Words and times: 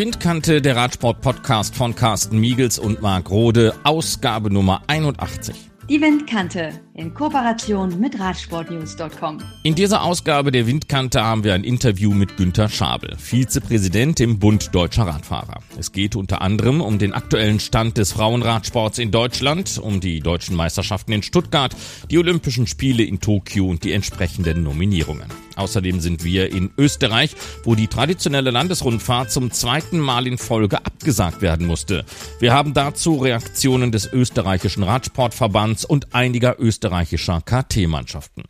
Windkante, 0.00 0.62
der 0.62 0.76
Radsport-Podcast 0.76 1.76
von 1.76 1.94
Carsten 1.94 2.38
Miegels 2.38 2.78
und 2.78 3.02
Marc 3.02 3.28
Rode, 3.28 3.74
Ausgabe 3.84 4.50
Nummer 4.50 4.80
81. 4.86 5.54
Die 5.90 6.00
Windkante 6.00 6.70
in 6.94 7.12
Kooperation 7.12 8.00
mit 8.00 8.18
Radsportnews.com. 8.18 9.42
In 9.62 9.74
dieser 9.74 10.02
Ausgabe 10.02 10.52
der 10.52 10.66
Windkante 10.66 11.22
haben 11.22 11.44
wir 11.44 11.52
ein 11.52 11.64
Interview 11.64 12.14
mit 12.14 12.38
Günter 12.38 12.70
Schabel, 12.70 13.14
Vizepräsident 13.18 14.20
im 14.20 14.38
Bund 14.38 14.74
Deutscher 14.74 15.02
Radfahrer. 15.02 15.60
Es 15.78 15.92
geht 15.92 16.16
unter 16.16 16.40
anderem 16.40 16.80
um 16.80 16.98
den 16.98 17.12
aktuellen 17.12 17.60
Stand 17.60 17.98
des 17.98 18.12
Frauenradsports 18.12 18.98
in 18.98 19.10
Deutschland, 19.10 19.76
um 19.76 20.00
die 20.00 20.20
deutschen 20.20 20.56
Meisterschaften 20.56 21.12
in 21.12 21.22
Stuttgart, 21.22 21.76
die 22.10 22.16
Olympischen 22.16 22.66
Spiele 22.66 23.02
in 23.02 23.20
Tokio 23.20 23.66
und 23.66 23.84
die 23.84 23.92
entsprechenden 23.92 24.62
Nominierungen. 24.62 25.28
Außerdem 25.60 26.00
sind 26.00 26.24
wir 26.24 26.50
in 26.50 26.70
Österreich, 26.78 27.36
wo 27.64 27.74
die 27.74 27.86
traditionelle 27.86 28.50
Landesrundfahrt 28.50 29.30
zum 29.30 29.50
zweiten 29.52 29.98
Mal 29.98 30.26
in 30.26 30.38
Folge 30.38 30.78
abgesagt 30.78 31.42
werden 31.42 31.66
musste. 31.66 32.06
Wir 32.38 32.54
haben 32.54 32.72
dazu 32.72 33.16
Reaktionen 33.16 33.92
des 33.92 34.10
österreichischen 34.10 34.82
Radsportverbands 34.82 35.84
und 35.84 36.14
einiger 36.14 36.58
österreichischer 36.58 37.42
KT-Mannschaften. 37.42 38.44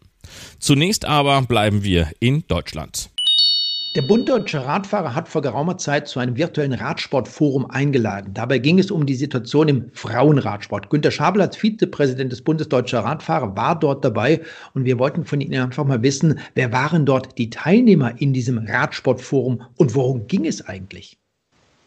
Zunächst 0.61 1.05
aber 1.05 1.43
bleiben 1.43 1.83
wir 1.83 2.13
in 2.21 2.45
Deutschland. 2.47 3.11
Der 3.97 4.03
Bund 4.03 4.29
Deutscher 4.29 4.65
Radfahrer 4.65 5.17
hat 5.17 5.29
vor 5.29 5.43
geraumer 5.43 5.77
Zeit 5.77 6.07
zu 6.07 6.21
einem 6.21 6.37
virtuellen 6.37 6.75
Radsportforum 6.75 7.69
eingeladen. 7.69 8.33
Dabei 8.33 8.59
ging 8.59 8.79
es 8.79 8.93
um 8.93 9.05
die 9.05 9.17
Situation 9.17 9.67
im 9.67 9.91
Frauenradsport. 9.95 10.91
Günter 10.91 11.11
Schabel 11.11 11.43
als 11.43 11.57
Vizepräsident 11.57 12.31
des 12.31 12.41
Bundes 12.41 12.69
Deutscher 12.69 13.01
Radfahrer 13.01 13.57
war 13.57 13.77
dort 13.77 14.05
dabei 14.05 14.43
und 14.75 14.85
wir 14.85 15.01
wollten 15.01 15.25
von 15.25 15.41
Ihnen 15.41 15.61
einfach 15.61 15.85
mal 15.85 16.05
wissen, 16.05 16.39
wer 16.55 16.73
waren 16.73 17.05
dort 17.05 17.37
die 17.37 17.51
Teilnehmer 17.51 18.13
in 18.21 18.33
diesem 18.33 18.59
Radsportforum 18.59 19.63
und 19.77 19.93
worum 19.97 20.29
ging 20.29 20.47
es 20.47 20.65
eigentlich? 20.65 21.19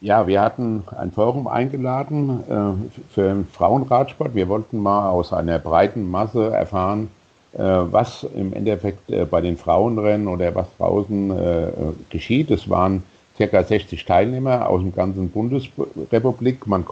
Ja, 0.02 0.28
wir 0.28 0.42
hatten 0.42 0.84
ein 0.98 1.14
Forum 1.14 1.48
eingeladen 1.48 2.44
äh, 2.50 3.14
für 3.14 3.30
den 3.30 3.48
Frauenradsport. 3.48 4.36
Wir 4.36 4.50
wollten 4.50 4.78
mal 4.78 5.08
aus 5.08 5.32
einer 5.32 5.58
breiten 5.58 6.12
Masse 6.12 6.50
erfahren, 6.50 7.08
was 7.56 8.24
im 8.36 8.54
Endeffekt 8.54 9.12
äh, 9.12 9.26
bei 9.26 9.42
den 9.42 9.58
Frauenrennen 9.58 10.28
oder 10.28 10.56
was 10.56 10.68
draußen 10.78 11.32
äh, 11.32 11.68
geschieht. 12.10 12.50
Es 12.50 12.70
waren 12.70 13.04
ca. 13.38 13.64
60 13.64 14.06
Teilnehmer 14.06 14.70
aus 14.70 14.82
der 14.84 14.92
ganzen 14.92 15.30
Bundesrepublik 15.30 16.68
man 16.68 16.86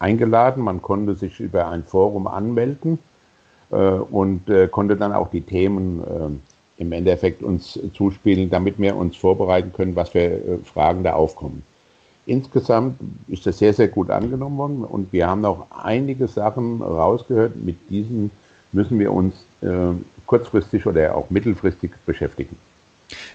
eingeladen. 0.00 0.64
Man 0.64 0.82
konnte 0.82 1.14
sich 1.14 1.38
über 1.38 1.68
ein 1.68 1.84
Forum 1.84 2.26
anmelden 2.26 2.98
und 3.70 4.42
konnte 4.72 4.96
dann 4.96 5.12
auch 5.12 5.30
die 5.30 5.42
Themen 5.42 6.40
im 6.76 6.90
Endeffekt 6.90 7.44
uns 7.44 7.78
zuspielen, 7.96 8.50
damit 8.50 8.80
wir 8.80 8.96
uns 8.96 9.16
vorbereiten 9.16 9.72
können, 9.72 9.94
was 9.94 10.08
für 10.08 10.58
Fragen 10.64 11.04
da 11.04 11.12
aufkommen. 11.12 11.62
Insgesamt 12.26 12.98
ist 13.28 13.46
das 13.46 13.58
sehr, 13.58 13.74
sehr 13.74 13.86
gut 13.86 14.10
angenommen 14.10 14.58
worden 14.58 14.84
und 14.84 15.12
wir 15.12 15.28
haben 15.28 15.44
auch 15.44 15.66
einige 15.70 16.26
Sachen 16.26 16.82
rausgehört. 16.82 17.54
Mit 17.64 17.76
diesen 17.90 18.32
müssen 18.74 18.98
wir 18.98 19.12
uns 19.12 19.34
äh, 19.62 19.68
kurzfristig 20.26 20.86
oder 20.86 21.14
auch 21.14 21.30
mittelfristig 21.30 21.90
beschäftigen. 22.06 22.56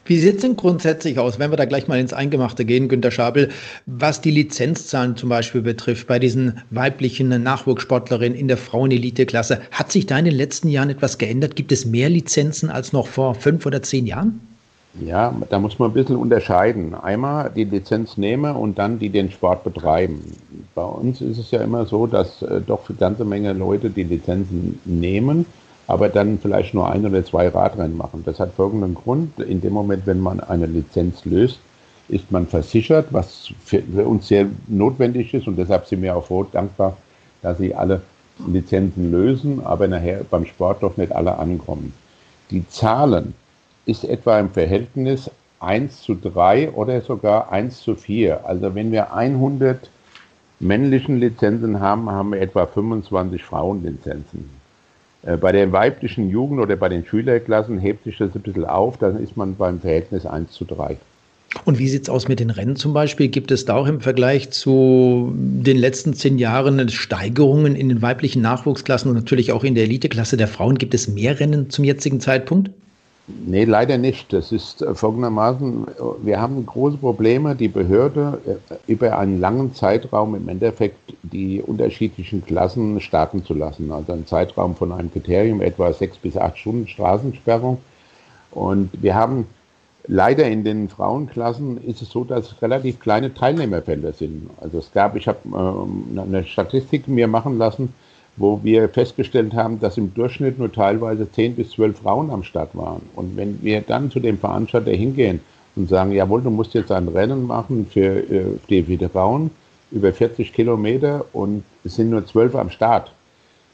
Wie 0.06 0.20
sieht 0.20 0.36
es 0.36 0.42
denn 0.42 0.56
grundsätzlich 0.56 1.20
aus, 1.20 1.40
wenn 1.40 1.52
wir 1.52 1.58
da 1.58 1.66
gleich 1.66 1.88
mal 1.88 2.00
ins 2.00 2.14
Eingemachte 2.14 2.66
gehen, 2.66 2.90
Günter 2.90 3.12
Schabel, 3.12 3.50
was 3.86 4.22
die 4.22 4.32
Lizenzzahlen 4.32 5.16
zum 5.16 5.30
Beispiel 5.30 5.62
betrifft, 5.62 6.08
bei 6.08 6.20
diesen 6.20 6.62
weiblichen 6.72 7.30
Nachwuchssportlerinnen 7.30 8.38
in 8.38 8.48
der 8.48 8.58
Frauenelite-Klasse? 8.58 9.62
Hat 9.72 9.92
sich 9.92 10.08
da 10.08 10.18
in 10.18 10.26
den 10.26 10.36
letzten 10.36 10.70
Jahren 10.70 10.90
etwas 10.90 11.18
geändert? 11.18 11.56
Gibt 11.56 11.72
es 11.72 11.86
mehr 11.86 12.10
Lizenzen 12.10 12.70
als 12.70 12.94
noch 12.94 13.08
vor 13.08 13.36
fünf 13.36 13.66
oder 13.66 13.84
zehn 13.84 14.08
Jahren? 14.08 14.42
Ja, 14.94 15.34
da 15.50 15.60
muss 15.60 15.78
man 15.78 15.92
ein 15.92 15.94
bisschen 15.94 16.16
unterscheiden. 16.16 16.96
Einmal 16.96 17.52
die 17.56 17.64
Lizenznehmer 17.64 18.58
und 18.58 18.80
dann 18.80 19.00
die 19.00 19.10
den 19.10 19.32
Sport 19.32 19.64
betreiben. 19.64 20.36
Bei 20.74 20.84
uns 20.84 21.22
ist 21.22 21.38
es 21.38 21.52
ja 21.52 21.62
immer 21.62 21.86
so, 21.86 22.08
dass 22.08 22.42
äh, 22.42 22.60
doch 22.60 22.84
für 22.84 22.96
ganze 22.96 23.24
Menge 23.24 23.54
Leute 23.54 23.90
die 23.90 24.04
Lizenzen 24.04 24.80
nehmen 24.86 25.46
aber 25.90 26.08
dann 26.08 26.38
vielleicht 26.38 26.76
nur 26.76 26.88
ein 26.88 27.04
oder 27.04 27.26
zwei 27.26 27.48
Radrennen 27.48 27.98
machen. 27.98 28.22
Das 28.24 28.40
hat 28.40 28.54
folgenden 28.54 28.94
Grund. 28.94 29.40
In 29.40 29.60
dem 29.60 29.74
Moment, 29.74 30.06
wenn 30.06 30.20
man 30.20 30.40
eine 30.40 30.68
Lizenz 30.68 31.26
löst, 31.26 31.60
ist 32.10 32.32
man 32.32 32.46
versichert, 32.46 33.08
was 33.10 33.52
für, 33.66 33.82
für 33.82 34.06
uns 34.06 34.28
sehr 34.28 34.46
notwendig 34.68 35.34
ist 35.34 35.48
und 35.48 35.58
deshalb 35.58 35.88
sind 35.88 36.04
wir 36.04 36.16
auch 36.16 36.28
froh, 36.28 36.44
dankbar, 36.44 36.96
dass 37.42 37.58
sie 37.58 37.74
alle 37.74 38.04
Lizenzen 38.48 39.10
lösen, 39.10 39.66
aber 39.66 39.88
nachher 39.88 40.24
beim 40.30 40.46
Sport 40.46 40.84
doch 40.84 40.96
nicht 40.96 41.12
alle 41.12 41.40
ankommen. 41.40 41.92
Die 42.52 42.68
Zahlen 42.70 43.34
ist 43.90 44.04
etwa 44.04 44.40
im 44.40 44.50
Verhältnis 44.52 45.30
1 45.60 46.02
zu 46.02 46.16
3 46.16 46.72
oder 46.72 47.02
sogar 47.02 47.52
1 47.52 47.82
zu 47.82 47.96
4. 47.96 48.46
Also 48.46 48.76
wenn 48.76 48.92
wir 48.92 49.14
100 49.14 49.90
männlichen 50.60 51.20
Lizenzen 51.20 51.80
haben, 51.80 52.10
haben 52.10 52.32
wir 52.32 52.42
etwa 52.42 52.66
25 52.66 53.44
Frauenlizenzen. 53.44 54.50
Äh, 55.24 55.38
bei 55.38 55.52
den 55.52 55.72
weiblichen 55.72 56.30
Jugend- 56.30 56.62
oder 56.62 56.76
bei 56.76 56.90
den 56.90 57.06
Schülerklassen 57.06 57.80
hebt 57.80 58.04
sich 58.04 58.18
das 58.18 58.34
ein 58.36 58.42
bisschen 58.42 58.66
auf, 58.66 58.98
dann 58.98 59.22
ist 59.22 59.36
man 59.36 59.56
beim 59.56 59.80
Verhältnis 59.80 60.26
1 60.26 60.52
zu 60.52 60.66
3. 60.66 60.98
Und 61.66 61.80
wie 61.80 61.88
sieht 61.88 62.04
es 62.04 62.10
aus 62.10 62.28
mit 62.28 62.40
den 62.40 62.52
Rennen 62.52 62.76
zum 62.76 62.94
Beispiel? 62.94 63.28
Gibt 63.28 63.50
es 63.50 63.66
da 63.66 63.76
auch 63.76 63.88
im 63.88 64.02
Vergleich 64.02 64.52
zu 64.52 65.34
den 65.36 65.78
letzten 65.78 66.14
zehn 66.14 66.38
Jahren 66.38 66.90
Steigerungen 66.90 67.76
in 67.76 67.90
den 67.90 68.04
weiblichen 68.04 68.44
Nachwuchsklassen 68.44 69.10
und 69.10 69.18
natürlich 69.18 69.52
auch 69.52 69.64
in 69.64 69.74
der 69.74 69.86
Eliteklasse 69.86 70.38
der 70.38 70.48
Frauen? 70.48 70.78
Gibt 70.78 70.94
es 70.94 71.08
mehr 71.08 71.40
Rennen 71.40 71.72
zum 71.72 71.86
jetzigen 71.86 72.20
Zeitpunkt? 72.20 72.70
Nee, 73.46 73.66
leider 73.66 73.98
nicht. 73.98 74.34
Das 74.34 74.52
ist 74.52 74.82
äh, 74.82 74.96
folgendermaßen, 74.96 75.86
wir 76.22 76.42
haben 76.42 76.66
große 76.66 76.98
Probleme, 76.98 77.56
die 77.56 77.68
Behörde 77.68 78.42
äh, 78.70 78.92
über 78.92 79.18
einen 79.18 79.40
langen 79.40 79.76
Zeitraum 79.76 80.36
im 80.36 80.50
Endeffekt 80.50 81.14
die 81.24 81.62
unterschiedlichen 81.62 82.44
Klassen 82.46 83.00
starten 83.02 83.46
zu 83.46 83.54
lassen. 83.54 83.92
Also 83.92 84.14
ein 84.14 84.26
Zeitraum 84.26 84.76
von 84.76 84.92
einem 84.92 85.12
Kriterium 85.12 85.62
etwa 85.62 85.94
sechs 85.94 86.18
bis 86.18 86.38
acht 86.38 86.58
Stunden 86.58 86.88
Straßensperrung. 86.88 87.80
Und 88.52 88.90
wir 89.00 89.16
haben 89.16 89.46
leider 90.08 90.48
in 90.48 90.64
den 90.64 90.90
Frauenklassen 90.90 91.84
ist 91.84 92.02
es 92.02 92.10
so, 92.10 92.24
dass 92.24 92.60
relativ 92.62 93.00
kleine 93.00 93.34
Teilnehmerfelder 93.34 94.14
sind. 94.14 94.50
Also 94.60 94.80
es 94.80 94.92
gab, 94.92 95.16
ich 95.16 95.28
habe 95.28 95.40
ähm, 95.46 96.20
eine 96.20 96.46
Statistik 96.46 97.08
mir 97.08 97.28
machen 97.28 97.60
lassen, 97.60 97.94
wo 98.40 98.62
wir 98.64 98.88
festgestellt 98.88 99.54
haben, 99.54 99.80
dass 99.80 99.98
im 99.98 100.14
Durchschnitt 100.14 100.58
nur 100.58 100.72
teilweise 100.72 101.30
10 101.30 101.56
bis 101.56 101.72
12 101.72 102.00
Frauen 102.00 102.32
am 102.32 102.44
Start 102.44 102.76
waren. 102.76 103.02
Und 103.16 103.36
wenn 103.36 103.62
wir 103.62 103.82
dann 103.82 104.10
zu 104.10 104.20
dem 104.22 104.38
Veranstalter 104.38 104.92
hingehen 104.92 105.42
und 105.76 105.90
sagen, 105.90 106.14
jawohl, 106.14 106.42
du 106.42 106.50
musst 106.50 106.74
jetzt 106.74 106.92
ein 106.92 107.10
Rennen 107.10 107.46
machen 107.46 107.86
für, 107.92 108.18
äh, 108.32 108.58
die, 108.70 108.98
Frauen 109.10 109.52
über 109.92 110.14
40 110.14 110.54
Kilometer 110.54 111.26
und 111.34 111.64
es 111.84 111.96
sind 111.96 112.12
nur 112.12 112.26
12 112.26 112.56
am 112.56 112.70
Start, 112.70 113.12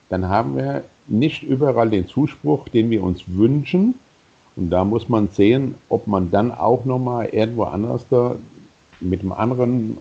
dann 0.09 0.27
haben 0.29 0.57
wir 0.57 0.83
nicht 1.07 1.43
überall 1.43 1.89
den 1.91 2.07
Zuspruch, 2.07 2.67
den 2.69 2.89
wir 2.89 3.03
uns 3.03 3.23
wünschen. 3.27 3.95
Und 4.55 4.71
da 4.71 4.83
muss 4.83 5.09
man 5.09 5.27
sehen, 5.27 5.75
ob 5.89 6.07
man 6.07 6.31
dann 6.31 6.51
auch 6.51 6.85
nochmal 6.85 7.27
irgendwo 7.27 7.63
anders 7.63 8.05
da 8.09 8.35
mit 9.09 9.21
einem 9.21 9.31
anderen 9.31 9.97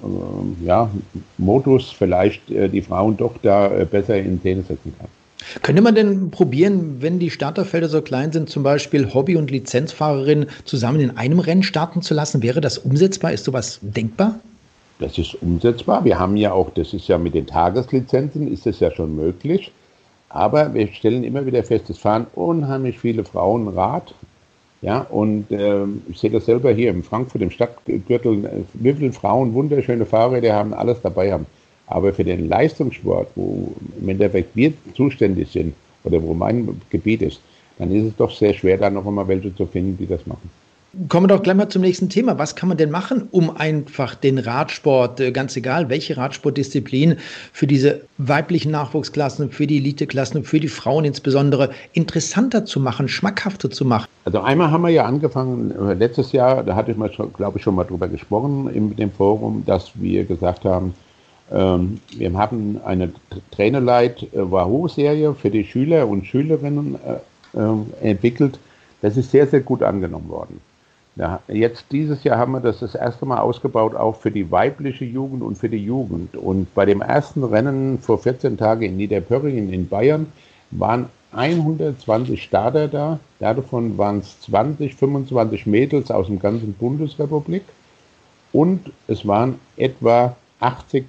äh, 0.63 0.67
ja, 0.67 0.91
Modus 1.39 1.91
vielleicht 1.91 2.51
äh, 2.51 2.69
die 2.69 2.83
Frauen 2.83 3.17
doch 3.17 3.35
da 3.43 3.69
äh, 3.69 3.85
besser 3.85 4.17
in 4.17 4.41
Szene 4.41 4.63
setzen 4.63 4.95
kann. 4.99 5.09
Könnte 5.63 5.83
man 5.83 5.95
denn 5.95 6.31
probieren, 6.31 6.97
wenn 7.01 7.19
die 7.19 7.31
Starterfelder 7.31 7.89
so 7.89 8.01
klein 8.01 8.33
sind, 8.33 8.49
zum 8.49 8.63
Beispiel 8.63 9.13
Hobby- 9.13 9.37
und 9.37 9.51
Lizenzfahrerinnen 9.51 10.47
zusammen 10.65 11.01
in 11.01 11.17
einem 11.17 11.39
Rennen 11.39 11.63
starten 11.63 12.03
zu 12.03 12.15
lassen? 12.15 12.43
Wäre 12.43 12.61
das 12.61 12.79
umsetzbar? 12.79 13.33
Ist 13.33 13.45
sowas 13.45 13.79
denkbar? 13.83 14.41
Das 15.01 15.19
ist 15.19 15.35
umsetzbar. 15.43 16.05
Wir 16.05 16.19
haben 16.19 16.37
ja 16.37 16.53
auch, 16.53 16.71
das 16.71 16.95
ist 16.95 17.09
ja 17.09 17.19
mit 17.19 17.35
den 17.35 17.47
Tageslizenzen, 17.47 18.51
ist 18.51 18.65
das 18.65 18.81
ja 18.81 18.91
schon 18.91 19.17
möglich. 19.17 19.73
Aber 20.29 20.73
wir 20.73 20.89
stellen 20.89 21.25
immer 21.25 21.47
wieder 21.47 21.63
fest, 21.63 21.91
es 21.91 21.99
fahren 21.99 22.27
unheimlich 22.35 22.99
viele 22.99 23.25
Frauen 23.25 23.69
Rad 23.69 24.15
ja, 24.85 25.01
und 25.01 25.51
äh, 25.51 25.85
ich 26.11 26.19
sehe 26.19 26.31
das 26.31 26.45
selber 26.45 26.71
hier 26.71 26.91
in 26.91 27.03
Frankfurt 27.03 27.41
im 27.41 27.51
Stadtgürtel, 27.51 28.65
wie 28.75 28.93
viele 28.93 29.13
Frauen 29.15 29.55
wunderschöne 29.55 30.05
Fahrräder 30.05 30.53
haben, 30.53 30.75
alles 30.75 31.01
dabei 31.01 31.33
haben. 31.33 31.47
Aber 31.87 32.13
für 32.13 32.23
den 32.23 32.51
Leistungssport, 32.51 33.29
wo 33.35 33.73
im 33.99 34.09
Endeffekt 34.11 34.55
wir 34.55 34.75
zuständig 34.95 35.51
sind 35.51 35.75
oder 36.05 36.23
wo 36.23 36.35
mein 36.35 36.83
Gebiet 36.91 37.23
ist, 37.23 37.41
dann 37.79 37.91
ist 37.93 38.09
es 38.09 38.17
doch 38.17 38.31
sehr 38.31 38.53
schwer, 38.53 38.77
da 38.77 38.91
noch 38.91 39.07
einmal 39.07 39.27
welche 39.27 39.57
zu 39.57 39.65
finden, 39.65 39.97
die 39.97 40.07
das 40.07 40.27
machen. 40.27 40.51
Kommen 41.09 41.25
wir 41.25 41.37
doch 41.37 41.43
gleich 41.43 41.57
mal 41.57 41.69
zum 41.69 41.83
nächsten 41.83 42.09
Thema. 42.09 42.39
Was 42.39 42.55
kann 42.55 42.69
man 42.69 42.79
denn 42.79 42.91
machen, 42.91 43.27
um 43.33 43.57
einfach 43.57 44.15
den 44.15 44.39
Radsport, 44.39 45.19
äh, 45.19 45.33
ganz 45.33 45.57
egal 45.57 45.89
welche 45.89 46.17
Radsportdisziplin, 46.17 47.17
für 47.53 47.67
diese 47.67 48.03
weiblichen 48.19 48.71
Nachwuchsklassen, 48.71 49.51
für 49.51 49.67
die 49.67 49.79
Eliteklassen, 49.79 50.45
für 50.45 50.61
die 50.61 50.69
Frauen 50.69 51.05
insbesondere 51.05 51.71
interessanter 51.95 52.65
zu 52.65 52.79
machen, 52.79 53.09
schmackhafter 53.09 53.71
zu 53.71 53.85
machen? 53.85 54.07
Also 54.25 54.41
einmal 54.41 54.71
haben 54.71 54.83
wir 54.83 54.91
ja 54.91 55.05
angefangen, 55.05 55.73
äh, 55.73 55.95
letztes 55.95 56.31
Jahr, 56.31 56.63
da 56.63 56.77
hatte 56.77 56.93
ich 56.93 56.97
mal, 56.97 57.11
glaube 57.11 57.59
ich, 57.59 57.65
schon 57.65 57.75
mal 57.75 57.85
drüber 57.85 58.07
gesprochen 58.07 58.71
in 58.73 58.95
dem 58.95 59.11
Forum, 59.11 59.65
dass 59.67 59.91
wir 59.95 60.25
gesagt 60.25 60.65
haben, 60.65 60.95
ähm, 61.51 61.99
wir 62.17 62.33
haben 62.35 62.81
eine 62.85 63.13
Trainerleit 63.51 64.23
äh, 64.23 64.29
Wahoo-Serie 64.35 65.35
für 65.35 65.51
die 65.51 65.65
Schüler 65.65 66.07
und 66.07 66.27
Schülerinnen 66.27 66.97
entwickelt. 68.03 68.59
Das 69.01 69.17
ist 69.17 69.31
sehr, 69.31 69.47
sehr 69.47 69.61
gut 69.61 69.85
angenommen 69.85 70.29
worden. 70.29 70.61
Ja, 71.17 71.41
jetzt 71.47 71.87
dieses 71.93 72.25
Jahr 72.25 72.39
haben 72.39 72.53
wir 72.53 72.61
das 72.61 72.81
das 72.81 72.97
erste 72.97 73.25
Mal 73.25 73.39
ausgebaut, 73.39 73.95
auch 73.95 74.17
für 74.17 74.33
die 74.33 74.51
weibliche 74.51 75.05
Jugend 75.05 75.43
und 75.45 75.57
für 75.57 75.69
die 75.69 75.85
Jugend. 75.85 76.37
Und 76.37 76.75
bei 76.75 76.85
dem 76.87 77.03
ersten 77.03 77.45
Rennen 77.45 78.01
vor 78.01 78.19
14 78.19 78.57
Tagen 78.57 78.83
in 78.83 78.97
Niederpörringen 78.97 79.73
in 79.73 79.89
Bayern 79.89 80.27
waren 80.73 81.09
120 81.31 82.43
Starter 82.43 82.89
da. 82.89 83.21
Davon 83.39 83.97
waren 83.97 84.19
es 84.19 84.41
20, 84.41 84.97
25 84.97 85.67
Mädels 85.67 86.11
aus 86.11 86.27
dem 86.27 86.41
ganzen 86.41 86.73
Bundesrepublik. 86.75 87.63
Und 88.53 88.93
es 89.07 89.27
waren 89.27 89.61
etwa 89.77 90.35
80 90.59 91.05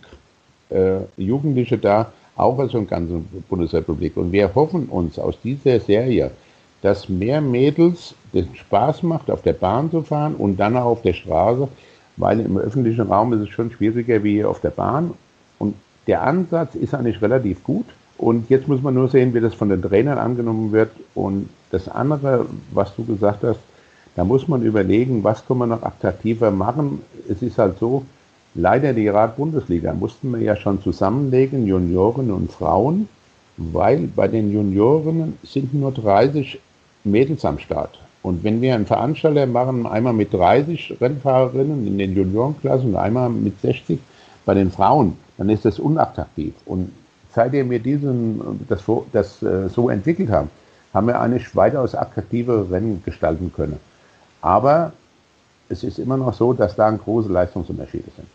äh, 0.69 0.97
Jugendliche 1.17 1.79
da, 1.79 2.11
auch 2.35 2.59
aus 2.59 2.71
der 2.71 2.81
ganzen 2.81 3.25
Bundesrepublik. 3.49 4.17
Und 4.17 4.31
wir 4.31 4.53
hoffen 4.53 4.87
uns 4.87 5.17
aus 5.17 5.35
dieser 5.43 5.79
Serie, 5.79 6.31
dass 6.85 7.09
mehr 7.09 7.41
Mädels 7.41 8.13
den 8.31 8.55
Spaß 8.55 9.01
macht, 9.01 9.31
auf 9.31 9.41
der 9.41 9.53
Bahn 9.53 9.89
zu 9.89 10.03
fahren 10.03 10.35
und 10.35 10.57
dann 10.57 10.77
auch 10.77 10.85
auf 10.85 11.01
der 11.01 11.13
Straße, 11.13 11.67
weil 12.17 12.39
im 12.39 12.59
öffentlichen 12.59 13.07
Raum 13.07 13.33
ist 13.33 13.39
es 13.39 13.49
schon 13.49 13.71
schwieriger 13.71 14.23
wie 14.23 14.45
auf 14.45 14.61
der 14.61 14.69
Bahn. 14.69 15.15
Und 15.57 15.73
der 16.05 16.21
Ansatz 16.21 16.75
ist 16.75 16.93
eigentlich 16.93 17.19
relativ 17.23 17.63
gut. 17.63 17.87
Und 18.19 18.51
jetzt 18.51 18.67
muss 18.67 18.83
man 18.83 18.93
nur 18.93 19.09
sehen, 19.09 19.33
wie 19.33 19.39
das 19.39 19.55
von 19.55 19.69
den 19.69 19.81
Trainern 19.81 20.19
angenommen 20.19 20.71
wird. 20.71 20.91
Und 21.15 21.49
das 21.71 21.89
andere, 21.89 22.45
was 22.71 22.95
du 22.95 23.03
gesagt 23.03 23.43
hast, 23.43 23.59
da 24.15 24.23
muss 24.23 24.47
man 24.47 24.61
überlegen, 24.61 25.23
was 25.23 25.43
kann 25.47 25.57
man 25.57 25.69
noch 25.69 25.81
attraktiver 25.81 26.51
machen. 26.51 27.01
Es 27.27 27.41
ist 27.41 27.57
halt 27.57 27.79
so, 27.79 28.05
leider 28.53 28.93
die 28.93 29.07
Rad-Bundesliga 29.07 29.91
mussten 29.91 30.31
wir 30.33 30.39
ja 30.39 30.55
schon 30.55 30.83
zusammenlegen, 30.83 31.65
Junioren 31.65 32.29
und 32.29 32.51
Frauen, 32.51 33.09
weil 33.57 34.07
bei 34.15 34.27
den 34.27 34.51
Junioren 34.51 35.33
sind 35.43 35.73
nur 35.73 35.91
30 35.91 36.59
Mädels 37.05 37.45
am 37.45 37.59
Start. 37.59 37.99
Und 38.23 38.43
wenn 38.43 38.61
wir 38.61 38.73
einen 38.73 38.87
Veranstalter 38.87 39.45
machen, 39.45 39.85
einmal 39.85 40.13
mit 40.13 40.33
30 40.33 40.97
Rennfahrerinnen 40.99 41.85
in 41.85 41.97
den 41.97 42.15
Juniorenklassen 42.15 42.89
und 42.89 42.95
einmal 42.95 43.29
mit 43.29 43.61
60 43.61 43.99
bei 44.45 44.55
den 44.55 44.71
Frauen, 44.71 45.15
dann 45.37 45.49
ist 45.49 45.65
das 45.65 45.79
unattraktiv. 45.79 46.53
Und 46.65 46.91
seitdem 47.33 47.69
wir 47.69 47.79
diesen, 47.79 48.65
das, 48.67 48.83
das 49.11 49.43
äh, 49.43 49.69
so 49.69 49.89
entwickelt 49.89 50.31
haben, 50.31 50.49
haben 50.93 51.07
wir 51.07 51.19
eigentlich 51.19 51.55
weitaus 51.55 51.93
attraktive 51.93 52.67
Rennen 52.71 53.03
gestalten 53.05 53.51
können. 53.53 53.79
Aber 54.41 54.93
es 55.69 55.83
ist 55.83 55.99
immer 55.99 56.17
noch 56.17 56.33
so, 56.33 56.53
dass 56.53 56.75
da 56.75 56.89
große 56.89 57.29
Leistungsunterschiede 57.31 58.09
sind. 58.15 58.27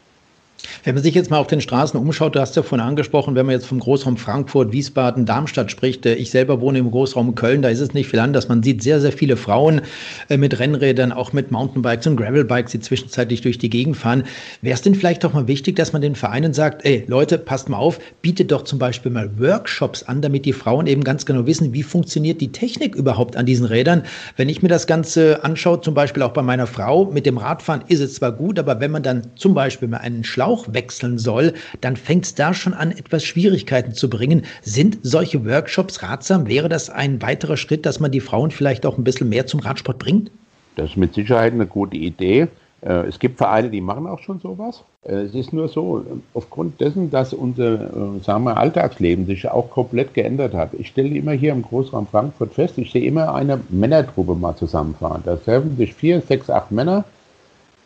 Wenn 0.85 0.95
man 0.95 1.05
sich 1.05 1.15
jetzt 1.15 1.31
mal 1.31 1.39
auf 1.39 1.47
den 1.47 1.61
Straßen 1.61 1.99
umschaut, 1.99 2.35
du 2.35 2.41
hast 2.41 2.57
ja 2.57 2.62
vorhin 2.62 2.87
angesprochen, 2.87 3.35
wenn 3.35 3.47
man 3.47 3.55
jetzt 3.55 3.67
vom 3.67 3.81
Großraum 3.81 4.17
Frankfurt, 4.17 4.73
Wiesbaden, 4.73 5.27
Darmstadt 5.27 5.71
spricht, 5.71 6.07
äh, 6.07 6.15
ich 6.15 6.31
selber 6.31 6.61
wohne 6.61 6.79
im 6.79 6.91
Großraum 6.91 7.35
Köln, 7.35 7.62
da 7.62 7.69
ist 7.69 7.81
es 7.81 7.95
nicht 7.95 8.09
viel 8.09 8.19
anders. 8.19 8.49
Man 8.49 8.62
sieht 8.62 8.83
sehr, 8.83 9.01
sehr 9.01 9.12
viele 9.12 9.37
Frauen 9.37 9.83
äh, 10.29 10.37
mit 10.37 10.59
Rennrädern, 10.59 11.12
auch 11.12 11.33
mit 11.33 11.51
Mountainbikes 11.51 12.07
und 12.07 12.17
Gravelbikes, 12.17 12.73
die 12.73 12.81
zwischenzeitlich 12.81 13.41
durch 13.43 13.59
die 13.59 13.71
Gegend 13.71 13.97
fahren. 13.97 14.25
Wäre 14.62 14.75
es 14.75 14.83
denn 14.83 14.95
vielleicht 14.95 15.25
doch 15.25 15.33
mal 15.33 15.49
wichtig, 15.49 15.77
dass 15.77 15.93
man 15.93 16.03
den 16.03 16.15
Vereinen 16.15 16.53
sagt, 16.53 16.85
ey 16.85 17.05
Leute, 17.07 17.39
passt 17.39 17.69
mal 17.69 17.79
auf, 17.79 17.99
bietet 18.23 18.51
doch 18.51 18.62
zum 18.62 18.79
Beispiel 18.79 19.12
mal 19.12 19.31
Workshops 19.39 20.03
an, 20.03 20.23
damit 20.23 20.45
die 20.45 20.53
Frauen 20.53 20.87
eben 20.87 21.05
ganz 21.05 21.27
genau 21.27 21.47
wissen, 21.47 21.73
wie 21.73 21.83
funktioniert 21.83 22.41
die 22.41 22.53
Technik 22.53 22.95
überhaupt 22.95 23.37
an 23.37 23.47
diesen 23.47 23.67
Rädern. 23.67 24.03
Wenn 24.37 24.49
ich 24.49 24.62
mir 24.62 24.69
das 24.69 24.87
Ganze 24.87 25.45
anschaue, 25.45 25.81
zum 25.81 25.95
Beispiel 25.95 26.23
auch 26.23 26.33
bei 26.33 26.43
meiner 26.43 26.67
Frau, 26.67 27.07
mit 27.07 27.27
dem 27.27 27.39
Radfahren 27.39 27.85
ist 27.89 28.01
es 28.01 28.15
zwar 28.15 28.33
gut, 28.33 28.59
aber 28.59 28.81
wenn 28.81 28.91
man 28.91 29.03
dann 29.03 29.23
zum 29.37 29.55
Beispiel 29.55 29.89
mal 29.89 29.99
einen 29.99 30.25
Schlauch 30.25 30.50
Schlauch 30.50 30.67
wechseln 30.73 31.19
soll, 31.19 31.55
dann 31.81 31.97
fängt 31.97 32.25
es 32.25 32.35
da 32.35 32.55
schon 32.55 32.75
an, 32.75 32.91
etwas 32.91 33.25
Schwierigkeiten 33.25 33.94
zu 33.94 34.11
bringen. 34.11 34.43
Sind 34.62 34.99
solche 35.02 35.44
Workshops 35.47 36.02
ratsam? 36.02 36.49
Wäre 36.49 36.69
das 36.69 36.91
ein 36.91 37.23
weiterer 37.23 37.56
Schritt, 37.56 37.87
dass 37.87 38.00
man 38.00 38.11
die 38.11 38.20
Frauen 38.20 38.50
vielleicht 38.50 38.85
auch 38.85 38.99
ein 38.99 39.05
bisschen 39.05 39.29
mehr 39.29 39.47
zum 39.47 39.61
Radsport 39.61 39.99
bringt? 39.99 40.31
Das 40.75 40.91
ist 40.91 40.97
mit 40.97 41.14
Sicherheit 41.14 41.52
eine 41.52 41.67
gute 41.67 41.97
Idee. 41.97 42.49
Äh, 42.82 43.06
es 43.06 43.19
gibt 43.20 43.38
Vereine, 43.38 43.70
die 43.70 43.81
machen 43.81 44.08
auch 44.08 44.19
schon 44.19 44.41
sowas. 44.41 44.82
Äh, 45.05 45.26
es 45.26 45.35
ist 45.35 45.52
nur 45.52 45.69
so, 45.69 46.05
aufgrund 46.35 46.81
dessen, 46.81 47.11
dass 47.11 47.32
unser 47.32 47.75
äh, 47.75 48.20
sagen 48.25 48.43
wir, 48.44 48.56
Alltagsleben 48.56 49.26
sich 49.26 49.49
auch 49.49 49.70
komplett 49.70 50.14
geändert 50.14 50.55
hat. 50.55 50.70
Ich 50.75 50.88
stelle 50.88 51.11
immer 51.11 51.32
hier 51.32 51.52
im 51.52 51.62
Großraum 51.62 52.08
Frankfurt 52.08 52.55
fest, 52.55 52.76
ich 52.76 52.91
sehe 52.91 53.05
immer 53.05 53.35
eine 53.35 53.61
Männertruppe 53.69 54.35
mal 54.35 54.56
zusammenfahren. 54.56 55.23
Da 55.25 55.37
treffen 55.37 55.76
sich 55.76 55.94
vier, 55.94 56.20
sechs, 56.23 56.50
acht 56.50 56.73
Männer. 56.73 57.05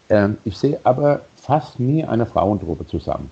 Ähm, 0.08 0.38
ich 0.44 0.56
sehe 0.56 0.78
aber 0.84 1.20
fast 1.44 1.78
nie 1.78 2.04
eine 2.04 2.26
Frauentruppe 2.26 2.86
zusammen. 2.86 3.30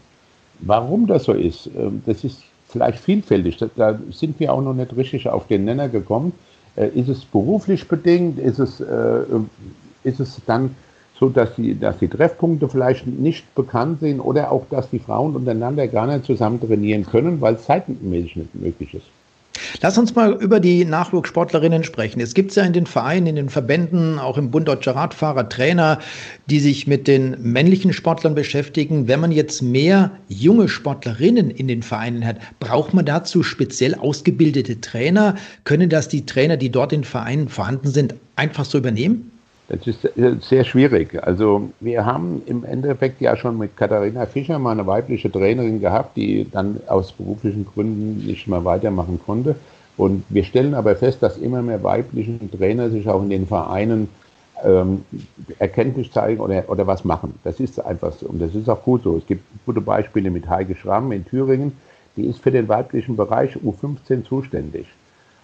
Warum 0.60 1.06
das 1.06 1.24
so 1.24 1.32
ist, 1.32 1.68
ähm, 1.76 2.02
das 2.06 2.24
ist 2.24 2.42
vielleicht 2.68 2.98
vielfältig. 2.98 3.58
Da 3.76 3.98
sind 4.10 4.38
wir 4.40 4.52
auch 4.52 4.62
noch 4.62 4.74
nicht 4.74 4.96
richtig 4.96 5.28
auf 5.28 5.46
den 5.46 5.64
Nenner 5.64 5.88
gekommen. 5.88 6.32
Äh, 6.76 6.88
ist 6.88 7.08
es 7.08 7.24
beruflich 7.24 7.88
bedingt? 7.88 8.38
Ist 8.38 8.58
es, 8.58 8.80
äh, 8.80 9.24
ist 10.04 10.20
es 10.20 10.40
dann 10.46 10.74
so, 11.18 11.28
dass 11.28 11.54
die, 11.54 11.78
dass 11.78 11.98
die 11.98 12.08
Treffpunkte 12.08 12.68
vielleicht 12.68 13.06
nicht 13.06 13.54
bekannt 13.54 14.00
sind 14.00 14.20
oder 14.20 14.50
auch, 14.50 14.66
dass 14.70 14.90
die 14.90 14.98
Frauen 14.98 15.36
untereinander 15.36 15.86
gar 15.88 16.06
nicht 16.06 16.24
zusammen 16.24 16.60
trainieren 16.60 17.06
können, 17.06 17.40
weil 17.40 17.54
es 17.54 17.64
zeitmäßig 17.64 18.36
nicht 18.36 18.54
möglich 18.54 18.94
ist? 18.94 19.06
Lass 19.80 19.98
uns 19.98 20.14
mal 20.14 20.32
über 20.32 20.60
die 20.60 20.84
Nachwuchssportlerinnen 20.84 21.84
sprechen. 21.84 22.20
Es 22.20 22.34
gibt 22.34 22.54
ja 22.54 22.62
in 22.62 22.72
den 22.72 22.86
Vereinen, 22.86 23.26
in 23.26 23.36
den 23.36 23.48
Verbänden, 23.48 24.18
auch 24.18 24.38
im 24.38 24.50
Bund 24.50 24.68
Deutscher 24.68 24.94
Radfahrer, 24.94 25.48
Trainer, 25.48 25.98
die 26.50 26.60
sich 26.60 26.86
mit 26.86 27.08
den 27.08 27.36
männlichen 27.40 27.92
Sportlern 27.92 28.34
beschäftigen. 28.34 29.08
Wenn 29.08 29.20
man 29.20 29.32
jetzt 29.32 29.62
mehr 29.62 30.10
junge 30.28 30.68
Sportlerinnen 30.68 31.50
in 31.50 31.68
den 31.68 31.82
Vereinen 31.82 32.24
hat, 32.26 32.38
braucht 32.60 32.94
man 32.94 33.06
dazu 33.06 33.42
speziell 33.42 33.94
ausgebildete 33.94 34.80
Trainer? 34.80 35.36
Können 35.64 35.88
das 35.88 36.08
die 36.08 36.26
Trainer, 36.26 36.56
die 36.56 36.70
dort 36.70 36.92
in 36.92 37.04
Vereinen 37.04 37.48
vorhanden 37.48 37.88
sind, 37.88 38.14
einfach 38.36 38.64
so 38.64 38.78
übernehmen? 38.78 39.31
Das 39.68 39.86
ist 39.86 40.08
sehr 40.42 40.64
schwierig. 40.64 41.22
Also 41.22 41.70
wir 41.80 42.04
haben 42.04 42.42
im 42.46 42.64
Endeffekt 42.64 43.20
ja 43.20 43.36
schon 43.36 43.56
mit 43.58 43.76
Katharina 43.76 44.26
Fischer 44.26 44.58
mal 44.58 44.72
eine 44.72 44.86
weibliche 44.86 45.30
Trainerin 45.30 45.80
gehabt, 45.80 46.16
die 46.16 46.46
dann 46.50 46.80
aus 46.88 47.12
beruflichen 47.12 47.64
Gründen 47.64 48.26
nicht 48.26 48.48
mehr 48.48 48.64
weitermachen 48.64 49.20
konnte. 49.24 49.56
Und 49.96 50.24
wir 50.28 50.44
stellen 50.44 50.74
aber 50.74 50.96
fest, 50.96 51.22
dass 51.22 51.38
immer 51.38 51.62
mehr 51.62 51.82
weibliche 51.82 52.38
Trainer 52.50 52.90
sich 52.90 53.08
auch 53.08 53.22
in 53.22 53.30
den 53.30 53.46
Vereinen 53.46 54.08
ähm, 54.64 55.04
erkenntlich 55.58 56.12
zeigen 56.12 56.40
oder, 56.40 56.64
oder 56.68 56.86
was 56.86 57.04
machen. 57.04 57.34
Das 57.44 57.60
ist 57.60 57.84
einfach 57.84 58.12
so. 58.12 58.26
Und 58.26 58.40
das 58.40 58.54
ist 58.54 58.68
auch 58.68 58.82
gut 58.82 59.02
so. 59.02 59.16
Es 59.16 59.26
gibt 59.26 59.42
gute 59.64 59.80
Beispiele 59.80 60.30
mit 60.30 60.48
Heike 60.48 60.74
Schramm 60.74 61.12
in 61.12 61.24
Thüringen. 61.24 61.72
Die 62.16 62.26
ist 62.26 62.40
für 62.40 62.50
den 62.50 62.68
weiblichen 62.68 63.16
Bereich 63.16 63.56
U15 63.56 64.24
zuständig. 64.24 64.86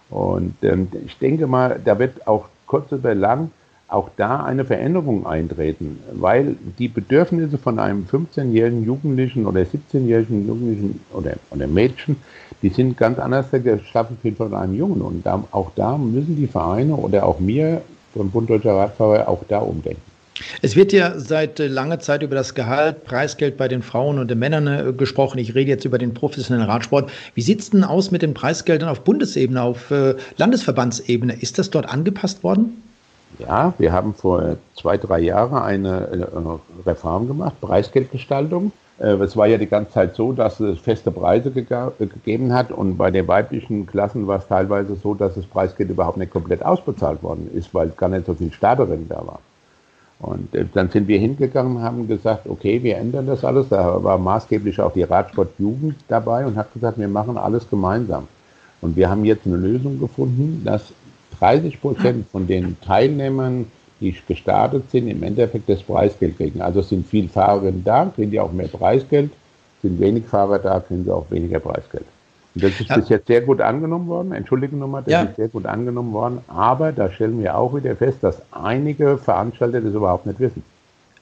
Und 0.09 0.55
ähm, 0.61 0.87
ich 1.05 1.17
denke 1.17 1.47
mal, 1.47 1.79
da 1.83 1.97
wird 1.99 2.27
auch 2.27 2.45
kurz 2.65 2.91
oder 2.91 3.15
lang 3.15 3.51
auch 3.89 4.09
da 4.17 4.43
eine 4.43 4.65
Veränderung 4.65 5.25
eintreten, 5.25 5.99
weil 6.13 6.55
die 6.77 6.87
Bedürfnisse 6.87 7.57
von 7.57 7.79
einem 7.79 8.05
15-jährigen 8.05 8.85
Jugendlichen 8.85 9.45
oder 9.45 9.61
17-jährigen 9.61 10.47
Jugendlichen 10.47 11.01
oder, 11.11 11.33
oder 11.49 11.67
Mädchen, 11.67 12.17
die 12.61 12.69
sind 12.69 12.97
ganz 12.97 13.17
anders 13.17 13.47
geschaffen 13.51 14.17
wie 14.21 14.31
von 14.31 14.53
einem 14.53 14.75
Jungen. 14.75 15.01
Und 15.01 15.25
da, 15.25 15.43
auch 15.51 15.71
da 15.75 15.97
müssen 15.97 16.35
die 16.35 16.47
Vereine 16.47 16.95
oder 16.95 17.25
auch 17.25 17.39
mir 17.39 17.81
vom 18.13 18.29
Bund 18.29 18.49
Deutscher 18.49 18.75
Radfahrer 18.75 19.27
auch 19.27 19.43
da 19.47 19.59
umdenken. 19.59 20.01
Es 20.61 20.75
wird 20.75 20.93
ja 20.93 21.19
seit 21.19 21.59
langer 21.59 21.99
Zeit 21.99 22.23
über 22.23 22.35
das 22.35 22.55
Gehalt, 22.55 23.03
Preisgeld 23.03 23.57
bei 23.57 23.67
den 23.67 23.81
Frauen 23.81 24.19
und 24.19 24.29
den 24.29 24.39
Männern 24.39 24.67
äh, 24.67 24.93
gesprochen. 24.93 25.37
Ich 25.39 25.55
rede 25.55 25.69
jetzt 25.69 25.83
über 25.83 25.97
den 25.97 26.13
professionellen 26.13 26.69
Radsport. 26.69 27.11
Wie 27.35 27.41
sieht 27.41 27.59
es 27.59 27.71
denn 27.71 27.83
aus 27.83 28.11
mit 28.11 28.21
den 28.21 28.33
Preisgeldern 28.33 28.87
auf 28.87 29.03
Bundesebene, 29.03 29.61
auf 29.61 29.91
äh, 29.91 30.15
Landesverbandsebene? 30.37 31.33
Ist 31.41 31.57
das 31.59 31.69
dort 31.71 31.89
angepasst 31.89 32.43
worden? 32.43 32.81
Ja, 33.39 33.73
wir 33.77 33.93
haben 33.93 34.13
vor 34.13 34.57
zwei, 34.75 34.97
drei 34.97 35.19
Jahren 35.19 35.57
eine, 35.57 36.07
äh, 36.07 36.87
Reform 36.87 37.27
gemacht, 37.27 37.59
Preisgeldgestaltung. 37.61 38.73
Äh, 38.99 39.13
es 39.13 39.37
war 39.37 39.47
ja 39.47 39.57
die 39.57 39.67
ganze 39.67 39.93
Zeit 39.93 40.15
so, 40.15 40.33
dass 40.33 40.59
es 40.59 40.79
feste 40.79 41.09
Preise 41.09 41.49
ge 41.51 41.65
gegeben 41.97 42.53
hat 42.53 42.71
und 42.71 42.97
bei 42.97 43.11
den 43.11 43.27
weiblichen 43.27 43.85
Klassen 43.87 44.27
war 44.27 44.39
es 44.39 44.47
teilweise 44.47 44.95
so, 44.97 45.13
dass 45.13 45.35
das 45.35 45.45
Preisgeld 45.45 45.89
überhaupt 45.89 46.17
nicht 46.17 46.31
komplett 46.31 46.63
ausbezahlt 46.65 47.23
worden 47.23 47.49
ist, 47.53 47.73
weil 47.73 47.89
gar 47.89 48.09
nicht 48.09 48.25
so 48.25 48.33
viel 48.33 48.51
Starterinnen 48.51 49.07
da 49.07 49.25
war. 49.25 49.39
Und 50.19 50.53
äh, 50.53 50.65
dann 50.73 50.89
sind 50.89 51.07
wir 51.07 51.17
hingegangen 51.17 51.77
und 51.77 51.81
haben 51.81 52.07
gesagt, 52.07 52.45
okay, 52.49 52.83
wir 52.83 52.97
ändern 52.97 53.25
das 53.25 53.45
alles. 53.45 53.69
Da 53.69 54.03
war 54.03 54.17
maßgeblich 54.17 54.81
auch 54.81 54.91
die 54.91 55.03
Radsportjugend 55.03 55.95
dabei 56.09 56.45
und 56.45 56.57
hat 56.57 56.73
gesagt, 56.73 56.97
wir 56.97 57.07
machen 57.07 57.37
alles 57.37 57.69
gemeinsam. 57.69 58.27
Und 58.81 58.95
wir 58.95 59.09
haben 59.09 59.25
jetzt 59.25 59.45
eine 59.45 59.57
Lösung 59.57 59.99
gefunden, 59.99 60.61
dass 60.65 60.93
30 61.39 61.81
Prozent 61.81 62.27
von 62.29 62.47
den 62.47 62.79
Teilnehmern, 62.81 63.65
die 63.99 64.15
gestartet 64.27 64.89
sind, 64.91 65.07
im 65.07 65.23
Endeffekt 65.23 65.69
das 65.69 65.83
Preisgeld 65.83 66.37
kriegen. 66.37 66.61
Also 66.61 66.81
sind 66.81 67.07
viele 67.07 67.27
Fahrerinnen 67.27 67.83
da, 67.83 68.11
kriegen 68.13 68.31
die 68.31 68.39
auch 68.39 68.51
mehr 68.51 68.67
Preisgeld, 68.67 69.31
sind 69.81 69.99
wenig 69.99 70.25
Fahrer 70.25 70.59
da, 70.59 70.79
kriegen 70.79 71.03
sie 71.03 71.11
auch 71.11 71.29
weniger 71.29 71.59
Preisgeld. 71.59 72.05
Und 72.55 72.63
das 72.63 72.79
ist 72.79 72.89
ja. 72.89 72.97
bis 72.97 73.09
jetzt 73.09 73.27
sehr 73.27 73.41
gut 73.41 73.61
angenommen 73.61 74.07
worden. 74.07 74.31
Entschuldigung 74.31 74.79
nochmal, 74.79 75.03
das 75.03 75.11
ja. 75.11 75.21
ist 75.23 75.35
sehr 75.35 75.49
gut 75.49 75.65
angenommen 75.65 76.13
worden. 76.13 76.39
Aber 76.47 76.91
da 76.91 77.11
stellen 77.11 77.39
wir 77.41 77.57
auch 77.57 77.75
wieder 77.75 77.95
fest, 77.95 78.17
dass 78.21 78.41
einige 78.51 79.17
Veranstalter 79.17 79.81
das 79.81 79.93
überhaupt 79.93 80.25
nicht 80.25 80.39
wissen. 80.39 80.63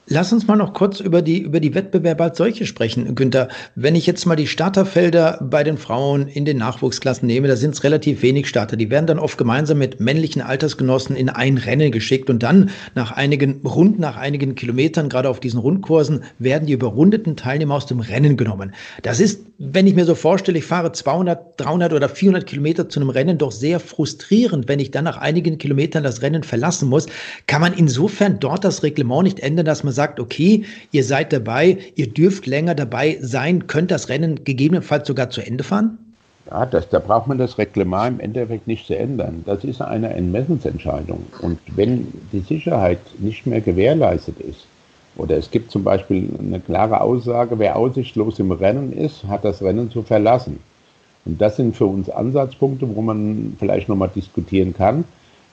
Lass 0.09 0.31
uns 0.31 0.47
mal 0.47 0.55
noch 0.55 0.73
kurz 0.73 1.01
über 1.01 1.21
die, 1.21 1.41
über 1.41 1.59
die 1.59 1.75
Wettbewerbe 1.75 2.23
als 2.23 2.37
solche 2.37 2.65
sprechen, 2.65 3.13
Günther. 3.13 3.49
Wenn 3.75 3.93
ich 3.93 4.07
jetzt 4.07 4.25
mal 4.25 4.37
die 4.37 4.47
Starterfelder 4.47 5.37
bei 5.41 5.65
den 5.65 5.77
Frauen 5.77 6.29
in 6.29 6.45
den 6.45 6.59
Nachwuchsklassen 6.59 7.27
nehme, 7.27 7.49
da 7.49 7.57
sind 7.57 7.73
es 7.75 7.83
relativ 7.83 8.21
wenig 8.21 8.47
Starter. 8.47 8.77
Die 8.77 8.89
werden 8.89 9.05
dann 9.05 9.19
oft 9.19 9.37
gemeinsam 9.37 9.79
mit 9.79 9.99
männlichen 9.99 10.41
Altersgenossen 10.41 11.17
in 11.17 11.27
ein 11.27 11.57
Rennen 11.57 11.91
geschickt 11.91 12.29
und 12.29 12.41
dann 12.41 12.69
nach 12.95 13.11
einigen, 13.11 13.59
rund 13.65 13.99
nach 13.99 14.15
einigen 14.15 14.55
Kilometern, 14.55 15.09
gerade 15.09 15.27
auf 15.27 15.41
diesen 15.41 15.59
Rundkursen, 15.59 16.23
werden 16.39 16.67
die 16.67 16.73
überrundeten 16.73 17.35
Teilnehmer 17.35 17.75
aus 17.75 17.85
dem 17.85 17.99
Rennen 17.99 18.37
genommen. 18.37 18.73
Das 19.01 19.19
ist, 19.19 19.41
wenn 19.57 19.87
ich 19.87 19.95
mir 19.95 20.05
so 20.05 20.15
vorstelle, 20.15 20.59
ich 20.59 20.65
fahre 20.65 20.93
200, 20.93 21.59
300 21.59 21.91
oder 21.91 22.07
400 22.07 22.45
Kilometer 22.45 22.87
zu 22.87 23.01
einem 23.01 23.09
Rennen, 23.09 23.37
doch 23.39 23.51
sehr 23.51 23.81
frustrierend, 23.81 24.69
wenn 24.69 24.79
ich 24.79 24.91
dann 24.91 25.03
nach 25.03 25.17
einigen 25.17 25.57
Kilometern 25.57 26.03
das 26.03 26.21
Rennen 26.21 26.43
verlassen 26.43 26.87
muss. 26.87 27.07
Kann 27.45 27.59
man 27.59 27.73
insofern 27.73 28.39
dort 28.39 28.63
das 28.63 28.83
Reglement 28.83 29.23
nicht 29.23 29.41
ändern, 29.41 29.65
dass 29.65 29.83
man 29.83 29.96
sagt, 29.97 30.21
okay, 30.21 30.63
ihr 30.91 31.03
seid 31.03 31.33
dabei, 31.33 31.77
ihr 31.95 32.07
dürft 32.07 32.47
länger 32.47 32.75
dabei 32.75 33.17
sein, 33.21 33.67
könnt 33.67 33.91
das 33.91 34.07
Rennen 34.07 34.45
gegebenenfalls 34.45 35.05
sogar 35.05 35.29
zu 35.29 35.41
Ende 35.41 35.65
fahren? 35.65 35.97
Ja, 36.49 36.65
das, 36.65 36.87
da 36.87 36.99
braucht 36.99 37.27
man 37.27 37.37
das 37.37 37.57
Reglement 37.57 38.19
im 38.19 38.19
Endeffekt 38.21 38.67
nicht 38.67 38.87
zu 38.87 38.97
ändern. 38.97 39.43
Das 39.45 39.65
ist 39.65 39.81
eine 39.81 40.13
Entmessensentscheidung. 40.13 41.25
Und 41.41 41.59
wenn 41.75 42.07
die 42.31 42.39
Sicherheit 42.39 42.99
nicht 43.19 43.45
mehr 43.45 43.59
gewährleistet 43.59 44.39
ist, 44.39 44.65
oder 45.17 45.35
es 45.35 45.51
gibt 45.51 45.71
zum 45.71 45.83
Beispiel 45.83 46.29
eine 46.39 46.59
klare 46.59 47.01
Aussage, 47.01 47.59
wer 47.59 47.75
aussichtslos 47.75 48.39
im 48.39 48.51
Rennen 48.51 48.93
ist, 48.93 49.25
hat 49.25 49.43
das 49.43 49.61
Rennen 49.61 49.91
zu 49.91 50.03
verlassen. 50.03 50.59
Und 51.25 51.41
das 51.41 51.57
sind 51.57 51.75
für 51.75 51.87
uns 51.87 52.09
Ansatzpunkte, 52.09 52.87
wo 52.95 53.01
man 53.01 53.57
vielleicht 53.59 53.89
nochmal 53.89 54.11
diskutieren 54.15 54.73
kann. 54.73 55.03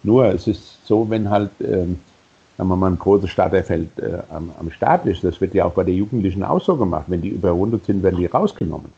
Nur 0.05 0.27
es 0.27 0.47
ist 0.47 0.87
so, 0.87 1.11
wenn 1.11 1.31
halt 1.31 1.51
ähm, 1.61 1.99
sagen 2.57 2.69
wir 2.69 2.77
mal, 2.77 2.91
ein 2.91 2.99
großes 2.99 3.31
Starterfeld 3.31 3.99
äh, 3.99 4.19
am, 4.31 4.51
am 4.59 4.71
Start 4.71 5.07
ist, 5.07 5.25
das 5.25 5.41
wird 5.41 5.55
ja 5.55 5.65
auch 5.65 5.73
bei 5.73 5.85
den 5.85 5.97
Jugendlichen 5.97 6.45
auch 6.45 6.63
so 6.63 6.77
gemacht. 6.77 7.05
Wenn 7.09 7.23
die 7.23 7.31
überrundet 7.31 7.85
sind, 7.87 8.03
werden 8.03 8.19
die 8.19 8.27
rausgenommen. 8.27 8.93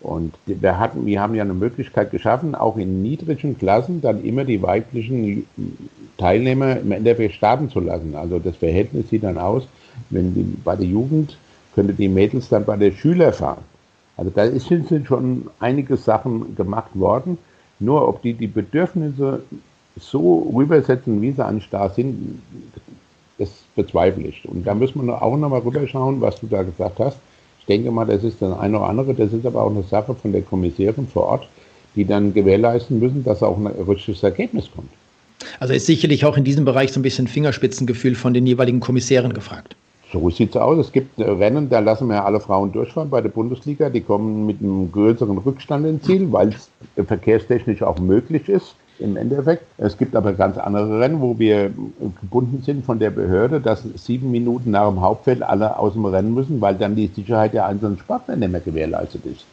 Und 0.00 0.34
wir, 0.44 0.78
hatten, 0.78 1.06
wir 1.06 1.20
haben 1.20 1.34
ja 1.34 1.42
eine 1.42 1.54
Möglichkeit 1.54 2.10
geschaffen, 2.10 2.54
auch 2.54 2.76
in 2.76 3.02
niedrigen 3.02 3.58
Klassen 3.58 4.02
dann 4.02 4.22
immer 4.22 4.44
die 4.44 4.60
weiblichen 4.60 5.46
Teilnehmer 6.18 6.78
im 6.78 6.92
Endeffekt 6.92 7.34
starten 7.34 7.70
zu 7.70 7.80
lassen. 7.80 8.14
Also 8.14 8.38
das 8.38 8.56
Verhältnis 8.56 9.08
sieht 9.08 9.24
dann 9.24 9.38
aus, 9.38 9.66
wenn 10.10 10.34
die, 10.34 10.42
bei 10.42 10.76
der 10.76 10.86
Jugend 10.86 11.38
könnte 11.74 11.94
die 11.94 12.08
Mädels 12.08 12.50
dann 12.50 12.66
bei 12.66 12.76
der 12.76 12.92
Schüler 12.92 13.32
fahren. 13.32 13.64
Also 14.16 14.30
da 14.30 14.46
sind 14.50 15.06
schon 15.06 15.48
einige 15.58 15.96
Sachen 15.96 16.54
gemacht 16.54 16.90
worden. 16.94 17.38
Nur 17.80 18.06
ob 18.06 18.22
die 18.22 18.34
die 18.34 18.46
Bedürfnisse 18.46 19.42
so 19.98 20.52
rübersetzen, 20.54 21.22
wie 21.22 21.32
sie 21.32 21.44
an 21.44 21.60
Start 21.60 21.94
sind, 21.94 22.40
bezweifle 23.76 24.28
ich. 24.28 24.46
Und 24.48 24.66
da 24.66 24.74
müssen 24.74 25.04
wir 25.04 25.22
auch 25.22 25.36
nochmal 25.36 25.60
rüberschauen, 25.60 26.20
was 26.20 26.40
du 26.40 26.46
da 26.46 26.62
gesagt 26.62 26.98
hast. 26.98 27.18
Ich 27.60 27.66
denke 27.66 27.90
mal, 27.90 28.04
das 28.04 28.22
ist 28.22 28.42
das 28.42 28.56
eine 28.58 28.78
oder 28.78 28.88
andere, 28.88 29.14
das 29.14 29.32
ist 29.32 29.46
aber 29.46 29.62
auch 29.62 29.70
eine 29.70 29.82
Sache 29.84 30.14
von 30.14 30.32
der 30.32 30.42
Kommissarin 30.42 31.06
vor 31.06 31.24
Ort, 31.24 31.48
die 31.96 32.04
dann 32.04 32.34
gewährleisten 32.34 32.98
müssen, 32.98 33.24
dass 33.24 33.42
auch 33.42 33.56
ein 33.56 33.66
richtiges 33.66 34.22
Ergebnis 34.22 34.68
kommt. 34.74 34.90
Also 35.60 35.74
ist 35.74 35.86
sicherlich 35.86 36.24
auch 36.24 36.36
in 36.36 36.44
diesem 36.44 36.64
Bereich 36.64 36.92
so 36.92 37.00
ein 37.00 37.02
bisschen 37.02 37.26
Fingerspitzengefühl 37.26 38.14
von 38.14 38.34
den 38.34 38.46
jeweiligen 38.46 38.80
Kommissären 38.80 39.32
gefragt. 39.32 39.76
So 40.12 40.30
sieht 40.30 40.50
es 40.50 40.56
aus. 40.56 40.78
Es 40.78 40.92
gibt 40.92 41.18
Rennen, 41.18 41.68
da 41.68 41.80
lassen 41.80 42.08
wir 42.08 42.24
alle 42.24 42.38
Frauen 42.38 42.70
durchfahren 42.70 43.10
bei 43.10 43.20
der 43.20 43.30
Bundesliga. 43.30 43.90
Die 43.90 44.00
kommen 44.00 44.46
mit 44.46 44.60
einem 44.60 44.92
größeren 44.92 45.38
Rückstand 45.38 45.86
ins 45.86 46.04
Ziel, 46.04 46.30
weil 46.30 46.50
es 46.50 46.70
verkehrstechnisch 47.06 47.82
auch 47.82 47.98
möglich 47.98 48.48
ist 48.48 48.76
im 48.98 49.16
Endeffekt. 49.16 49.64
Es 49.78 49.98
gibt 49.98 50.14
aber 50.14 50.32
ganz 50.32 50.56
andere 50.56 51.00
Rennen, 51.00 51.20
wo 51.20 51.38
wir 51.38 51.70
gebunden 52.20 52.62
sind 52.64 52.84
von 52.84 52.98
der 52.98 53.10
Behörde, 53.10 53.60
dass 53.60 53.82
sieben 53.96 54.30
Minuten 54.30 54.70
nach 54.70 54.88
dem 54.88 55.00
Hauptfeld 55.00 55.42
alle 55.42 55.78
aus 55.78 55.94
dem 55.94 56.04
Rennen 56.04 56.34
müssen, 56.34 56.60
weil 56.60 56.74
dann 56.74 56.94
die 56.94 57.08
Sicherheit 57.08 57.54
der 57.54 57.66
einzelnen 57.66 57.98
Sportler 57.98 58.36
nicht 58.36 58.52
mehr 58.52 58.60
gewährleistet 58.60 59.26
ist. 59.26 59.44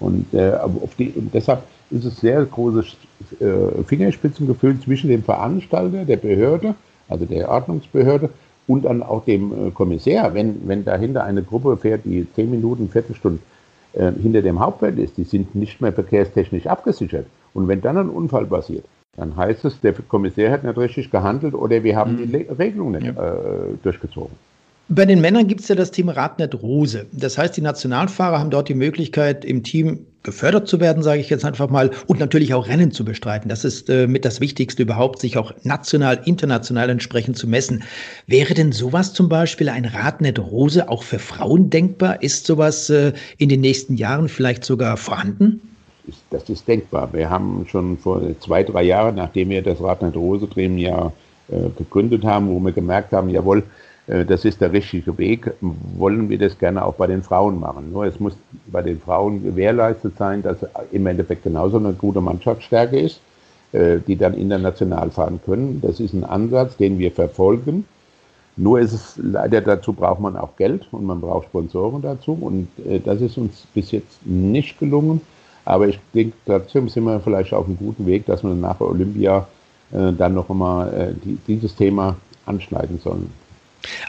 Und, 0.00 0.32
äh, 0.34 0.52
die, 0.98 1.10
und 1.10 1.32
deshalb 1.34 1.62
ist 1.90 2.04
es 2.04 2.20
sehr 2.20 2.44
großes 2.44 2.96
äh, 3.40 3.82
Fingerspitzengefühl 3.86 4.80
zwischen 4.80 5.08
dem 5.08 5.22
Veranstalter, 5.22 6.04
der 6.04 6.16
Behörde, 6.16 6.74
also 7.08 7.24
der 7.24 7.48
Ordnungsbehörde, 7.48 8.30
und 8.66 8.84
dann 8.84 9.02
auch 9.02 9.24
dem 9.24 9.68
äh, 9.68 9.70
Kommissär. 9.72 10.32
Wenn, 10.32 10.68
wenn 10.68 10.84
dahinter 10.84 11.24
eine 11.24 11.42
Gruppe 11.42 11.76
fährt, 11.76 12.04
die 12.04 12.26
zehn 12.34 12.50
Minuten, 12.50 12.88
Viertelstunde 12.88 13.40
äh, 13.94 14.12
hinter 14.12 14.42
dem 14.42 14.60
Hauptfeld 14.60 14.98
ist, 14.98 15.16
die 15.16 15.24
sind 15.24 15.54
nicht 15.54 15.80
mehr 15.80 15.92
verkehrstechnisch 15.92 16.66
abgesichert 16.66 17.26
und 17.54 17.68
wenn 17.68 17.80
dann 17.80 17.96
ein 17.96 18.08
Unfall 18.08 18.46
passiert, 18.46 18.84
dann 19.16 19.36
heißt 19.36 19.64
es, 19.64 19.80
der 19.80 19.92
Kommissär 19.92 20.50
hat 20.50 20.64
nicht 20.64 20.78
richtig 20.78 21.10
gehandelt 21.10 21.54
oder 21.54 21.82
wir 21.82 21.96
haben 21.96 22.12
mhm. 22.12 22.32
die 22.32 22.36
Regelung 22.36 22.92
nicht 22.92 23.06
ja. 23.06 23.12
äh, 23.12 23.74
durchgezogen. 23.82 24.34
Bei 24.92 25.06
den 25.06 25.20
Männern 25.20 25.46
gibt 25.46 25.60
es 25.60 25.68
ja 25.68 25.76
das 25.76 25.92
Team 25.92 26.08
Radnet 26.08 26.62
Rose. 26.62 27.06
Das 27.12 27.38
heißt, 27.38 27.56
die 27.56 27.60
Nationalfahrer 27.60 28.40
haben 28.40 28.50
dort 28.50 28.68
die 28.68 28.74
Möglichkeit, 28.74 29.44
im 29.44 29.62
Team 29.62 30.04
gefördert 30.24 30.66
zu 30.66 30.80
werden, 30.80 31.04
sage 31.04 31.20
ich 31.20 31.30
jetzt 31.30 31.44
einfach 31.44 31.70
mal, 31.70 31.92
und 32.08 32.18
natürlich 32.18 32.54
auch 32.54 32.66
Rennen 32.66 32.90
zu 32.90 33.04
bestreiten. 33.04 33.48
Das 33.48 33.64
ist 33.64 33.88
äh, 33.88 34.08
mit 34.08 34.24
das 34.24 34.40
Wichtigste 34.40 34.82
überhaupt, 34.82 35.20
sich 35.20 35.38
auch 35.38 35.54
national, 35.62 36.20
international 36.24 36.90
entsprechend 36.90 37.36
zu 37.36 37.46
messen. 37.46 37.84
Wäre 38.26 38.54
denn 38.54 38.72
sowas 38.72 39.12
zum 39.12 39.28
Beispiel 39.28 39.68
ein 39.68 39.84
Radnet 39.84 40.40
Rose 40.40 40.88
auch 40.88 41.04
für 41.04 41.20
Frauen 41.20 41.70
denkbar? 41.70 42.20
Ist 42.20 42.46
sowas 42.46 42.90
äh, 42.90 43.12
in 43.38 43.48
den 43.48 43.60
nächsten 43.60 43.94
Jahren 43.94 44.28
vielleicht 44.28 44.64
sogar 44.64 44.96
vorhanden? 44.96 45.69
Ist, 46.10 46.18
das 46.30 46.48
ist 46.48 46.68
denkbar. 46.68 47.08
Wir 47.12 47.30
haben 47.30 47.66
schon 47.68 47.96
vor 47.98 48.20
zwei, 48.40 48.62
drei 48.62 48.82
Jahren, 48.82 49.16
nachdem 49.16 49.50
wir 49.50 49.62
das 49.62 49.82
Radnet 49.82 50.16
Rose 50.16 50.46
Drehen 50.46 50.78
ja 50.78 51.12
äh, 51.48 51.70
gegründet 51.76 52.24
haben, 52.24 52.48
wo 52.48 52.60
wir 52.60 52.72
gemerkt 52.72 53.12
haben, 53.12 53.30
jawohl, 53.30 53.62
äh, 54.06 54.24
das 54.24 54.44
ist 54.44 54.60
der 54.60 54.72
richtige 54.72 55.16
Weg, 55.18 55.52
wollen 55.60 56.28
wir 56.28 56.38
das 56.38 56.58
gerne 56.58 56.84
auch 56.84 56.94
bei 56.94 57.06
den 57.06 57.22
Frauen 57.22 57.58
machen. 57.58 57.92
Nur 57.92 58.04
es 58.04 58.20
muss 58.20 58.36
bei 58.66 58.82
den 58.82 59.00
Frauen 59.00 59.42
gewährleistet 59.42 60.16
sein, 60.18 60.42
dass 60.42 60.58
im 60.92 61.06
Endeffekt 61.06 61.44
genauso 61.44 61.78
eine 61.78 61.92
gute 61.92 62.20
Mannschaftsstärke 62.20 62.98
ist, 62.98 63.20
äh, 63.72 63.98
die 64.06 64.16
dann 64.16 64.34
international 64.34 65.10
fahren 65.10 65.40
können. 65.44 65.80
Das 65.80 66.00
ist 66.00 66.12
ein 66.12 66.24
Ansatz, 66.24 66.76
den 66.76 66.98
wir 66.98 67.12
verfolgen. 67.12 67.84
Nur 68.56 68.80
ist 68.80 68.92
es 68.92 69.14
leider 69.16 69.60
dazu 69.60 69.92
braucht 69.92 70.20
man 70.20 70.36
auch 70.36 70.56
Geld 70.56 70.86
und 70.92 71.04
man 71.04 71.20
braucht 71.20 71.46
Sponsoren 71.46 72.02
dazu 72.02 72.36
und 72.38 72.68
äh, 72.86 73.00
das 73.00 73.20
ist 73.20 73.38
uns 73.38 73.66
bis 73.74 73.90
jetzt 73.92 74.26
nicht 74.26 74.78
gelungen. 74.78 75.20
Aber 75.70 75.86
ich 75.86 76.00
denke, 76.12 76.36
trotzdem 76.46 76.88
sind 76.88 77.04
wir 77.04 77.20
vielleicht 77.20 77.54
auf 77.54 77.66
einem 77.66 77.76
guten 77.76 78.04
Weg, 78.04 78.26
dass 78.26 78.42
wir 78.42 78.50
nach 78.54 78.80
Olympia 78.80 79.46
äh, 79.92 80.12
dann 80.12 80.34
noch 80.34 80.50
einmal 80.50 80.92
äh, 80.92 81.14
die, 81.24 81.38
dieses 81.46 81.76
Thema 81.76 82.16
anschneiden 82.44 82.98
sollen. 82.98 83.30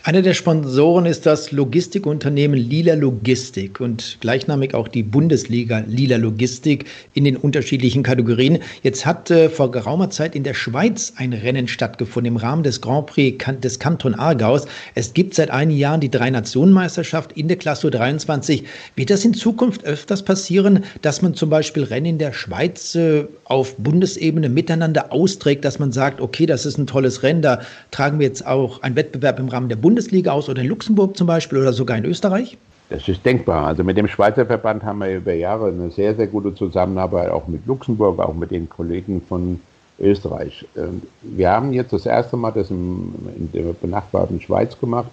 Einer 0.03 0.21
der 0.21 0.33
Sponsoren 0.33 1.05
ist 1.05 1.25
das 1.25 1.51
Logistikunternehmen 1.51 2.59
Lila 2.59 2.95
Logistik 2.95 3.79
und 3.79 4.17
gleichnamig 4.19 4.73
auch 4.73 4.89
die 4.89 5.03
Bundesliga 5.03 5.83
Lila 5.87 6.17
Logistik 6.17 6.85
in 7.13 7.23
den 7.23 7.37
unterschiedlichen 7.37 8.03
Kategorien. 8.03 8.59
Jetzt 8.83 9.05
hat 9.05 9.31
äh, 9.31 9.47
vor 9.47 9.71
geraumer 9.71 10.09
Zeit 10.09 10.35
in 10.35 10.43
der 10.43 10.55
Schweiz 10.55 11.13
ein 11.15 11.31
Rennen 11.31 11.69
stattgefunden 11.69 12.33
im 12.33 12.37
Rahmen 12.37 12.63
des 12.63 12.81
Grand 12.81 13.07
Prix 13.07 13.45
des 13.61 13.79
Kanton 13.79 14.15
Aargaus. 14.15 14.65
Es 14.95 15.13
gibt 15.13 15.35
seit 15.35 15.51
einigen 15.51 15.79
Jahren 15.79 16.01
die 16.01 16.11
Drei-Nationen-Meisterschaft 16.11 17.31
in 17.33 17.47
der 17.47 17.57
Klasse 17.57 17.91
23. 17.91 18.65
Wird 18.95 19.09
das 19.09 19.23
in 19.23 19.33
Zukunft 19.33 19.85
öfters 19.85 20.23
passieren, 20.23 20.83
dass 21.01 21.21
man 21.21 21.33
zum 21.33 21.49
Beispiel 21.49 21.83
Rennen 21.83 22.07
in 22.07 22.17
der 22.17 22.33
Schweiz 22.33 22.95
äh, 22.95 23.25
auf 23.45 23.75
Bundesebene 23.77 24.49
miteinander 24.49 25.13
austrägt, 25.13 25.63
dass 25.63 25.79
man 25.79 25.91
sagt, 25.91 26.19
okay, 26.19 26.45
das 26.45 26.65
ist 26.65 26.77
ein 26.77 26.87
tolles 26.87 27.23
Rennen, 27.23 27.41
da 27.41 27.61
tragen 27.91 28.19
wir 28.19 28.27
jetzt 28.27 28.45
auch 28.45 28.81
einen 28.81 28.95
Wettbewerb 28.95 29.39
im 29.39 29.49
Rahmen 29.49 29.60
Rahmen 29.61 29.69
der 29.69 29.75
Bundesliga 29.75 30.31
aus 30.31 30.49
oder 30.49 30.63
in 30.63 30.67
Luxemburg 30.67 31.15
zum 31.15 31.27
Beispiel 31.27 31.59
oder 31.59 31.71
sogar 31.71 31.95
in 31.95 32.05
Österreich? 32.05 32.57
Das 32.89 33.07
ist 33.07 33.23
denkbar. 33.23 33.67
Also 33.67 33.83
mit 33.83 33.95
dem 33.95 34.07
Schweizer 34.07 34.43
Verband 34.43 34.83
haben 34.83 34.99
wir 34.99 35.15
über 35.17 35.33
Jahre 35.33 35.67
eine 35.67 35.91
sehr, 35.91 36.15
sehr 36.15 36.25
gute 36.25 36.55
Zusammenarbeit, 36.55 37.29
auch 37.29 37.47
mit 37.47 37.67
Luxemburg, 37.67 38.19
auch 38.19 38.33
mit 38.33 38.49
den 38.49 38.67
Kollegen 38.67 39.21
von 39.21 39.59
Österreich. 39.99 40.65
Ähm, 40.75 41.03
wir 41.21 41.51
haben 41.51 41.73
jetzt 41.73 41.93
das 41.93 42.07
erste 42.07 42.37
Mal 42.37 42.51
das 42.51 42.71
in 42.71 43.49
der 43.53 43.73
benachbarten 43.73 44.41
Schweiz 44.41 44.77
gemacht, 44.79 45.11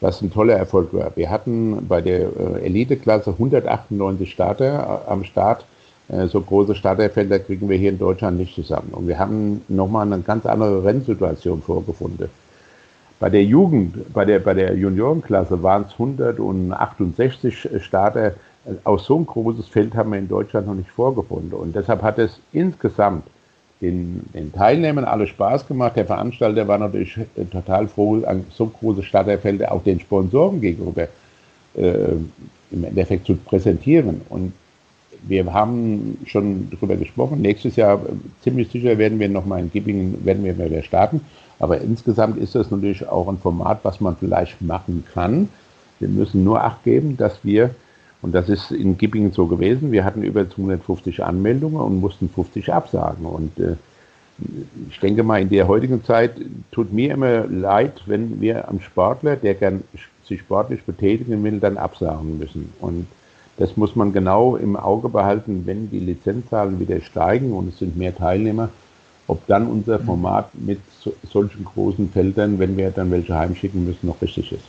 was 0.00 0.22
ein 0.22 0.32
toller 0.32 0.54
Erfolg 0.54 0.94
war. 0.94 1.12
Wir 1.14 1.28
hatten 1.28 1.86
bei 1.86 2.00
der 2.00 2.20
äh, 2.20 2.64
Eliteklasse 2.64 3.32
198 3.32 4.32
Starter 4.32 5.02
äh, 5.06 5.10
am 5.10 5.24
Start. 5.24 5.66
Äh, 6.08 6.26
so 6.28 6.40
große 6.40 6.74
Starterfelder 6.74 7.38
kriegen 7.38 7.68
wir 7.68 7.76
hier 7.76 7.90
in 7.90 7.98
Deutschland 7.98 8.38
nicht 8.38 8.54
zusammen. 8.54 8.92
Und 8.92 9.08
wir 9.08 9.18
haben 9.18 9.60
nochmal 9.68 10.10
eine 10.10 10.22
ganz 10.22 10.46
andere 10.46 10.82
Rennsituation 10.84 11.60
vorgefunden. 11.60 12.30
Bei 13.20 13.28
der 13.28 13.44
Jugend, 13.44 14.12
bei 14.14 14.24
der, 14.24 14.38
bei 14.38 14.54
der 14.54 14.74
Juniorenklasse 14.74 15.62
waren 15.62 15.84
es 15.86 15.92
168 15.92 17.68
Starter. 17.80 18.32
Aus 18.84 19.04
so 19.04 19.18
ein 19.18 19.26
großes 19.26 19.68
Feld 19.68 19.94
haben 19.94 20.10
wir 20.12 20.18
in 20.18 20.28
Deutschland 20.28 20.66
noch 20.66 20.74
nicht 20.74 20.90
vorgefunden. 20.90 21.52
Und 21.52 21.76
deshalb 21.76 22.02
hat 22.02 22.18
es 22.18 22.40
insgesamt 22.52 23.24
den, 23.82 24.22
den 24.34 24.52
Teilnehmern 24.52 25.04
alle 25.04 25.26
Spaß 25.26 25.68
gemacht. 25.68 25.96
Der 25.96 26.06
Veranstalter 26.06 26.66
war 26.66 26.78
natürlich 26.78 27.18
total 27.50 27.88
froh, 27.88 28.22
an 28.24 28.46
so 28.50 28.66
große 28.66 29.02
Starterfelder 29.02 29.70
auch 29.70 29.82
den 29.82 30.00
Sponsoren 30.00 30.60
gegenüber 30.62 31.08
äh, 31.74 32.12
im 32.70 32.84
Endeffekt 32.84 33.26
zu 33.26 33.36
präsentieren. 33.36 34.22
Und 34.30 34.54
wir 35.22 35.52
haben 35.52 36.16
schon 36.26 36.68
darüber 36.70 36.96
gesprochen. 36.96 37.42
Nächstes 37.42 37.76
Jahr 37.76 38.00
ziemlich 38.42 38.70
sicher 38.70 38.96
werden 38.96 39.18
wir 39.18 39.28
nochmal 39.28 39.60
in 39.60 39.70
Gippingen 39.70 40.24
werden 40.24 40.42
wir 40.42 40.58
wieder 40.58 40.82
starten. 40.82 41.20
Aber 41.60 41.80
insgesamt 41.80 42.38
ist 42.38 42.54
das 42.54 42.70
natürlich 42.70 43.06
auch 43.06 43.28
ein 43.28 43.38
Format, 43.38 43.80
was 43.82 44.00
man 44.00 44.16
vielleicht 44.16 44.60
machen 44.62 45.04
kann. 45.12 45.48
Wir 46.00 46.08
müssen 46.08 46.42
nur 46.42 46.64
Acht 46.64 46.82
geben, 46.82 47.16
dass 47.16 47.44
wir, 47.44 47.70
und 48.22 48.34
das 48.34 48.48
ist 48.48 48.70
in 48.72 48.96
Gippingen 48.96 49.32
so 49.32 49.46
gewesen, 49.46 49.92
wir 49.92 50.04
hatten 50.04 50.22
über 50.22 50.48
250 50.48 51.22
Anmeldungen 51.22 51.80
und 51.80 52.00
mussten 52.00 52.30
50 52.30 52.72
absagen. 52.72 53.26
Und 53.26 53.58
äh, 53.58 53.76
ich 54.88 54.98
denke 55.00 55.22
mal, 55.22 55.42
in 55.42 55.50
der 55.50 55.68
heutigen 55.68 56.02
Zeit 56.02 56.32
tut 56.72 56.92
mir 56.92 57.12
immer 57.12 57.46
leid, 57.46 58.02
wenn 58.06 58.40
wir 58.40 58.68
am 58.68 58.80
Sportler, 58.80 59.36
der 59.36 59.54
gern 59.54 59.84
sich 60.26 60.40
sportlich 60.40 60.82
betätigen 60.84 61.44
will, 61.44 61.60
dann 61.60 61.76
absagen 61.76 62.38
müssen. 62.38 62.72
Und 62.80 63.06
das 63.58 63.76
muss 63.76 63.94
man 63.94 64.14
genau 64.14 64.56
im 64.56 64.76
Auge 64.76 65.10
behalten, 65.10 65.66
wenn 65.66 65.90
die 65.90 65.98
Lizenzzahlen 65.98 66.80
wieder 66.80 67.02
steigen 67.02 67.52
und 67.52 67.68
es 67.68 67.78
sind 67.78 67.98
mehr 67.98 68.16
Teilnehmer, 68.16 68.70
ob 69.30 69.46
dann 69.46 69.66
unser 69.68 70.00
Format 70.00 70.50
mit 70.54 70.80
so, 71.02 71.14
solchen 71.32 71.64
großen 71.64 72.10
Feldern, 72.10 72.58
wenn 72.58 72.76
wir 72.76 72.90
dann 72.90 73.10
welche 73.10 73.34
heimschicken 73.34 73.84
müssen, 73.84 74.06
noch 74.06 74.20
richtig 74.20 74.52
ist. 74.52 74.64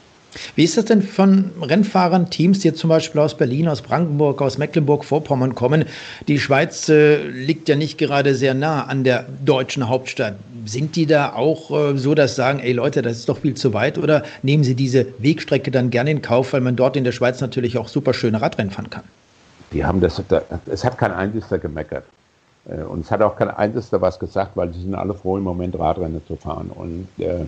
Wie 0.55 0.63
ist 0.63 0.77
das 0.77 0.85
denn 0.85 1.01
von 1.01 1.51
Rennfahrern, 1.61 2.29
Teams, 2.29 2.59
die 2.59 2.69
jetzt 2.69 2.79
zum 2.79 2.89
Beispiel 2.89 3.19
aus 3.19 3.35
Berlin, 3.35 3.67
aus 3.67 3.81
Brandenburg, 3.81 4.41
aus 4.41 4.57
Mecklenburg-Vorpommern 4.57 5.55
kommen? 5.55 5.83
Die 6.29 6.39
Schweiz 6.39 6.87
äh, 6.87 7.17
liegt 7.27 7.67
ja 7.67 7.75
nicht 7.75 7.97
gerade 7.97 8.33
sehr 8.33 8.53
nah 8.53 8.85
an 8.85 9.03
der 9.03 9.25
deutschen 9.43 9.89
Hauptstadt. 9.89 10.35
Sind 10.65 10.95
die 10.95 11.05
da 11.05 11.33
auch 11.33 11.71
äh, 11.71 11.97
so, 11.97 12.15
dass 12.15 12.35
sagen, 12.35 12.59
ey 12.59 12.71
Leute, 12.71 13.01
das 13.01 13.17
ist 13.17 13.29
doch 13.29 13.39
viel 13.39 13.55
zu 13.55 13.73
weit? 13.73 13.97
Oder 13.97 14.23
nehmen 14.41 14.63
sie 14.63 14.75
diese 14.75 15.05
Wegstrecke 15.17 15.69
dann 15.69 15.89
gerne 15.89 16.11
in 16.11 16.21
Kauf, 16.21 16.53
weil 16.53 16.61
man 16.61 16.77
dort 16.77 16.95
in 16.95 17.03
der 17.03 17.11
Schweiz 17.11 17.41
natürlich 17.41 17.77
auch 17.77 17.89
super 17.89 18.13
schöne 18.13 18.41
Radrennen 18.41 18.71
fahren 18.71 18.89
kann? 18.89 19.03
Die 19.73 19.83
haben 19.83 19.99
das, 19.99 20.21
es 20.67 20.83
hat 20.85 20.97
kein 20.97 21.11
einziger 21.11 21.57
gemeckert. 21.57 22.05
Äh, 22.65 22.83
und 22.83 23.01
es 23.01 23.11
hat 23.11 23.21
auch 23.21 23.35
kein 23.35 23.49
einziger 23.49 24.01
was 24.01 24.19
gesagt, 24.19 24.51
weil 24.55 24.73
sie 24.73 24.81
sind 24.81 24.95
alle 24.95 25.13
froh, 25.13 25.37
im 25.37 25.43
Moment 25.43 25.77
Radrennen 25.77 26.21
zu 26.25 26.35
fahren. 26.35 26.71
Und 26.73 27.07
äh, 27.17 27.45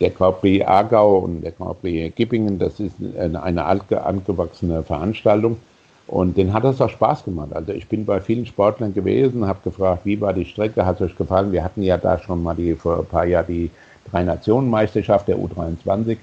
der 0.00 0.10
Grand 0.10 0.40
Prix 0.40 0.66
Aargau 0.66 1.18
und 1.18 1.42
der 1.42 1.52
Grand 1.52 1.80
Prix 1.80 2.14
Gippingen, 2.14 2.58
das 2.58 2.80
ist 2.80 2.94
eine 3.18 3.64
angewachsene 3.64 4.82
Veranstaltung. 4.82 5.58
Und 6.06 6.36
den 6.36 6.52
hat 6.52 6.64
es 6.64 6.80
auch 6.80 6.88
Spaß 6.88 7.24
gemacht. 7.24 7.52
Also 7.52 7.72
ich 7.72 7.88
bin 7.88 8.06
bei 8.06 8.20
vielen 8.20 8.46
Sportlern 8.46 8.94
gewesen, 8.94 9.46
habe 9.46 9.58
gefragt, 9.64 10.02
wie 10.04 10.20
war 10.20 10.32
die 10.32 10.44
Strecke, 10.44 10.86
hat 10.86 11.00
es 11.00 11.10
euch 11.10 11.16
gefallen? 11.16 11.50
Wir 11.50 11.64
hatten 11.64 11.82
ja 11.82 11.98
da 11.98 12.18
schon 12.18 12.42
mal 12.42 12.54
die, 12.54 12.74
vor 12.74 13.00
ein 13.00 13.06
paar 13.06 13.26
Jahren 13.26 13.46
die 13.48 13.70
Drei-Nationen-Meisterschaft 14.10 15.26
der 15.26 15.36
U23. 15.36 16.16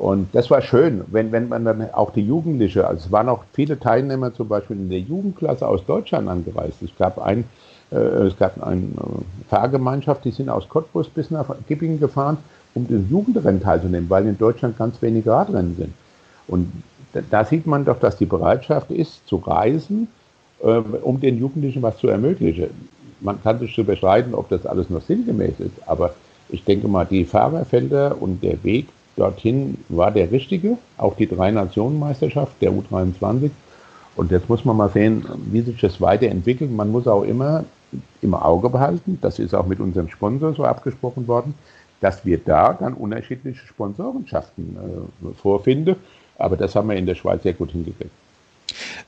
Und 0.00 0.34
das 0.34 0.50
war 0.50 0.62
schön, 0.62 1.04
wenn, 1.08 1.30
wenn 1.30 1.50
man 1.50 1.66
dann 1.66 1.92
auch 1.92 2.10
die 2.10 2.26
Jugendliche, 2.26 2.86
also 2.86 3.04
es 3.04 3.12
waren 3.12 3.28
auch 3.28 3.44
viele 3.52 3.78
Teilnehmer 3.78 4.32
zum 4.32 4.48
Beispiel 4.48 4.76
in 4.76 4.88
der 4.88 5.00
Jugendklasse 5.00 5.68
aus 5.68 5.84
Deutschland 5.84 6.26
angereist. 6.26 6.80
Es 6.82 6.90
gab 6.98 7.18
ein, 7.18 7.44
äh, 7.90 7.96
es 7.96 8.38
gab 8.38 8.62
eine 8.66 8.80
äh, 8.80 9.50
Fahrgemeinschaft, 9.50 10.24
die 10.24 10.30
sind 10.30 10.48
aus 10.48 10.66
Cottbus 10.70 11.06
bis 11.10 11.30
nach 11.30 11.54
Gippingen 11.68 12.00
gefahren 12.00 12.38
um 12.72 12.86
den 12.86 13.10
Jugendrennen 13.10 13.60
teilzunehmen, 13.60 14.08
weil 14.08 14.26
in 14.26 14.38
Deutschland 14.38 14.78
ganz 14.78 15.02
wenige 15.02 15.32
Radrennen 15.32 15.76
sind. 15.76 15.92
Und 16.48 16.72
da 17.30 17.44
sieht 17.44 17.66
man 17.66 17.84
doch, 17.84 17.98
dass 17.98 18.16
die 18.16 18.26
Bereitschaft 18.26 18.90
ist, 18.90 19.26
zu 19.26 19.36
reisen, 19.36 20.08
äh, 20.62 20.76
um 21.02 21.20
den 21.20 21.38
Jugendlichen 21.38 21.82
was 21.82 21.98
zu 21.98 22.08
ermöglichen. 22.08 22.70
Man 23.20 23.42
kann 23.42 23.58
sich 23.58 23.74
zu 23.74 23.84
bestreiten, 23.84 24.34
ob 24.34 24.48
das 24.48 24.64
alles 24.64 24.88
noch 24.88 25.02
sinngemäß 25.02 25.60
ist, 25.60 25.74
aber 25.86 26.14
ich 26.48 26.64
denke 26.64 26.88
mal, 26.88 27.04
die 27.04 27.26
Fahrerfelder 27.26 28.16
und 28.18 28.42
der 28.42 28.64
Weg 28.64 28.86
dorthin 29.16 29.78
war 29.88 30.10
der 30.10 30.30
richtige, 30.30 30.78
auch 30.96 31.16
die 31.16 31.26
Drei-Nationen-Meisterschaft 31.26 32.60
der 32.60 32.72
U23. 32.72 33.50
Und 34.16 34.30
jetzt 34.30 34.48
muss 34.48 34.64
man 34.64 34.76
mal 34.76 34.90
sehen, 34.90 35.24
wie 35.50 35.60
sich 35.60 35.80
das 35.80 36.00
weiterentwickelt. 36.00 36.70
Man 36.70 36.90
muss 36.90 37.06
auch 37.06 37.22
immer 37.22 37.64
im 38.22 38.34
Auge 38.34 38.68
behalten, 38.68 39.18
das 39.20 39.38
ist 39.38 39.54
auch 39.54 39.66
mit 39.66 39.80
unserem 39.80 40.08
Sponsor 40.08 40.54
so 40.54 40.64
abgesprochen 40.64 41.26
worden, 41.26 41.54
dass 42.00 42.24
wir 42.24 42.38
da 42.38 42.72
dann 42.72 42.94
unterschiedliche 42.94 43.66
Sponsorenschaften 43.66 44.76
äh, 44.76 45.34
vorfinden. 45.34 45.96
Aber 46.38 46.56
das 46.56 46.74
haben 46.74 46.88
wir 46.88 46.96
in 46.96 47.06
der 47.06 47.14
Schweiz 47.14 47.42
sehr 47.42 47.52
gut 47.52 47.72
hingekriegt. 47.72 48.12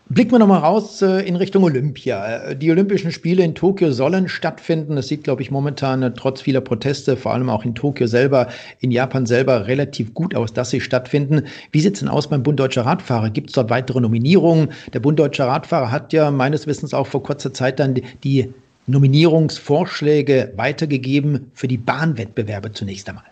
Blicken 0.08 0.32
wir 0.32 0.38
nochmal 0.38 0.60
raus 0.60 1.00
äh, 1.00 1.26
in 1.26 1.36
Richtung 1.36 1.64
Olympia. 1.64 2.50
Äh, 2.50 2.56
die 2.56 2.70
Olympischen 2.70 3.12
Spiele 3.12 3.42
in 3.42 3.54
Tokio 3.54 3.92
sollen 3.92 4.28
stattfinden. 4.28 4.96
Das 4.96 5.08
sieht, 5.08 5.24
glaube 5.24 5.42
ich, 5.42 5.50
momentan 5.50 6.02
äh, 6.02 6.12
trotz 6.12 6.42
vieler 6.42 6.60
Proteste, 6.60 7.16
vor 7.16 7.32
allem 7.32 7.48
auch 7.48 7.64
in 7.64 7.74
Tokio 7.74 8.06
selber, 8.06 8.48
in 8.80 8.90
Japan 8.90 9.26
selber, 9.26 9.66
relativ 9.66 10.12
gut 10.12 10.34
aus, 10.34 10.52
dass 10.52 10.70
sie 10.70 10.80
stattfinden. 10.80 11.44
Wie 11.70 11.80
sieht 11.80 11.94
es 11.94 12.00
denn 12.00 12.08
aus 12.08 12.28
beim 12.28 12.42
Bund 12.42 12.60
Deutscher 12.60 12.84
Radfahrer? 12.84 13.30
Gibt 13.30 13.50
es 13.50 13.54
dort 13.54 13.70
weitere 13.70 14.00
Nominierungen? 14.00 14.68
Der 14.92 15.00
Bund 15.00 15.18
Deutscher 15.18 15.46
Radfahrer 15.46 15.90
hat 15.90 16.12
ja 16.12 16.30
meines 16.30 16.66
Wissens 16.66 16.92
auch 16.92 17.06
vor 17.06 17.22
kurzer 17.22 17.54
Zeit 17.54 17.80
dann 17.80 18.00
die 18.22 18.52
Nominierungsvorschläge 18.86 20.52
weitergegeben 20.56 21.50
für 21.54 21.68
die 21.68 21.78
Bahnwettbewerbe 21.78 22.72
zunächst 22.72 23.08
einmal? 23.08 23.31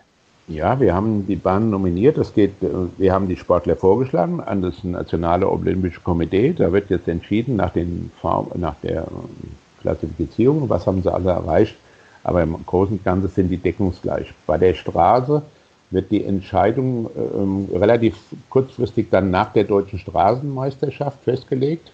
Ja, 0.51 0.81
wir 0.81 0.95
haben 0.95 1.29
die 1.29 1.37
Bahn 1.37 1.71
nominiert. 1.71 2.19
Das 2.19 2.35
geht, 2.35 2.61
äh, 2.63 2.69
wir 2.99 3.13
haben 3.13 3.29
die 3.29 3.37
Sportler 3.37 3.77
vorgeschlagen 3.77 4.41
an 4.41 4.63
das 4.63 4.83
Nationale 4.83 5.49
Olympische 5.49 6.01
Komitee. 6.01 6.53
Da 6.53 6.73
wird 6.73 6.91
jetzt 6.91 7.07
entschieden 7.07 7.55
nach, 7.57 7.73
den, 7.73 8.11
nach 8.57 8.75
der 8.83 9.03
äh, 9.03 9.81
Klassifizierung, 9.81 10.69
was 10.69 10.87
haben 10.89 11.03
sie 11.03 11.13
alle 11.13 11.31
erreicht. 11.31 11.77
Aber 12.25 12.43
im 12.43 12.57
Großen 12.67 12.97
und 12.97 13.05
Ganzen 13.05 13.29
sind 13.29 13.49
die 13.49 13.59
deckungsgleich. 13.59 14.35
Bei 14.47 14.59
der 14.59 14.75
Straße 14.75 15.41
wird 15.93 16.11
die 16.11 16.25
Entscheidung 16.25 17.09
äh, 17.15 17.77
relativ 17.77 18.17
kurzfristig 18.49 19.09
dann 19.09 19.31
nach 19.31 19.53
der 19.53 19.65
deutschen 19.65 20.01
Straßenmeisterschaft 20.01 21.23
festgelegt, 21.23 21.93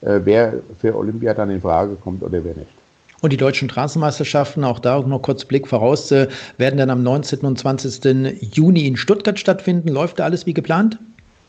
äh, 0.00 0.20
wer 0.24 0.54
für 0.78 0.96
Olympia 0.96 1.34
dann 1.34 1.50
in 1.50 1.60
Frage 1.60 1.96
kommt 1.96 2.22
oder 2.22 2.42
wer 2.42 2.54
nicht. 2.54 2.79
Und 3.22 3.32
die 3.32 3.36
deutschen 3.36 3.68
Straßenmeisterschaften, 3.68 4.64
auch 4.64 4.78
da 4.78 5.00
noch 5.00 5.20
kurz 5.20 5.44
Blick 5.44 5.68
voraus, 5.68 6.10
äh, 6.10 6.28
werden 6.56 6.78
dann 6.78 6.90
am 6.90 7.02
19. 7.02 7.40
und 7.40 7.58
20. 7.58 8.42
Juni 8.54 8.86
in 8.86 8.96
Stuttgart 8.96 9.38
stattfinden. 9.38 9.88
Läuft 9.88 10.18
da 10.18 10.24
alles 10.24 10.46
wie 10.46 10.54
geplant? 10.54 10.98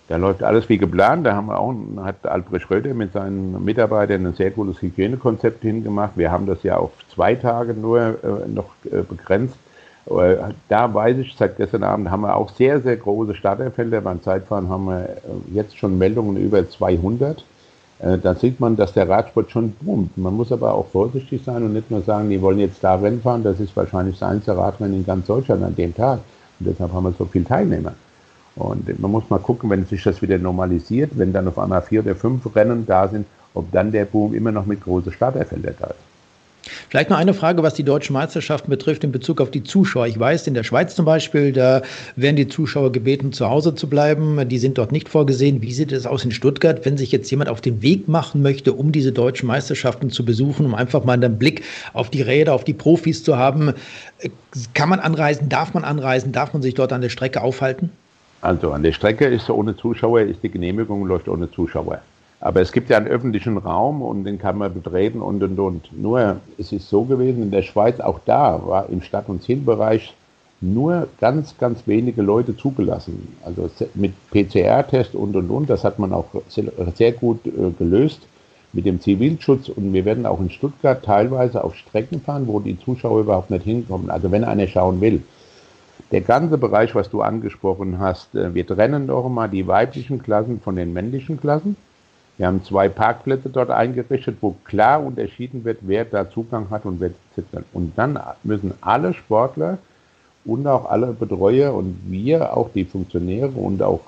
Da 0.10 0.18
läuft 0.18 0.44
alles 0.44 0.68
wie 0.68 0.78
geplant. 0.78 1.26
Da 1.26 1.34
haben 1.34 1.48
wir 1.48 1.58
auch, 1.58 1.74
hat 2.04 2.26
Albrecht 2.26 2.66
Schröder 2.66 2.94
mit 2.94 3.14
seinen 3.14 3.64
Mitarbeitern 3.64 4.26
ein 4.26 4.34
sehr 4.34 4.52
gutes 4.52 4.82
Hygienekonzept 4.82 5.62
hingemacht. 5.62 6.18
Wir 6.18 6.30
haben 6.30 6.46
das 6.46 6.62
ja 6.64 6.76
auf 6.76 6.92
zwei 7.14 7.36
Tage 7.36 7.74
nur 7.74 8.00
äh, 8.22 8.50
noch 8.50 8.72
äh, 8.86 9.04
begrenzt. 9.04 9.56
Äh, 10.08 10.36
da 10.68 10.94
weiß 10.94 11.18
ich, 11.20 11.34
seit 11.38 11.56
gestern 11.56 11.84
Abend 11.84 12.12
haben 12.12 12.24
wir 12.24 12.36
auch 12.36 12.50
sehr, 12.56 12.82
sehr 12.82 12.98
große 12.98 13.36
Starterfelder. 13.36 14.02
Beim 14.02 14.22
Zeitfahren 14.22 14.68
haben 14.68 14.86
wir 14.88 15.04
äh, 15.04 15.54
jetzt 15.54 15.78
schon 15.78 15.98
Meldungen 15.98 16.36
über 16.36 16.70
200. 16.70 17.46
Äh, 18.02 18.18
da 18.18 18.34
sieht 18.36 18.60
man, 18.60 18.76
dass 18.76 18.94
der 18.94 19.08
Radsport 19.08 19.52
schon 19.52 19.72
boomt. 19.74 20.18
Man 20.18 20.36
muss 20.36 20.52
aber 20.52 20.74
auch 20.74 20.88
vorsichtig 20.88 21.42
sein 21.46 21.64
und 21.64 21.74
nicht 21.74 21.92
nur 21.92 22.02
sagen, 22.02 22.30
die 22.30 22.42
wollen 22.42 22.60
jetzt 22.60 22.84
da 22.84 22.96
Rennen 22.96 23.22
fahren. 23.22 23.44
Das 23.44 23.60
ist 23.60 23.76
wahrscheinlich 23.76 24.18
das 24.20 24.30
einzige 24.30 24.58
Radrennen 24.58 24.94
in 24.94 25.06
ganz 25.06 25.28
Deutschland 25.28 25.64
an 25.64 25.76
dem 25.76 25.96
Tag. 25.96 26.20
Und 26.60 26.68
deshalb 26.68 26.92
haben 26.94 27.04
wir 27.04 27.14
so 27.18 27.26
viele 27.26 27.46
Teilnehmer. 27.46 27.94
Und 28.56 29.00
man 29.00 29.12
muss 29.12 29.30
mal 29.30 29.40
gucken, 29.40 29.70
wenn 29.70 29.86
sich 29.86 30.04
das 30.04 30.22
wieder 30.22 30.38
normalisiert, 30.38 31.12
wenn 31.16 31.32
dann 31.32 31.48
auf 31.48 31.58
einmal 31.58 31.82
vier 31.82 32.02
oder 32.02 32.16
fünf 32.16 32.54
Rennen 32.56 32.86
da 32.86 33.08
sind, 33.08 33.26
ob 33.54 33.72
dann 33.72 33.92
der 33.92 34.06
Boom 34.06 34.34
immer 34.34 34.52
noch 34.52 34.66
mit 34.66 34.84
großen 34.84 35.12
Starterfeldern 35.12 35.76
da 35.80 35.88
ist. 35.88 36.11
Vielleicht 36.90 37.10
noch 37.10 37.18
eine 37.18 37.34
Frage, 37.34 37.64
was 37.64 37.74
die 37.74 37.84
deutschen 37.84 38.14
Meisterschaften 38.14 38.70
betrifft 38.70 39.04
in 39.04 39.12
Bezug 39.12 39.42
auf 39.42 39.50
die 39.50 39.64
Zuschauer. 39.64 40.08
Ich 40.08 40.20
weiß, 40.20 40.46
in 40.48 40.54
der 40.54 40.64
Schweiz 40.64 40.96
zum 40.96 41.06
Beispiel, 41.06 41.52
da 41.52 41.82
werden 42.16 42.36
die 42.36 42.48
Zuschauer 42.48 42.92
gebeten, 42.92 43.34
zu 43.34 43.50
Hause 43.50 43.74
zu 43.74 43.90
bleiben. 43.90 44.48
Die 44.48 44.60
sind 44.60 44.78
dort 44.78 44.92
nicht 44.92 45.10
vorgesehen. 45.10 45.62
Wie 45.62 45.74
sieht 45.74 45.92
es 45.92 46.06
aus 46.06 46.24
in 46.24 46.32
Stuttgart, 46.32 46.86
wenn 46.86 46.98
sich 46.98 47.12
jetzt 47.12 47.32
jemand 47.32 47.50
auf 47.50 47.62
den 47.62 47.82
Weg 47.82 48.08
machen 48.08 48.42
möchte, 48.42 48.74
um 48.74 48.92
diese 48.92 49.12
deutschen 49.12 49.48
Meisterschaften 49.48 50.12
zu 50.12 50.24
besuchen, 50.24 50.66
um 50.66 50.76
einfach 50.76 51.04
mal 51.04 51.14
einen 51.14 51.40
Blick 51.40 51.64
auf 51.94 52.10
die 52.10 52.22
Räder, 52.22 52.54
auf 52.54 52.64
die 52.64 52.74
Profis 52.74 53.24
zu 53.24 53.38
haben? 53.38 53.74
Kann 54.74 54.90
man 54.90 55.00
anreisen? 55.00 55.50
Darf 55.50 55.74
man 55.74 55.84
anreisen? 55.84 56.32
Darf 56.32 56.54
man 56.54 56.62
sich 56.62 56.76
dort 56.76 56.94
an 56.94 57.02
der 57.02 57.10
Strecke 57.10 57.42
aufhalten? 57.42 57.90
Also 58.42 58.72
an 58.72 58.84
der 58.84 58.92
Strecke 58.92 59.26
ist 59.26 59.50
ohne 59.50 59.76
Zuschauer, 59.78 60.22
ist 60.22 60.44
die 60.44 60.50
Genehmigung 60.50 61.06
läuft 61.06 61.28
ohne 61.28 61.50
Zuschauer. 61.52 62.02
Aber 62.42 62.60
es 62.60 62.72
gibt 62.72 62.90
ja 62.90 62.98
einen 62.98 63.08
öffentlichen 63.08 63.58
Raum 63.58 64.02
und 64.02 64.24
den 64.24 64.40
kann 64.40 64.58
man 64.58 64.74
betreten 64.74 65.22
und 65.22 65.44
und 65.44 65.60
und. 65.60 65.90
Nur 65.96 66.38
es 66.58 66.72
ist 66.72 66.90
so 66.90 67.04
gewesen, 67.04 67.44
in 67.44 67.52
der 67.52 67.62
Schweiz, 67.62 68.00
auch 68.00 68.20
da 68.26 68.60
war 68.66 68.90
im 68.90 69.04
Stadt- 69.04 69.30
und 69.30 69.44
Zielbereich 69.44 70.16
nur 70.60 71.08
ganz, 71.20 71.56
ganz 71.60 71.86
wenige 71.86 72.24
Leute 72.24 72.58
zugelassen. 72.58 73.36
Also 73.46 73.70
mit 73.94 74.14
PCR-Test 74.32 75.14
und 75.14 75.36
und 75.36 75.52
und. 75.52 75.70
Das 75.70 75.84
hat 75.84 76.00
man 76.00 76.12
auch 76.14 76.26
sehr, 76.50 77.12
gut 77.12 77.46
äh, 77.46 77.72
gelöst 77.78 78.22
mit 78.74 78.86
dem 78.88 79.00
Zivilschutz. 79.00 79.70
Und 79.70 79.94
wir 79.94 80.06
werden 80.06 80.26
auch 80.26 80.40
in 80.40 80.50
Stuttgart 80.50 81.04
teilweise 81.06 81.64
auf 81.64 81.76
Strecken 81.76 82.22
fahren, 82.22 82.48
wo 82.48 82.60
die 82.60 82.80
Zuschauer 82.80 83.22
überhaupt 83.22 83.52
nicht 83.52 83.66
hinkommen. 83.66 84.10
Also 84.10 84.32
wenn 84.32 84.44
einer 84.44 84.68
schauen 84.68 85.00
will. 85.00 85.22
Der 86.12 86.22
ganze 86.22 86.58
Bereich, 86.58 86.96
was 86.96 87.10
du 87.10 87.22
angesprochen 87.22 88.00
hast, 88.00 88.34
äh, 88.34 88.56
wir 88.56 88.66
trennen 88.66 89.06
doch 89.06 89.30
mal 89.30 89.48
die 89.48 89.68
weiblichen 89.68 90.24
Klassen 90.24 90.60
von 90.60 90.76
den 90.76 90.92
männlichen 90.92 91.40
Klassen. 91.40 91.76
Wir 92.38 92.48
haben 92.48 92.64
zwei 92.64 92.90
Parkplätze 92.90 93.50
dort 93.50 93.70
eingerichtet, 93.70 94.38
wo 94.42 94.56
klar 94.64 95.04
unterschieden 95.04 95.64
wird, 95.64 95.80
wer 95.82 96.06
da 96.06 96.30
Zugang 96.30 96.70
hat 96.70 96.86
und 96.86 97.00
wer 97.00 97.12
sitzt. 97.36 97.50
Und 97.74 97.94
dann 97.98 98.20
müssen 98.44 98.74
alle 98.82 99.14
Sportler 99.14 99.78
und 100.46 100.66
auch 100.66 100.90
alle 100.90 101.08
Betreuer 101.08 101.74
und 101.74 102.00
wir, 102.08 102.56
auch 102.56 102.70
die 102.74 102.86
Funktionäre 102.86 103.50
und 103.50 103.84
auch 103.84 104.02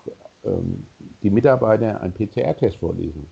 ähm, 0.44 0.84
die 1.22 1.30
Mitarbeiter 1.30 2.00
einen 2.00 2.12
PCR-Test 2.12 2.76
vorlesen. 2.76 3.26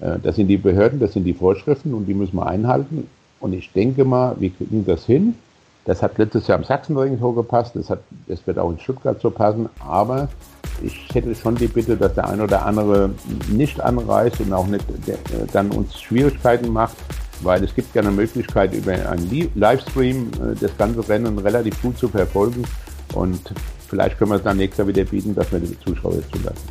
Äh, 0.00 0.18
das 0.22 0.36
sind 0.36 0.48
die 0.48 0.56
Behörden, 0.56 1.00
das 1.00 1.12
sind 1.12 1.24
die 1.24 1.34
Vorschriften 1.34 1.94
und 1.94 2.06
die 2.06 2.14
müssen 2.14 2.36
wir 2.36 2.46
einhalten. 2.46 3.08
Und 3.40 3.52
ich 3.52 3.72
denke 3.72 4.04
mal, 4.04 4.36
wir 4.38 4.50
kriegen 4.50 4.84
das 4.86 5.06
hin. 5.06 5.34
Das 5.84 6.02
hat 6.02 6.16
letztes 6.18 6.46
Jahr 6.46 6.58
am 6.58 6.64
Sachsenring 6.64 7.18
so 7.18 7.32
gepasst, 7.32 7.76
das, 7.76 7.90
hat, 7.90 8.00
das 8.26 8.46
wird 8.46 8.58
auch 8.58 8.70
in 8.70 8.78
Stuttgart 8.78 9.20
so 9.20 9.30
passen, 9.30 9.68
aber 9.80 10.28
ich 10.82 11.08
hätte 11.12 11.34
schon 11.34 11.54
die 11.56 11.66
Bitte, 11.66 11.96
dass 11.96 12.14
der 12.14 12.28
ein 12.28 12.40
oder 12.40 12.64
andere 12.64 13.10
nicht 13.48 13.80
anreist 13.80 14.40
und 14.40 14.52
auch 14.52 14.66
nicht 14.66 14.84
der, 15.06 15.18
dann 15.52 15.70
uns 15.70 16.00
Schwierigkeiten 16.00 16.72
macht, 16.72 16.96
weil 17.40 17.62
es 17.64 17.74
gibt 17.74 17.94
ja 17.94 18.02
eine 18.02 18.10
Möglichkeit, 18.10 18.74
über 18.74 18.92
einen 18.92 19.50
Livestream 19.54 20.30
äh, 20.34 20.54
das 20.60 20.76
ganze 20.76 21.06
Rennen 21.08 21.38
relativ 21.38 21.80
gut 21.82 21.98
zu 21.98 22.08
verfolgen 22.08 22.64
und 23.14 23.40
vielleicht 23.88 24.18
können 24.18 24.30
wir 24.30 24.36
es 24.36 24.42
dann 24.42 24.56
nächstes 24.56 24.78
Jahr 24.78 24.88
wieder 24.88 25.04
bieten, 25.04 25.34
dass 25.34 25.50
wir 25.52 25.60
die 25.60 25.78
Zuschauer 25.80 26.22
zulassen. 26.32 26.68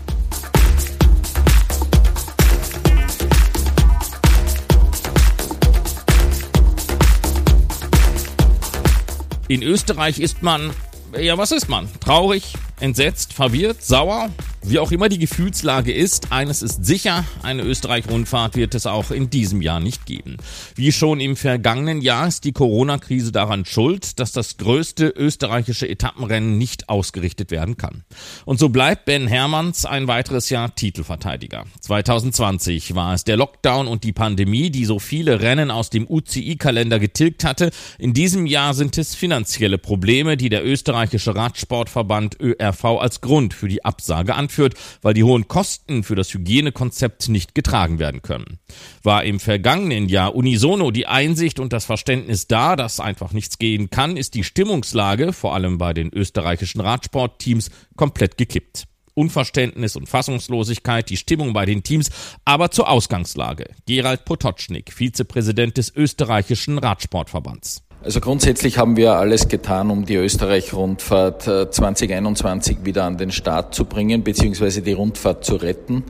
In 9.48 9.62
Österreich 9.62 10.20
ist 10.20 10.42
man, 10.42 10.72
ja 11.16 11.38
was 11.38 11.52
ist 11.52 11.70
man? 11.70 11.88
Traurig, 12.00 12.56
entsetzt, 12.80 13.34
verwirrt, 13.34 13.84
sauer, 13.84 14.30
wie 14.66 14.80
auch 14.80 14.92
immer 14.92 15.10
die 15.10 15.20
Gefühlslage 15.20 15.92
ist, 15.92 16.32
eines 16.32 16.62
ist 16.62 16.86
sicher, 16.86 17.26
eine 17.42 17.64
Österreich-Rundfahrt 17.64 18.56
wird 18.56 18.76
es 18.76 18.86
auch 18.86 19.12
in 19.12 19.30
diesem 19.30 19.62
Jahr 19.62 19.82
nicht 19.82 20.06
geben. 20.06 20.38
Wie 20.76 20.94
schon 20.94 21.20
im 21.20 21.36
vergangenen 21.36 22.02
Jahr 22.02 22.28
ist 22.30 22.46
die 22.46 22.54
Corona-Krise 22.54 23.34
daran 23.34 23.66
schuld, 23.66 24.20
dass 24.20 24.32
das 24.32 24.56
größte 24.58 25.08
österreichische 25.10 25.90
Etappenrennen 25.90 26.58
nicht 26.58 26.88
ausgerichtet 26.88 27.52
werden 27.52 27.76
kann. 27.76 28.04
Und 28.46 28.58
so 28.58 28.70
bleibt 28.70 29.04
Ben 29.06 29.28
Hermanns 29.28 29.86
ein 29.86 30.08
weiteres 30.08 30.50
Jahr 30.50 30.74
Titelverteidiger. 30.74 31.66
2020 31.82 32.96
war 32.96 33.14
es 33.14 33.26
der 33.26 33.36
Lockdown 33.36 33.88
und 33.88 34.06
die 34.06 34.14
Pandemie, 34.14 34.70
die 34.70 34.86
so 34.86 34.98
viele 35.00 35.42
Rennen 35.42 35.72
aus 35.72 35.90
dem 35.90 36.10
UCI-Kalender 36.10 37.00
getilgt 37.00 37.44
hatte. 37.44 37.72
In 38.00 38.14
diesem 38.14 38.46
Jahr 38.46 38.74
sind 38.74 38.98
es 38.98 39.14
finanzielle 39.14 39.78
Probleme, 39.78 40.38
die 40.38 40.50
der 40.50 40.66
österreichische 40.66 41.36
Radsportverband 41.36 42.38
ÖRV 42.40 42.86
als 42.86 43.20
Grund 43.20 43.54
für 43.54 43.68
die 43.68 43.84
Absage 43.84 44.36
anführt 44.36 44.53
eingeführt, 44.54 44.76
weil 45.02 45.14
die 45.14 45.24
hohen 45.24 45.48
Kosten 45.48 46.04
für 46.04 46.16
das 46.16 46.34
Hygienekonzept 46.34 47.30
nicht 47.30 47.56
getragen 47.56 48.00
werden 48.00 48.22
können. 48.22 48.60
War 49.02 49.24
im 49.24 49.40
vergangenen 49.40 50.08
Jahr 50.10 50.36
unisono 50.36 50.92
die 50.92 51.08
Einsicht 51.08 51.60
und 51.60 51.74
das 51.74 51.86
Verständnis 51.86 52.48
da, 52.48 52.76
dass 52.76 53.00
einfach 53.00 53.34
nichts 53.34 53.58
gehen 53.58 53.90
kann, 53.90 54.18
ist 54.18 54.36
die 54.36 54.44
Stimmungslage, 54.44 55.34
vor 55.34 55.54
allem 55.54 55.78
bei 55.78 55.94
den 55.94 56.14
österreichischen 56.14 56.82
Radsportteams, 56.82 57.70
komplett 57.96 58.38
gekippt. 58.38 58.86
Unverständnis 59.16 59.96
und 59.96 60.10
Fassungslosigkeit, 60.10 61.08
die 61.08 61.18
Stimmung 61.18 61.54
bei 61.54 61.68
den 61.68 61.84
Teams, 61.84 62.10
aber 62.46 62.72
zur 62.72 62.90
Ausgangslage. 62.90 63.70
Gerald 63.86 64.26
Potocznik, 64.26 64.92
Vizepräsident 64.92 65.78
des 65.78 65.96
österreichischen 65.96 66.80
Radsportverbands. 66.80 67.83
Also 68.04 68.20
grundsätzlich 68.20 68.78
haben 68.78 68.98
wir 68.98 69.14
alles 69.14 69.48
getan, 69.48 69.90
um 69.90 70.04
die 70.04 70.16
Österreich-Rundfahrt 70.16 71.44
2021 71.44 72.80
äh, 72.82 72.86
wieder 72.86 73.06
an 73.06 73.18
den 73.18 73.32
Start 73.32 73.74
zu 73.74 73.86
bringen, 73.86 74.24
beziehungsweise 74.26 74.82
die 74.82 74.92
Rundfahrt 74.92 75.46
zu 75.46 75.56
retten. 75.56 76.04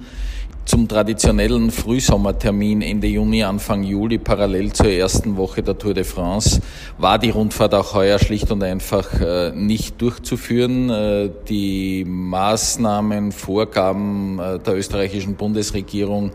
Zum 0.66 0.88
traditionellen 0.88 1.70
Frühsommertermin 1.70 2.82
Ende 2.82 3.06
Juni, 3.06 3.44
Anfang 3.44 3.84
Juli, 3.84 4.18
parallel 4.18 4.74
zur 4.74 4.88
ersten 4.88 5.38
Woche 5.38 5.62
der 5.62 5.78
Tour 5.78 5.94
de 5.94 6.04
France, 6.04 6.62
war 6.98 7.20
die 7.20 7.30
Rundfahrt 7.30 7.76
auch 7.76 7.94
heuer 7.94 8.18
schlicht 8.18 8.50
und 8.50 8.64
einfach 8.64 9.22
äh, 9.22 9.52
nicht 9.52 10.02
durchzuführen. 10.02 10.90
Äh, 10.90 11.30
die 11.48 12.06
Maßnahmen, 12.08 13.32
Vorgaben 13.32 14.42
der 14.66 14.76
österreichischen 14.76 15.36
Bundesregierung 15.36 16.32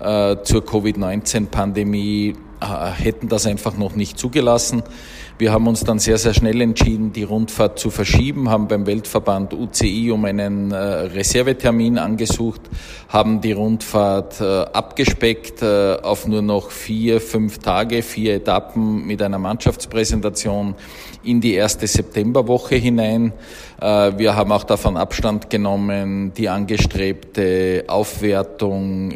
zur 0.00 0.64
Covid-19-Pandemie 0.64 2.28
äh, 2.28 2.47
hätten 2.60 3.28
das 3.28 3.46
einfach 3.46 3.76
noch 3.76 3.94
nicht 3.94 4.18
zugelassen. 4.18 4.82
Wir 5.38 5.52
haben 5.52 5.68
uns 5.68 5.84
dann 5.84 6.00
sehr, 6.00 6.18
sehr 6.18 6.34
schnell 6.34 6.60
entschieden, 6.60 7.12
die 7.12 7.22
Rundfahrt 7.22 7.78
zu 7.78 7.90
verschieben, 7.90 8.48
haben 8.48 8.66
beim 8.66 8.86
Weltverband 8.86 9.54
UCI 9.54 10.10
um 10.10 10.24
einen 10.24 10.72
äh, 10.72 10.76
Reservetermin 10.76 11.96
angesucht, 11.96 12.62
haben 13.08 13.40
die 13.40 13.52
Rundfahrt 13.52 14.40
äh, 14.40 14.62
abgespeckt 14.72 15.62
auf 15.62 16.26
nur 16.26 16.42
noch 16.42 16.72
vier, 16.72 17.20
fünf 17.20 17.58
Tage, 17.58 18.02
vier 18.02 18.34
Etappen 18.34 19.06
mit 19.06 19.22
einer 19.22 19.38
Mannschaftspräsentation 19.38 20.74
in 21.22 21.40
die 21.40 21.54
erste 21.54 21.86
Septemberwoche 21.86 22.76
hinein. 22.76 23.32
Wir 23.80 24.34
haben 24.34 24.50
auch 24.50 24.64
davon 24.64 24.96
Abstand 24.96 25.50
genommen, 25.50 26.32
die 26.36 26.48
angestrebte 26.48 27.84
Aufwertung, 27.86 29.12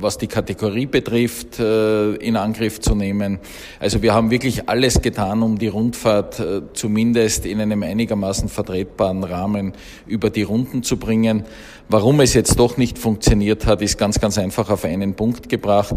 was 0.00 0.18
die 0.18 0.26
Kategorie 0.26 0.86
betrifft, 0.86 1.58
in 1.58 2.36
Angriff 2.36 2.80
zu 2.80 2.94
nehmen. 2.94 3.38
Also 3.78 4.02
wir 4.02 4.14
haben 4.14 4.30
wirklich 4.30 4.68
alles 4.68 5.00
getan, 5.00 5.27
um 5.36 5.58
die 5.58 5.68
Rundfahrt 5.68 6.40
äh, 6.40 6.62
zumindest 6.72 7.46
in 7.46 7.60
einem 7.60 7.82
einigermaßen 7.82 8.48
vertretbaren 8.48 9.24
Rahmen 9.24 9.72
über 10.06 10.30
die 10.30 10.42
Runden 10.42 10.82
zu 10.82 10.96
bringen. 10.96 11.44
Warum 11.88 12.20
es 12.20 12.34
jetzt 12.34 12.58
doch 12.58 12.76
nicht 12.76 12.98
funktioniert 12.98 13.66
hat, 13.66 13.82
ist 13.82 13.98
ganz, 13.98 14.20
ganz 14.20 14.38
einfach 14.38 14.70
auf 14.70 14.84
einen 14.84 15.14
Punkt 15.14 15.48
gebracht. 15.48 15.96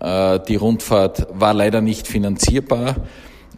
Äh, 0.00 0.40
die 0.48 0.56
Rundfahrt 0.56 1.26
war 1.32 1.54
leider 1.54 1.80
nicht 1.80 2.06
finanzierbar 2.08 2.96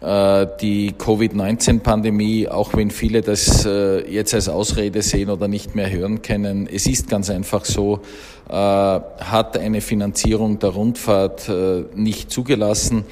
äh, 0.01 0.47
die 0.61 0.93
Covid-19-Pandemie, 0.93 2.49
auch 2.49 2.75
wenn 2.75 2.91
viele 2.91 3.23
das 3.23 3.67
jetzt 4.09 4.35
als 4.35 4.49
Ausrede 4.49 5.03
sehen 5.03 5.31
oder 5.31 5.49
nicht 5.49 5.75
mehr 5.75 5.91
hören 5.91 6.23
können, 6.23 6.69
es 6.71 6.87
ist 6.87 7.09
ganz 7.09 7.31
einfach 7.31 7.65
so, 7.65 8.01
hat 8.49 9.59
eine 9.59 9.81
Finanzierung 9.81 10.61
der 10.61 10.71
Rundfahrt 10.71 11.51
nicht 11.97 12.31
zugelassen. 12.31 13.05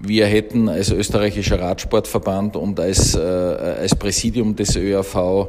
Wir 0.00 0.26
hätten 0.26 0.68
als 0.68 0.90
österreichischer 0.90 1.60
Radsportverband 1.60 2.56
und 2.56 2.78
als, 2.78 3.14
äh, 3.14 3.20
als 3.20 3.94
Präsidium 3.94 4.54
des 4.54 4.76
ÖRV 4.76 5.48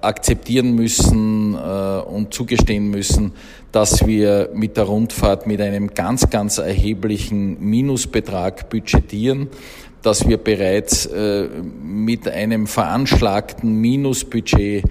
akzeptieren 0.00 0.74
müssen 0.74 1.54
und 1.54 2.32
zugestehen 2.32 2.88
müssen, 2.88 3.32
dass 3.70 4.04
wir 4.06 4.48
mit 4.54 4.78
der 4.78 4.84
Rundfahrt 4.84 5.46
mit 5.46 5.60
einem 5.60 5.92
ganz, 5.92 6.28
ganz 6.30 6.56
erheblichen 6.56 7.60
Minusbetrag 7.60 8.70
budgetieren, 8.70 9.48
dass 10.02 10.26
wir 10.26 10.38
bereits 10.38 11.08
mit 11.84 12.26
einem 12.26 12.66
veranschlagten 12.66 13.80
Minusbudget 13.80 14.82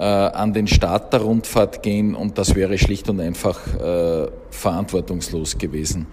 äh, 0.00 0.02
an 0.02 0.54
den 0.54 0.66
Start 0.66 1.12
der 1.12 1.20
Rundfahrt 1.20 1.82
gehen 1.82 2.14
und 2.14 2.38
das 2.38 2.54
wäre 2.54 2.78
schlicht 2.78 3.10
und 3.10 3.20
einfach 3.20 3.58
äh, 3.74 4.28
verantwortungslos 4.50 5.58
gewesen. 5.58 6.06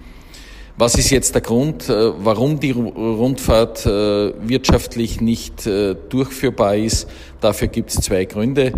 Was 0.80 0.94
ist 0.94 1.10
jetzt 1.10 1.34
der 1.34 1.42
Grund, 1.42 1.90
äh, 1.90 2.12
warum 2.24 2.60
die 2.60 2.70
Rundfahrt 2.70 3.88
äh, 3.88 4.32
wirtschaftlich 4.48 5.22
nicht 5.22 5.66
äh, 5.66 5.96
durchführbar 6.10 6.76
ist? 6.76 7.10
Dafür 7.42 7.68
gibt 7.68 7.90
es 7.90 7.96
zwei 7.96 8.26
Gründe. 8.26 8.74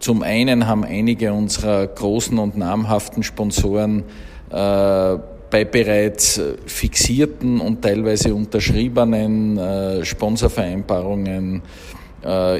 Zum 0.00 0.24
einen 0.24 0.66
haben 0.66 0.82
einige 0.82 1.32
unserer 1.32 1.86
großen 1.86 2.36
und 2.38 2.56
namhaften 2.56 3.22
Sponsoren 3.22 4.02
bei 4.50 5.64
bereits 5.64 6.40
fixierten 6.66 7.60
und 7.60 7.80
teilweise 7.80 8.34
unterschriebenen 8.34 10.04
Sponsorvereinbarungen 10.04 11.62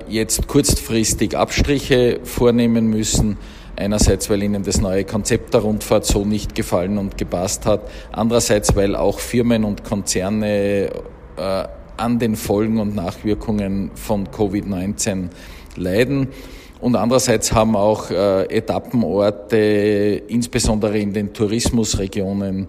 jetzt 0.09 0.49
kurzfristig 0.49 1.37
Abstriche 1.37 2.21
vornehmen 2.25 2.87
müssen. 2.87 3.37
Einerseits, 3.77 4.31
weil 4.31 4.43
ihnen 4.43 4.63
das 4.63 4.81
neue 4.81 5.05
Konzept 5.05 5.55
der 5.55 5.61
Rundfahrt 5.61 6.05
so 6.05 6.25
nicht 6.25 6.55
gefallen 6.55 6.99
und 6.99 7.19
gepasst 7.19 7.67
hat. 7.67 7.81
Andererseits, 8.13 8.77
weil 8.77 8.95
auch 8.95 9.19
Firmen 9.19 9.65
und 9.65 9.85
Konzerne 9.85 10.91
äh, 11.37 11.65
an 11.97 12.19
den 12.19 12.37
Folgen 12.37 12.79
und 12.79 12.95
Nachwirkungen 12.95 13.91
von 13.95 14.29
Covid-19 14.29 15.29
leiden. 15.77 16.29
Und 16.81 16.97
andererseits 16.97 17.53
haben 17.53 17.77
auch 17.77 18.11
äh, 18.11 18.45
Etappenorte, 18.45 19.57
insbesondere 20.29 20.99
in 20.99 21.13
den 21.13 21.33
Tourismusregionen, 21.33 22.69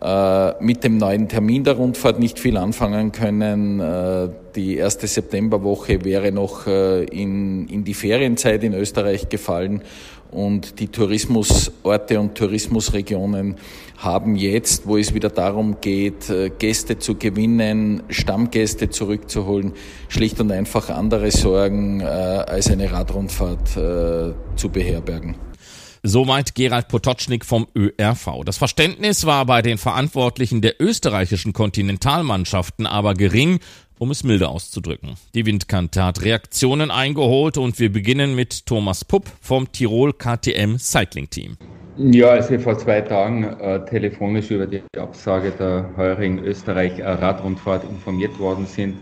äh, 0.00 0.62
mit 0.62 0.84
dem 0.84 0.98
neuen 0.98 1.26
Termin 1.28 1.64
der 1.64 1.74
Rundfahrt 1.74 2.18
nicht 2.18 2.38
viel 2.38 2.58
anfangen 2.58 3.12
können. 3.12 3.80
Äh, 3.80 4.28
die 4.54 4.76
erste 4.76 5.06
Septemberwoche 5.06 6.04
wäre 6.04 6.32
noch 6.32 6.66
äh, 6.66 7.04
in, 7.04 7.66
in 7.68 7.82
die 7.82 7.94
Ferienzeit 7.94 8.62
in 8.62 8.74
Österreich 8.74 9.28
gefallen 9.30 9.82
und 10.30 10.80
die 10.80 10.88
Tourismusorte 10.88 12.20
und 12.20 12.34
Tourismusregionen 12.34 13.56
haben 13.98 14.36
jetzt, 14.36 14.86
wo 14.86 14.96
es 14.96 15.14
wieder 15.14 15.30
darum 15.30 15.80
geht, 15.80 16.32
Gäste 16.58 16.98
zu 16.98 17.14
gewinnen, 17.14 18.02
Stammgäste 18.08 18.90
zurückzuholen, 18.90 19.72
schlicht 20.08 20.40
und 20.40 20.52
einfach 20.52 20.90
andere 20.90 21.30
Sorgen 21.30 22.02
als 22.02 22.70
eine 22.70 22.92
Radrundfahrt 22.92 23.68
zu 24.56 24.68
beherbergen. 24.68 25.36
Soweit 26.02 26.54
Gerald 26.54 26.86
Potocznik 26.86 27.44
vom 27.44 27.66
ÖRV. 27.74 28.44
Das 28.44 28.58
Verständnis 28.58 29.26
war 29.26 29.44
bei 29.44 29.60
den 29.60 29.76
Verantwortlichen 29.76 30.60
der 30.60 30.80
österreichischen 30.80 31.52
Kontinentalmannschaften 31.52 32.86
aber 32.86 33.14
gering, 33.14 33.58
um 33.98 34.10
es 34.10 34.24
milde 34.24 34.48
auszudrücken. 34.48 35.16
Die 35.34 35.46
Windkante 35.46 36.04
hat 36.04 36.22
Reaktionen 36.22 36.90
eingeholt 36.90 37.58
und 37.58 37.78
wir 37.78 37.92
beginnen 37.92 38.34
mit 38.34 38.66
Thomas 38.66 39.04
Pupp 39.04 39.24
vom 39.40 39.70
Tirol 39.72 40.12
KTM 40.12 40.76
Cycling 40.78 41.30
Team. 41.30 41.56
Ja, 41.98 42.28
als 42.28 42.50
wir 42.50 42.60
vor 42.60 42.76
zwei 42.76 43.00
Tagen 43.00 43.44
äh, 43.44 43.82
telefonisch 43.86 44.50
über 44.50 44.66
die 44.66 44.82
Absage 44.98 45.50
der 45.50 45.90
heurigen 45.96 46.40
Österreich-Radrundfahrt 46.40 47.84
informiert 47.84 48.38
worden 48.38 48.66
sind, 48.66 48.96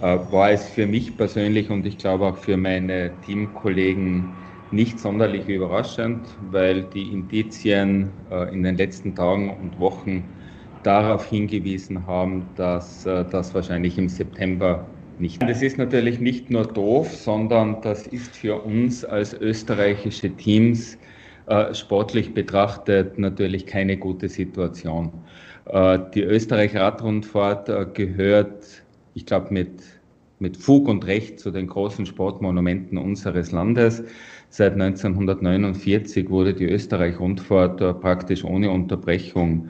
äh, 0.00 0.16
war 0.30 0.50
es 0.52 0.68
für 0.68 0.86
mich 0.86 1.16
persönlich 1.16 1.70
und 1.70 1.84
ich 1.86 1.98
glaube 1.98 2.26
auch 2.26 2.38
für 2.38 2.56
meine 2.56 3.10
Teamkollegen 3.26 4.32
nicht 4.70 5.00
sonderlich 5.00 5.48
überraschend, 5.48 6.20
weil 6.52 6.82
die 6.82 7.08
Indizien 7.08 8.10
äh, 8.30 8.54
in 8.54 8.62
den 8.62 8.76
letzten 8.76 9.16
Tagen 9.16 9.50
und 9.50 9.80
Wochen 9.80 10.22
darauf 10.82 11.26
hingewiesen 11.26 12.06
haben, 12.06 12.46
dass 12.56 13.04
äh, 13.06 13.24
das 13.24 13.54
wahrscheinlich 13.54 13.98
im 13.98 14.08
September 14.08 14.86
nicht. 15.18 15.42
Das 15.42 15.62
ist 15.62 15.78
natürlich 15.78 16.20
nicht 16.20 16.50
nur 16.50 16.66
doof, 16.66 17.14
sondern 17.14 17.80
das 17.82 18.06
ist 18.06 18.36
für 18.36 18.62
uns 18.62 19.04
als 19.04 19.34
österreichische 19.34 20.34
Teams 20.36 20.98
äh, 21.46 21.74
sportlich 21.74 22.32
betrachtet 22.32 23.18
natürlich 23.18 23.66
keine 23.66 23.96
gute 23.96 24.28
Situation. 24.28 25.12
Äh, 25.66 25.98
die 26.14 26.22
Österreich-Radrundfahrt 26.22 27.68
äh, 27.68 27.86
gehört, 27.92 28.84
ich 29.14 29.26
glaube, 29.26 29.52
mit, 29.52 29.82
mit 30.40 30.56
Fug 30.56 30.88
und 30.88 31.06
Recht 31.06 31.38
zu 31.38 31.50
den 31.50 31.68
großen 31.68 32.06
Sportmonumenten 32.06 32.98
unseres 32.98 33.52
Landes. 33.52 34.02
Seit 34.48 34.72
1949 34.72 36.28
wurde 36.30 36.54
die 36.54 36.64
Österreich-Rundfahrt 36.64 38.00
praktisch 38.00 38.42
ohne 38.44 38.70
Unterbrechung 38.70 39.68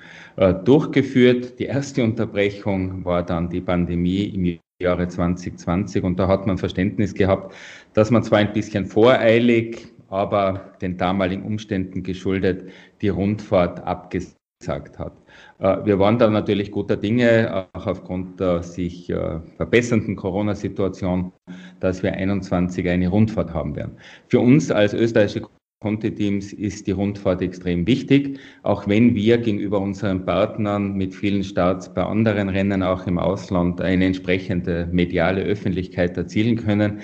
durchgeführt. 0.64 1.58
Die 1.58 1.64
erste 1.64 2.02
Unterbrechung 2.02 3.04
war 3.04 3.22
dann 3.22 3.50
die 3.50 3.60
Pandemie 3.60 4.24
im 4.24 4.58
Jahre 4.80 5.08
2020 5.08 6.02
und 6.02 6.18
da 6.18 6.28
hat 6.28 6.46
man 6.46 6.56
Verständnis 6.56 7.12
gehabt, 7.12 7.54
dass 7.92 8.10
man 8.10 8.22
zwar 8.22 8.38
ein 8.38 8.52
bisschen 8.54 8.86
voreilig 8.86 9.88
aber 10.10 10.72
den 10.82 10.96
damaligen 10.96 11.44
Umständen 11.44 12.02
geschuldet 12.02 12.70
die 13.00 13.08
Rundfahrt 13.08 13.84
abgesagt 13.84 14.39
hat. 14.68 15.12
Äh, 15.58 15.84
wir 15.84 15.98
waren 15.98 16.18
da 16.18 16.28
natürlich 16.28 16.70
guter 16.70 16.96
Dinge, 16.96 17.66
auch 17.72 17.86
aufgrund 17.86 18.40
der 18.40 18.62
sich 18.62 19.08
äh, 19.08 19.40
verbessernden 19.56 20.16
Corona-Situation, 20.16 21.32
dass 21.80 22.02
wir 22.02 22.12
21 22.12 22.88
eine 22.88 23.08
Rundfahrt 23.08 23.54
haben 23.54 23.74
werden. 23.74 23.96
Für 24.28 24.40
uns 24.40 24.70
als 24.70 24.92
österreichische 24.92 25.46
Conti-Teams 25.82 26.52
ist 26.52 26.86
die 26.86 26.90
Rundfahrt 26.90 27.40
extrem 27.40 27.86
wichtig, 27.86 28.38
auch 28.62 28.86
wenn 28.86 29.14
wir 29.14 29.38
gegenüber 29.38 29.80
unseren 29.80 30.26
Partnern 30.26 30.92
mit 30.92 31.14
vielen 31.14 31.42
Starts 31.42 31.94
bei 31.94 32.02
anderen 32.02 32.50
Rennen 32.50 32.82
auch 32.82 33.06
im 33.06 33.18
Ausland 33.18 33.80
eine 33.80 34.04
entsprechende 34.04 34.86
mediale 34.92 35.40
Öffentlichkeit 35.40 36.18
erzielen 36.18 36.56
können 36.56 37.00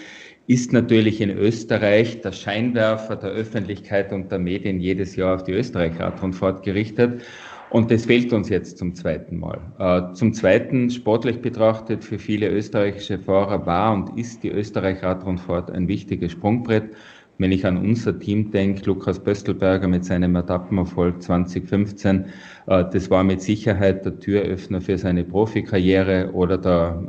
ist 0.46 0.72
natürlich 0.72 1.20
in 1.20 1.30
Österreich 1.30 2.20
der 2.20 2.32
Scheinwerfer 2.32 3.16
der 3.16 3.30
Öffentlichkeit 3.30 4.12
und 4.12 4.30
der 4.30 4.38
Medien 4.38 4.80
jedes 4.80 5.16
Jahr 5.16 5.34
auf 5.34 5.44
die 5.44 5.52
Österreich-Radrundfahrt 5.52 6.62
gerichtet. 6.62 7.22
Und 7.70 7.90
das 7.90 8.06
fehlt 8.06 8.32
uns 8.32 8.48
jetzt 8.48 8.78
zum 8.78 8.94
zweiten 8.94 9.38
Mal. 9.38 9.58
Äh, 9.78 10.14
zum 10.14 10.32
zweiten, 10.32 10.88
sportlich 10.88 11.42
betrachtet, 11.42 12.04
für 12.04 12.18
viele 12.18 12.48
österreichische 12.48 13.18
Fahrer 13.18 13.66
war 13.66 13.92
und 13.92 14.16
ist 14.16 14.44
die 14.44 14.50
Österreich-Radrundfahrt 14.50 15.72
ein 15.72 15.88
wichtiges 15.88 16.32
Sprungbrett. 16.32 16.94
Wenn 17.38 17.52
ich 17.52 17.66
an 17.66 17.76
unser 17.76 18.18
Team 18.18 18.50
denke, 18.50 18.86
Lukas 18.86 19.18
Böstelberger 19.18 19.88
mit 19.88 20.06
seinem 20.06 20.36
Etappenerfolg 20.36 21.22
2015, 21.22 22.24
äh, 22.66 22.84
das 22.90 23.10
war 23.10 23.24
mit 23.24 23.42
Sicherheit 23.42 24.06
der 24.06 24.18
Türöffner 24.18 24.80
für 24.80 24.96
seine 24.96 25.22
Profikarriere 25.22 26.30
oder 26.32 26.56
der 26.56 27.02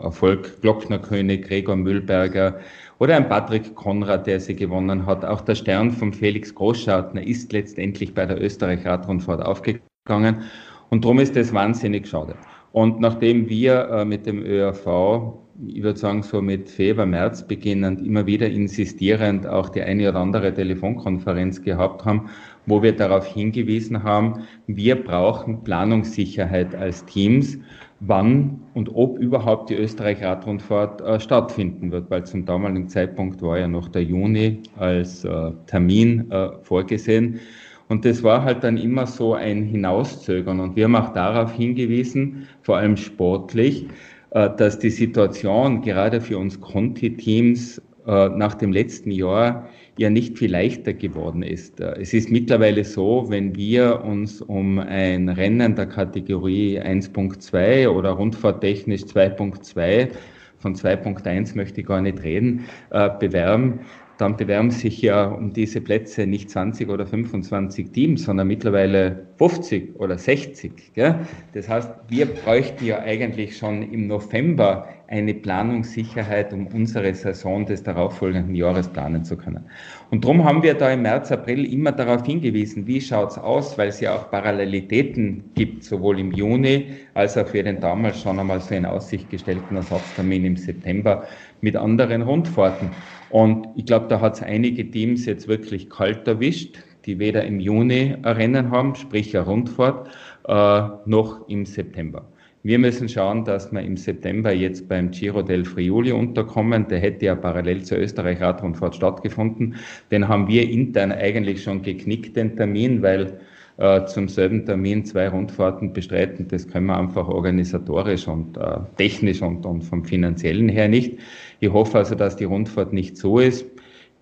äh, 0.00 0.04
Erfolg 0.04 0.62
Glocknerkönig 0.62 1.42
Gregor 1.42 1.76
Mühlberger 1.76 2.60
oder 2.98 3.16
ein 3.16 3.28
Patrick 3.28 3.74
Konrad, 3.74 4.26
der 4.26 4.40
sie 4.40 4.56
gewonnen 4.56 5.04
hat. 5.04 5.22
Auch 5.24 5.42
der 5.42 5.54
Stern 5.54 5.90
von 5.90 6.14
Felix 6.14 6.54
Großschartner 6.54 7.22
ist 7.22 7.52
letztendlich 7.52 8.14
bei 8.14 8.24
der 8.24 8.40
Österreich-Radrundfahrt 8.40 9.44
aufgegangen. 9.44 10.44
Und 10.88 11.04
darum 11.04 11.18
ist 11.18 11.36
das 11.36 11.52
wahnsinnig 11.52 12.08
schade. 12.08 12.36
Und 12.72 13.00
nachdem 13.00 13.50
wir 13.50 13.88
äh, 13.90 14.04
mit 14.06 14.24
dem 14.24 14.42
ÖRV, 14.42 15.43
ich 15.68 15.82
würde 15.82 15.98
sagen 15.98 16.22
so 16.22 16.42
mit 16.42 16.68
Februar, 16.68 17.06
März 17.06 17.46
beginnend, 17.46 18.04
immer 18.04 18.26
wieder 18.26 18.48
insistierend 18.48 19.46
auch 19.46 19.68
die 19.68 19.82
eine 19.82 20.08
oder 20.08 20.18
andere 20.18 20.52
Telefonkonferenz 20.52 21.62
gehabt 21.62 22.04
haben, 22.04 22.28
wo 22.66 22.82
wir 22.82 22.96
darauf 22.96 23.26
hingewiesen 23.26 24.02
haben, 24.02 24.44
wir 24.66 24.96
brauchen 24.96 25.62
Planungssicherheit 25.62 26.74
als 26.74 27.04
Teams 27.04 27.58
wann 28.00 28.60
und 28.74 28.90
ob 28.94 29.18
überhaupt 29.18 29.70
die 29.70 29.76
Österreich-Radrundfahrt 29.76 31.00
äh, 31.00 31.20
stattfinden 31.20 31.90
wird, 31.90 32.10
weil 32.10 32.24
zum 32.24 32.44
damaligen 32.44 32.88
Zeitpunkt 32.88 33.40
war 33.42 33.58
ja 33.58 33.68
noch 33.68 33.88
der 33.88 34.02
Juni 34.02 34.60
als 34.76 35.24
äh, 35.24 35.52
Termin 35.66 36.30
äh, 36.30 36.50
vorgesehen. 36.62 37.40
Und 37.88 38.04
das 38.04 38.22
war 38.22 38.42
halt 38.42 38.64
dann 38.64 38.76
immer 38.76 39.06
so 39.06 39.34
ein 39.34 39.62
Hinauszögern. 39.62 40.58
Und 40.60 40.74
wir 40.74 40.84
haben 40.84 40.96
auch 40.96 41.12
darauf 41.12 41.52
hingewiesen, 41.52 42.48
vor 42.62 42.78
allem 42.78 42.96
sportlich, 42.96 43.86
dass 44.34 44.78
die 44.80 44.90
Situation 44.90 45.80
gerade 45.80 46.20
für 46.20 46.38
uns 46.38 46.60
Conti-Teams 46.60 47.80
äh, 48.06 48.28
nach 48.28 48.54
dem 48.54 48.70
letzten 48.70 49.10
Jahr 49.10 49.66
ja 49.96 50.10
nicht 50.10 50.38
viel 50.38 50.50
leichter 50.50 50.92
geworden 50.92 51.42
ist. 51.42 51.80
Äh, 51.80 51.94
es 52.00 52.12
ist 52.12 52.30
mittlerweile 52.30 52.84
so, 52.84 53.26
wenn 53.28 53.56
wir 53.56 54.04
uns 54.04 54.42
um 54.42 54.78
ein 54.78 55.30
Rennen 55.30 55.74
der 55.74 55.86
Kategorie 55.86 56.78
1.2 56.78 57.88
oder 57.88 58.10
rundfahrttechnisch 58.10 59.04
2.2 59.04 60.10
von 60.58 60.74
2.1 60.74 61.56
möchte 61.56 61.80
ich 61.80 61.86
gar 61.86 62.02
nicht 62.02 62.22
reden, 62.22 62.64
äh, 62.90 63.08
bewerben, 63.18 63.80
dann 64.24 64.38
bewerben 64.38 64.70
sich 64.70 65.02
ja 65.02 65.26
um 65.26 65.52
diese 65.52 65.82
Plätze 65.82 66.26
nicht 66.26 66.48
20 66.48 66.88
oder 66.88 67.06
25 67.06 67.90
Teams, 67.90 68.24
sondern 68.24 68.46
mittlerweile 68.46 69.26
50 69.36 69.96
oder 70.00 70.16
60. 70.16 70.94
Gell? 70.94 71.16
Das 71.52 71.68
heißt, 71.68 71.90
wir 72.08 72.24
bräuchten 72.24 72.86
ja 72.86 73.00
eigentlich 73.00 73.58
schon 73.58 73.82
im 73.82 74.06
November 74.06 74.88
eine 75.08 75.34
Planungssicherheit, 75.34 76.54
um 76.54 76.68
unsere 76.68 77.12
Saison 77.14 77.66
des 77.66 77.82
darauffolgenden 77.82 78.54
Jahres 78.54 78.88
planen 78.88 79.24
zu 79.24 79.36
können. 79.36 79.66
Und 80.10 80.24
darum 80.24 80.42
haben 80.42 80.62
wir 80.62 80.72
da 80.72 80.90
im 80.90 81.02
März, 81.02 81.30
April 81.30 81.70
immer 81.70 81.92
darauf 81.92 82.24
hingewiesen, 82.24 82.86
wie 82.86 83.02
schaut's 83.02 83.36
aus, 83.36 83.76
weil 83.76 83.88
es 83.88 84.00
ja 84.00 84.14
auch 84.16 84.30
Parallelitäten 84.30 85.44
gibt, 85.54 85.84
sowohl 85.84 86.18
im 86.18 86.32
Juni 86.32 86.86
als 87.12 87.36
auch 87.36 87.46
für 87.46 87.62
den 87.62 87.78
damals 87.78 88.22
schon 88.22 88.38
einmal 88.38 88.60
so 88.60 88.74
in 88.74 88.86
Aussicht 88.86 89.28
gestellten 89.28 89.76
Ersatztermin 89.76 90.46
im 90.46 90.56
September 90.56 91.26
mit 91.60 91.76
anderen 91.76 92.22
Rundfahrten. 92.22 92.90
Und 93.34 93.66
ich 93.74 93.86
glaube, 93.86 94.06
da 94.06 94.20
hat 94.20 94.34
es 94.34 94.42
einige 94.42 94.88
Teams 94.88 95.26
jetzt 95.26 95.48
wirklich 95.48 95.90
kalt 95.90 96.28
erwischt, 96.28 96.78
die 97.04 97.18
weder 97.18 97.42
im 97.42 97.58
Juni 97.58 98.14
ein 98.22 98.36
Rennen 98.36 98.70
haben, 98.70 98.94
sprich 98.94 99.36
eine 99.36 99.44
Rundfahrt, 99.44 100.08
äh, 100.46 100.82
noch 101.04 101.48
im 101.48 101.66
September. 101.66 102.24
Wir 102.62 102.78
müssen 102.78 103.08
schauen, 103.08 103.44
dass 103.44 103.72
wir 103.72 103.80
im 103.80 103.96
September 103.96 104.52
jetzt 104.52 104.88
beim 104.88 105.10
Giro 105.10 105.42
del 105.42 105.64
Friuli 105.64 106.12
unterkommen. 106.12 106.86
Der 106.86 107.00
hätte 107.00 107.26
ja 107.26 107.34
parallel 107.34 107.82
zur 107.82 107.98
Österreich-Radrundfahrt 107.98 108.94
stattgefunden. 108.94 109.74
Den 110.12 110.28
haben 110.28 110.46
wir 110.46 110.70
intern 110.70 111.10
eigentlich 111.10 111.60
schon 111.60 111.82
geknickt, 111.82 112.36
den 112.36 112.54
Termin, 112.54 113.02
weil 113.02 113.40
äh, 113.76 114.04
zum 114.06 114.28
selben 114.28 114.64
Termin 114.64 115.04
zwei 115.04 115.28
Rundfahrten 115.28 115.92
bestreiten, 115.92 116.48
das 116.48 116.68
können 116.68 116.86
wir 116.86 116.98
einfach 116.98 117.28
organisatorisch 117.28 118.28
und 118.28 118.56
äh, 118.56 118.78
technisch 118.96 119.42
und, 119.42 119.66
und 119.66 119.82
vom 119.82 120.04
finanziellen 120.04 120.68
her 120.68 120.88
nicht. 120.88 121.18
Ich 121.60 121.72
hoffe 121.72 121.98
also, 121.98 122.14
dass 122.14 122.36
die 122.36 122.44
Rundfahrt 122.44 122.92
nicht 122.92 123.16
so 123.16 123.38
ist 123.38 123.64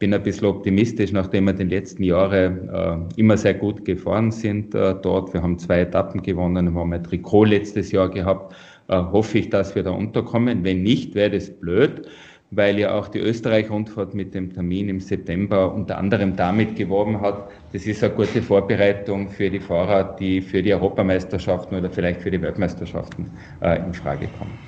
bin 0.02 0.12
ein 0.14 0.22
bisschen 0.24 0.48
optimistisch, 0.48 1.12
nachdem 1.12 1.44
wir 1.44 1.52
den 1.52 1.68
letzten 1.68 2.02
Jahren 2.02 2.68
äh, 2.70 2.96
immer 3.14 3.36
sehr 3.36 3.54
gut 3.54 3.84
gefahren 3.84 4.32
sind 4.32 4.74
äh, 4.74 4.96
dort. 5.00 5.32
Wir 5.32 5.40
haben 5.44 5.60
zwei 5.60 5.82
Etappen 5.82 6.20
gewonnen, 6.22 6.74
wir 6.74 6.80
haben 6.80 6.92
ein 6.92 7.04
Trikot 7.04 7.44
letztes 7.44 7.92
Jahr 7.92 8.10
gehabt. 8.10 8.52
Äh, 8.88 8.96
hoffe 8.96 9.38
ich, 9.38 9.50
dass 9.50 9.76
wir 9.76 9.84
da 9.84 9.92
unterkommen. 9.92 10.64
Wenn 10.64 10.82
nicht, 10.82 11.14
wäre 11.14 11.30
das 11.30 11.50
blöd, 11.50 12.08
weil 12.54 12.78
ja 12.78 12.94
auch 12.94 13.08
die 13.08 13.18
Österreich-Rundfahrt 13.18 14.12
mit 14.14 14.34
dem 14.34 14.52
Termin 14.52 14.90
im 14.90 15.00
September 15.00 15.72
unter 15.72 15.96
anderem 15.96 16.36
damit 16.36 16.76
geworben 16.76 17.22
hat, 17.22 17.50
das 17.72 17.86
ist 17.86 18.04
eine 18.04 18.12
gute 18.12 18.42
Vorbereitung 18.42 19.30
für 19.30 19.48
die 19.48 19.58
Fahrer, 19.58 20.16
die 20.18 20.42
für 20.42 20.62
die 20.62 20.74
Europameisterschaften 20.74 21.78
oder 21.78 21.90
vielleicht 21.90 22.20
für 22.20 22.30
die 22.30 22.42
Weltmeisterschaften 22.42 23.30
äh, 23.62 23.78
in 23.78 23.94
Frage 23.94 24.28
kommen. 24.28 24.58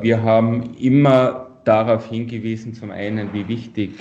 Wir 0.00 0.22
haben 0.22 0.74
immer 0.80 1.50
darauf 1.64 2.08
hingewiesen, 2.08 2.72
zum 2.72 2.90
einen, 2.90 3.34
wie 3.34 3.46
wichtig 3.46 3.98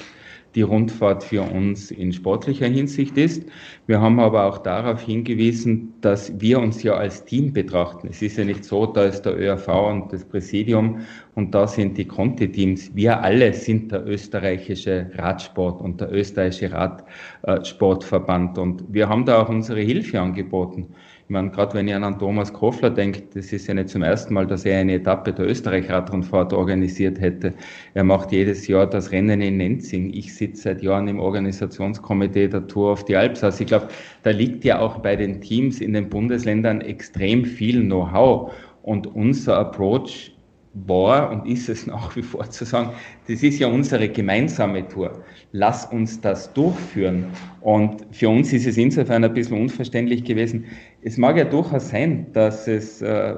die 0.56 0.62
Rundfahrt 0.62 1.24
für 1.24 1.42
uns 1.42 1.92
in 1.92 2.14
sportlicher 2.14 2.68
Hinsicht 2.68 3.18
ist. 3.18 3.44
Wir 3.88 4.00
haben 4.00 4.20
aber 4.20 4.46
auch 4.46 4.60
darauf 4.60 5.02
hingewiesen, 5.02 5.94
dass 6.02 6.40
wir 6.40 6.60
uns 6.60 6.84
ja 6.84 6.94
als 6.94 7.26
Team 7.26 7.54
betrachten. 7.54 8.08
Es 8.10 8.22
ist 8.22 8.38
ja 8.38 8.46
nicht 8.46 8.64
so, 8.64 8.86
da 8.86 9.06
ist 9.06 9.24
der 9.24 9.38
ÖRV 9.38 9.68
und 9.68 10.14
das 10.14 10.24
Präsidium 10.26 11.00
und 11.36 11.54
da 11.54 11.68
sind 11.68 11.98
die 11.98 12.06
Conti-Teams. 12.06 12.96
Wir 12.96 13.22
alle 13.22 13.54
sind 13.54 13.92
der 13.92 14.06
österreichische 14.08 15.10
Radsport 15.16 15.82
und 15.82 16.00
der 16.00 16.12
österreichische 16.12 16.72
Radsportverband 16.72 18.58
und 18.58 18.84
wir 18.90 19.10
haben 19.10 19.26
da 19.26 19.42
auch 19.42 19.50
unsere 19.50 19.82
Hilfe 19.82 20.22
angeboten. 20.22 20.94
Ich 21.26 21.30
meine, 21.30 21.52
gerade 21.52 21.74
wenn 21.74 21.88
ich 21.88 21.96
an 21.96 22.20
Thomas 22.20 22.52
Kofler 22.52 22.90
denke, 22.90 23.24
das 23.34 23.54
ist 23.54 23.68
ja 23.68 23.74
nicht 23.74 23.88
zum 23.88 24.04
ersten 24.04 24.34
Mal, 24.34 24.46
dass 24.46 24.66
er 24.66 24.80
eine 24.80 24.96
Etappe 24.96 25.32
der 25.32 25.48
Österreich-Radrundfahrt 25.48 26.52
organisiert 26.52 27.20
hätte. 27.22 27.54
Er 27.94 28.04
macht 28.04 28.34
jedes 28.34 28.68
Jahr 28.68 28.86
das 28.88 29.12
Rennen 29.12 29.42
in 29.42 29.56
Nenzing. 29.56 30.14
Ich 30.14 30.36
sitze 30.36 30.64
seit 30.64 30.84
Jahren 30.84 31.08
im 31.08 31.22
Organisationskomitee 31.22 32.50
der 32.50 32.68
Tour 32.68 32.92
auf 32.92 33.06
die 33.06 33.16
Alps. 33.16 33.42
Also 33.42 33.62
ich 33.62 33.68
glaube, 33.68 33.88
da 34.24 34.32
liegt 34.32 34.66
ja 34.66 34.80
auch 34.80 34.98
bei 34.98 35.16
den 35.16 35.40
Teams 35.40 35.80
in 35.80 35.94
den 35.94 36.10
Bundesländern 36.10 36.82
extrem 36.82 37.46
viel 37.46 37.82
Know-how. 37.84 38.52
Und 38.82 39.08
unser 39.08 39.58
Approach 39.58 40.33
war 40.74 41.32
und 41.32 41.46
ist 41.48 41.70
es 41.70 41.88
nach 41.88 42.16
wie 42.16 42.22
vor 42.22 42.50
zu 42.50 42.66
sagen, 42.66 42.92
das 43.28 43.44
ist 43.44 43.60
ja 43.60 43.68
unsere 43.68 44.10
gemeinsame 44.10 44.88
Tour. 44.88 45.24
Lass 45.52 45.86
uns 45.86 46.20
das 46.20 46.52
durchführen. 46.54 47.28
Und 47.62 48.06
für 48.12 48.30
uns 48.30 48.52
ist 48.52 48.66
es 48.66 48.78
insofern 48.78 49.24
ein 49.24 49.34
bisschen 49.34 49.62
unverständlich 49.62 50.24
gewesen. 50.24 50.66
Es 51.02 51.18
mag 51.18 51.38
ja 51.38 51.46
durchaus 51.46 51.90
sein, 51.90 52.28
dass 52.34 52.68
es 52.68 53.02
äh, 53.02 53.36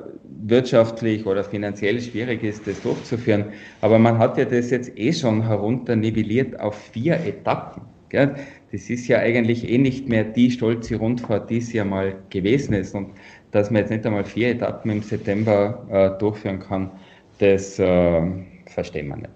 wirtschaftlich 0.48 1.26
oder 1.26 1.43
finanziell 1.43 2.00
schwierig 2.02 2.43
ist, 2.43 2.65
das 2.65 2.82
durchzuführen. 2.82 3.45
Aber 3.82 4.00
man 4.00 4.17
hat 4.17 4.38
ja 4.38 4.45
das 4.45 4.71
jetzt 4.71 4.98
eh 4.98 5.12
schon 5.12 5.45
herunternivelliert 5.45 6.60
auf 6.60 6.76
vier 6.76 7.15
Etappen. 7.15 7.84
Gell? 8.10 8.36
Das 8.71 8.89
ist 8.89 9.08
ja 9.08 9.19
eigentlich 9.19 9.69
eh 9.69 9.78
nicht 9.78 10.08
mehr 10.10 10.24
die 10.24 10.52
stolze 10.52 10.95
Rundfahrt, 10.98 11.50
die 11.50 11.58
es 11.58 11.71
ja 11.74 11.86
mal 11.86 12.15
gewesen 12.30 12.74
ist. 12.74 12.95
Und 12.95 13.12
dass 13.52 13.71
man 13.71 13.82
jetzt 13.82 13.89
nicht 13.91 14.06
einmal 14.06 14.26
vier 14.26 14.50
Etappen 14.50 14.91
im 14.91 15.02
September 15.02 15.86
äh, 15.89 16.19
durchführen 16.19 16.60
kann, 16.60 16.91
das 17.39 17.80
äh, 17.80 18.21
verstehen 18.67 19.08
wir 19.08 19.17
nicht. 19.17 19.32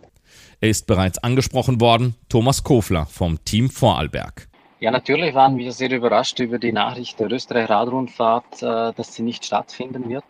Er 0.62 0.69
ist 0.69 0.88
bereits 0.88 1.17
angesprochen 1.19 1.79
worden, 1.79 2.15
Thomas 2.27 2.63
Kofler 2.63 3.05
vom 3.05 3.43
Team 3.45 3.69
Vorarlberg. 3.69 4.49
Ja, 4.81 4.91
natürlich 4.91 5.33
waren 5.33 5.57
wir 5.57 5.73
sehr 5.73 5.91
überrascht 5.91 6.39
über 6.39 6.57
die 6.57 6.71
Nachricht 6.71 7.19
der 7.19 7.29
Österreich-Radrundfahrt, 7.31 8.63
äh, 8.63 8.93
dass 8.93 9.13
sie 9.13 9.23
nicht 9.23 9.45
stattfinden 9.45 10.07
wird. 10.09 10.23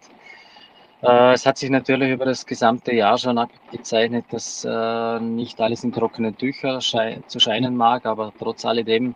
Äh, 1.04 1.34
es 1.34 1.46
hat 1.46 1.60
sich 1.60 1.70
natürlich 1.70 2.10
über 2.12 2.26
das 2.26 2.46
gesamte 2.46 2.94
Jahr 2.94 3.18
schon 3.20 3.38
abgezeichnet, 3.38 4.26
dass 4.32 4.66
äh, 4.66 5.20
nicht 5.20 5.62
alles 5.62 5.84
in 5.84 5.92
trockenen 5.92 6.36
Tücher 6.36 6.80
zu 6.80 7.40
scheinen 7.40 7.78
mag, 7.78 8.08
aber 8.08 8.34
trotz 8.40 8.66
alledem 8.66 9.14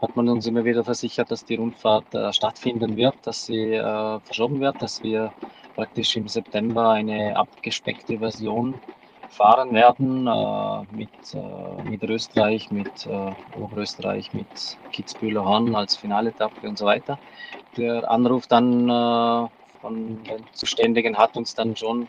hat 0.00 0.16
man 0.16 0.30
uns 0.30 0.46
immer 0.46 0.64
wieder 0.64 0.82
versichert, 0.82 1.30
dass 1.30 1.44
die 1.44 1.56
Rundfahrt 1.56 2.06
stattfinden 2.34 2.96
wird, 2.96 3.16
dass 3.24 3.44
sie 3.44 3.78
verschoben 4.24 4.58
wird, 4.58 4.80
dass 4.80 5.02
wir 5.02 5.30
praktisch 5.74 6.16
im 6.16 6.28
September 6.28 6.90
eine 6.90 7.36
abgespeckte 7.36 8.18
Version 8.18 8.74
fahren 9.30 9.72
werden 9.72 10.26
äh, 10.26 10.94
mit, 10.94 11.08
äh, 11.34 11.82
mit 11.88 12.02
Österreich, 12.02 12.70
mit 12.70 13.06
äh, 13.06 13.32
Oberösterreich, 13.58 14.32
mit 14.32 14.46
Kitzbühler 14.92 15.44
Horn 15.44 15.74
als 15.74 15.96
Finaletappe 15.96 16.68
und 16.68 16.76
so 16.76 16.84
weiter. 16.86 17.18
Der 17.76 18.10
Anruf 18.10 18.46
dann 18.48 18.88
äh, 18.88 19.48
von 19.80 20.24
den 20.24 20.46
Zuständigen 20.52 21.16
hat 21.16 21.36
uns 21.36 21.54
dann 21.54 21.76
schon 21.76 22.08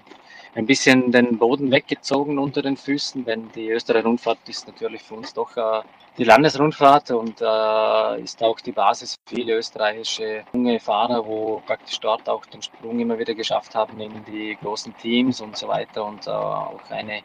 ein 0.56 0.66
bisschen 0.66 1.12
den 1.12 1.38
Boden 1.38 1.72
weggezogen 1.72 2.38
unter 2.38 2.62
den 2.62 2.78
Füßen, 2.78 3.24
denn 3.24 3.50
die 3.56 3.70
Österreich-Rundfahrt 3.70 4.40
ist 4.48 4.68
natürlich 4.68 5.02
für 5.02 5.16
uns 5.16 5.34
doch 5.34 5.56
äh, 5.56 5.82
die 6.18 6.26
Landesrundfahrt 6.26 7.12
und 7.12 7.42
äh, 7.42 8.22
ist 8.22 8.44
auch 8.44 8.60
die 8.60 8.74
Basis 8.74 9.16
für 9.26 9.36
viele 9.36 9.56
österreichische 9.58 10.44
junge 10.54 10.80
Fahrer, 10.80 11.26
wo 11.26 11.62
praktisch 11.66 12.00
dort 12.00 12.28
auch 12.28 12.46
den 12.48 12.62
Sprung 12.62 13.00
immer 13.00 13.18
wieder 13.18 13.34
geschafft 13.34 13.76
haben 13.76 14.00
in 14.02 14.26
die 14.26 14.58
großen 14.62 14.96
Teams 14.98 15.40
und 15.40 15.56
so 15.56 15.68
weiter 15.68 16.06
und 16.06 16.28
äh, 16.28 16.32
auch 16.32 16.90
eine 16.90 17.22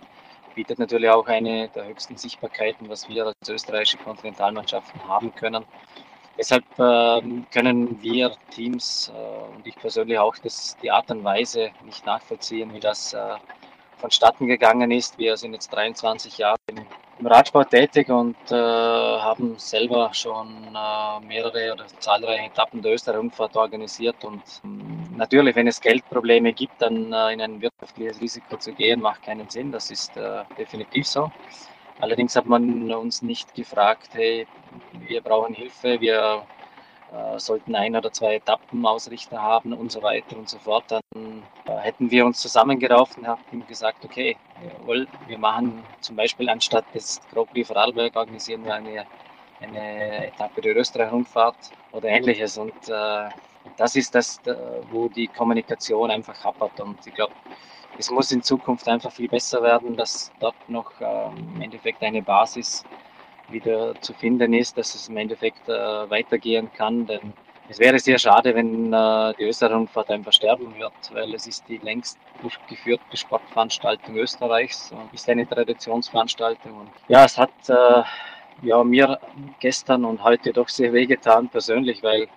bietet 0.57 0.79
natürlich 0.79 1.11
auch 1.11 1.27
eine 1.27 1.69
der 1.69 1.87
höchsten 1.87 2.17
Sichtbarkeiten, 2.17 2.89
was 2.89 3.09
wir 3.11 3.27
als 3.27 3.49
österreichische 3.49 3.99
Kontinentalmannschaften 3.99 5.07
haben 5.07 5.33
können. 5.35 5.65
Deshalb 6.39 6.65
äh, 6.79 7.23
können 7.51 8.03
wir 8.03 8.33
Teams 8.51 9.11
äh, 9.15 9.57
und 9.57 9.67
ich 9.67 9.77
persönlich 9.77 10.19
auch 10.19 10.37
das, 10.37 10.77
die 10.83 10.91
Art 10.91 11.11
und 11.11 11.25
Weise 11.25 11.71
nicht 11.85 12.05
nachvollziehen, 12.05 12.75
wie 12.75 12.81
das 12.81 13.15
äh, 13.15 13.37
vonstatten 13.97 14.47
gegangen 14.47 14.91
ist. 14.91 15.19
Wir 15.19 15.37
sind 15.37 15.55
jetzt 15.55 15.73
23 15.73 16.39
Jahre 16.39 16.59
im 17.19 17.27
Radsport 17.27 17.71
tätig 17.71 18.11
und 18.11 18.37
äh, 18.51 18.55
haben 18.55 19.59
selber 19.59 20.13
schon 20.13 20.49
äh, 20.75 21.27
mehrere 21.27 21.73
oder 21.73 21.87
zahlreiche 21.99 22.45
Etappen 22.45 22.83
der 22.83 22.93
Österreich-Rundfahrt 22.93 23.57
organisiert. 23.57 24.23
Und 24.23 24.43
äh, 24.43 25.17
natürlich, 25.17 25.57
wenn 25.57 25.67
es 25.67 25.81
Geldprobleme 25.81 26.53
gibt, 26.53 26.83
dann 26.83 27.13
äh, 27.13 27.33
in 27.33 27.41
ein 27.41 27.61
wirtschaftliches 27.63 28.21
Risiko 28.21 28.57
zu 28.59 28.73
gehen, 28.73 29.01
macht 29.01 29.23
keinen 29.23 29.49
Sinn. 29.49 29.73
Das 29.73 29.91
ist 29.91 30.15
äh, 30.17 30.43
definitiv 30.59 31.07
so. 31.07 31.33
Allerdings 32.01 32.37
hat 32.37 32.47
man 32.47 32.93
uns 32.93 33.23
nicht 33.23 33.55
gefragt, 33.55 34.11
hey, 34.13 34.47
wir 35.09 35.21
brauchen 35.23 35.55
Hilfe, 35.55 36.01
wir 36.01 36.43
äh, 37.13 37.39
sollten 37.39 37.75
ein 37.75 37.97
oder 37.97 38.13
zwei 38.13 38.35
Etappenausrichter 38.35 39.41
haben 39.41 39.73
und 39.73 39.91
so 39.91 40.03
weiter 40.03 40.37
und 40.37 40.49
so 40.49 40.59
fort, 40.59 40.85
dann 40.89 41.01
äh, 41.67 41.77
hätten 41.79 42.11
wir 42.11 42.27
uns 42.27 42.39
zusammengerauft 42.41 43.17
und 43.17 43.27
haben 43.27 43.67
gesagt, 43.67 44.05
okay, 44.05 44.37
jawohl, 44.63 45.07
wir 45.27 45.39
machen 45.39 45.85
zum 46.01 46.17
Beispiel 46.17 46.49
anstatt 46.49 46.85
des 46.95 47.21
Grand 47.33 47.51
Prix 47.51 47.67
Vorarlberg 47.69 48.15
organisieren 48.15 48.65
wir 48.65 48.75
eine, 48.75 49.07
eine 49.61 50.27
Etappe 50.27 50.61
der 50.61 50.77
Österreich-Rundfahrt 50.77 51.73
oder 51.93 52.09
ähnliches. 52.09 52.59
Und 52.59 52.75
äh, 52.89 53.29
das 53.77 53.97
ist 53.97 54.15
das, 54.15 54.41
wo 54.91 55.09
die 55.09 55.29
Kommunikation 55.29 56.11
einfach 56.11 56.45
hapert. 56.45 56.79
Und 56.81 57.05
ich 57.07 57.15
glaube, 57.15 57.33
es 57.99 58.11
muss 58.11 58.33
in 58.33 58.43
Zukunft 58.43 58.89
einfach 58.89 59.13
viel 59.13 59.29
besser 59.29 59.63
werden, 59.63 59.97
dass 59.97 60.33
dort 60.41 60.57
noch 60.69 60.93
ähm, 61.01 61.55
im 61.55 61.63
Endeffekt 61.63 62.03
eine 62.03 62.23
Basis 62.23 62.85
wieder 63.49 64.01
zu 64.01 64.13
finden 64.13 64.53
ist, 64.55 64.77
dass 64.77 64.95
es 64.95 65.09
im 65.09 65.17
Endeffekt 65.17 65.69
äh, 65.69 66.11
weitergehen 66.11 66.71
kann. 66.73 67.07
Denn 67.07 67.33
es 67.69 67.79
wäre 67.79 67.99
sehr 67.99 68.19
schade, 68.19 68.55
wenn 68.55 68.93
äh, 68.93 69.35
die 69.39 69.45
Österreich-Rundfahrt 69.45 70.11
einfach 70.11 70.33
sterben 70.33 70.75
wird, 70.79 70.93
weil 71.13 71.35
es 71.35 71.47
ist 71.47 71.69
die 71.69 71.79
längst 71.79 72.19
durchgeführte 72.43 73.17
Sportveranstaltung 73.17 74.17
Österreichs 74.17 74.93
und 74.93 75.13
ist 75.13 75.29
eine 75.29 75.49
Traditionsveranstaltung. 75.49 76.81
Und 76.81 76.91
ja, 77.09 77.25
es 77.25 77.39
hat 77.39 77.51
äh, 77.69 78.03
ja, 78.63 78.83
mir 78.85 79.19
gestern 79.61 80.05
und 80.05 80.23
heute 80.23 80.53
doch 80.53 80.69
sehr 80.69 80.93
wehgetan 80.93 81.49
persönlich, 81.49 82.03
weil 82.03 82.29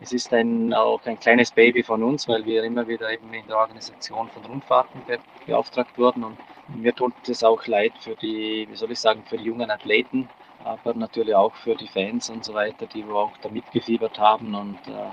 es 0.00 0.12
ist 0.12 0.32
ein, 0.32 0.74
auch 0.74 1.00
ein 1.06 1.18
kleines 1.18 1.50
Baby 1.50 1.82
von 1.82 2.02
uns, 2.02 2.28
weil 2.28 2.44
wir 2.44 2.64
immer 2.64 2.86
wieder 2.86 3.10
eben 3.10 3.32
in 3.32 3.46
der 3.46 3.56
Organisation 3.56 4.28
von 4.28 4.44
Rundfahrten 4.44 5.02
be 5.06 5.18
beauftragt 5.46 5.96
wurden. 5.96 6.24
Und 6.24 6.38
mir 6.68 6.94
tut 6.94 7.14
es 7.28 7.42
auch 7.44 7.66
leid 7.66 7.92
für 8.00 8.14
die, 8.16 8.66
wie 8.68 8.76
soll 8.76 8.90
ich 8.90 9.00
sagen, 9.00 9.22
für 9.24 9.38
die 9.38 9.44
jungen 9.44 9.70
Athleten, 9.70 10.28
aber 10.64 10.94
natürlich 10.94 11.34
auch 11.34 11.54
für 11.54 11.76
die 11.76 11.86
Fans 11.86 12.28
und 12.28 12.44
so 12.44 12.52
weiter, 12.52 12.86
die 12.86 13.04
auch 13.04 13.36
da 13.40 13.48
mitgefiebert 13.48 14.18
haben. 14.18 14.54
Und 14.54 14.78
äh, 14.88 15.10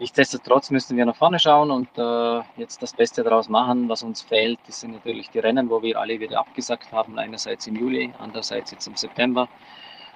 nichtsdestotrotz 0.00 0.70
müssen 0.70 0.96
wir 0.96 1.04
nach 1.04 1.16
vorne 1.16 1.38
schauen 1.38 1.70
und 1.70 1.88
äh, 1.98 2.42
jetzt 2.56 2.82
das 2.82 2.94
Beste 2.94 3.22
daraus 3.22 3.48
machen. 3.48 3.88
Was 3.88 4.02
uns 4.02 4.22
fehlt, 4.22 4.58
das 4.66 4.80
sind 4.80 4.92
natürlich 4.92 5.30
die 5.30 5.40
Rennen, 5.40 5.70
wo 5.70 5.82
wir 5.82 6.00
alle 6.00 6.18
wieder 6.18 6.40
abgesagt 6.40 6.90
haben. 6.90 7.18
Einerseits 7.18 7.66
im 7.66 7.76
Juli, 7.76 8.12
andererseits 8.18 8.70
jetzt 8.72 8.86
im 8.86 8.96
September. 8.96 9.48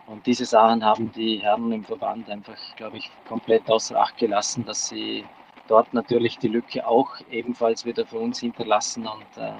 Und 0.09 0.27
diese 0.27 0.47
Sachen 0.47 0.85
haben 0.85 1.13
die 1.13 1.39
Herren 1.39 1.71
im 1.71 1.85
Verband 1.85 2.31
einfach, 2.31 2.57
glaube 2.77 2.97
ich, 2.97 3.11
komplett 3.29 3.69
außer 3.71 3.99
Acht 3.99 4.17
gelassen, 4.17 4.65
dass 4.65 4.89
sie 4.89 5.25
dort 5.69 5.93
natürlich 5.93 6.39
die 6.39 6.49
Lücke 6.49 6.87
auch 6.87 7.11
ebenfalls 7.31 7.85
wieder 7.85 8.07
für 8.07 8.19
uns 8.19 8.41
hinterlassen 8.41 9.07
und 9.07 9.43
äh, 9.43 9.53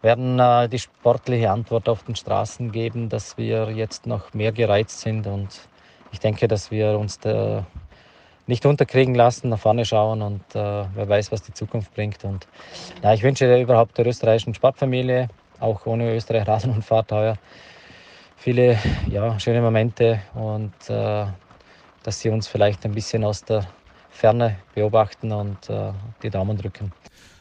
werden 0.00 0.38
äh, 0.38 0.68
die 0.68 0.78
sportliche 0.78 1.50
Antwort 1.50 1.88
auf 1.88 2.02
den 2.04 2.16
Straßen 2.16 2.72
geben, 2.72 3.10
dass 3.10 3.36
wir 3.36 3.70
jetzt 3.70 4.06
noch 4.06 4.32
mehr 4.32 4.52
gereizt 4.52 5.00
sind 5.00 5.26
und 5.26 5.68
ich 6.10 6.20
denke, 6.20 6.48
dass 6.48 6.70
wir 6.70 6.98
uns 6.98 7.20
da 7.20 7.64
nicht 8.46 8.66
unterkriegen 8.66 9.14
lassen, 9.14 9.50
nach 9.50 9.58
vorne 9.58 9.84
schauen 9.84 10.22
und 10.22 10.42
äh, 10.54 10.84
wer 10.94 11.08
weiß, 11.08 11.30
was 11.32 11.42
die 11.42 11.54
Zukunft 11.54 11.94
bringt. 11.94 12.24
Und 12.24 12.48
ja, 13.02 13.14
ich 13.14 13.22
wünsche 13.22 13.60
überhaupt 13.60 13.96
der 13.96 14.06
österreichischen 14.06 14.54
Sportfamilie, 14.54 15.28
auch 15.60 15.86
ohne 15.86 16.14
Österreich 16.14 16.46
Rasen 16.48 16.72
und 16.72 16.82
Fahrt 16.82 17.12
heuer, 17.12 17.36
viele 18.42 18.76
ja, 19.08 19.38
schöne 19.38 19.62
Momente 19.62 20.20
und 20.34 20.74
äh, 20.88 21.26
dass 22.02 22.20
sie 22.20 22.28
uns 22.28 22.48
vielleicht 22.48 22.84
ein 22.84 22.92
bisschen 22.92 23.22
aus 23.24 23.44
der 23.44 23.66
Ferne 24.10 24.56
beobachten 24.74 25.30
und 25.30 25.70
äh, 25.70 25.92
die 26.22 26.30
Daumen 26.30 26.56
drücken. 26.56 26.92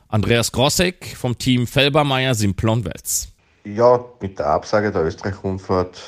Andreas 0.10 0.52
Grossek 0.52 1.16
vom 1.18 1.38
Team 1.38 1.66
Felbermeier 1.66 2.36
Simplon 2.36 2.86
Wels. 2.86 3.30
Ja, 3.64 4.04
mit 4.20 4.38
der 4.38 4.48
Absage 4.48 4.92
der 4.92 5.04
Österreich-Rundfahrt, 5.04 6.02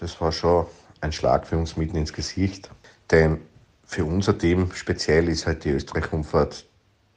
das 0.00 0.20
war 0.20 0.32
schon 0.32 0.66
ein 1.00 1.12
Schlag 1.12 1.46
für 1.46 1.56
uns 1.56 1.76
mitten 1.76 1.96
ins 1.96 2.12
Gesicht. 2.12 2.70
Denn 3.10 3.40
für 3.84 4.04
unser 4.04 4.36
Team 4.36 4.70
speziell 4.74 5.28
ist 5.28 5.46
halt 5.46 5.64
die 5.64 5.70
Österreich-Rundfahrt 5.70 6.64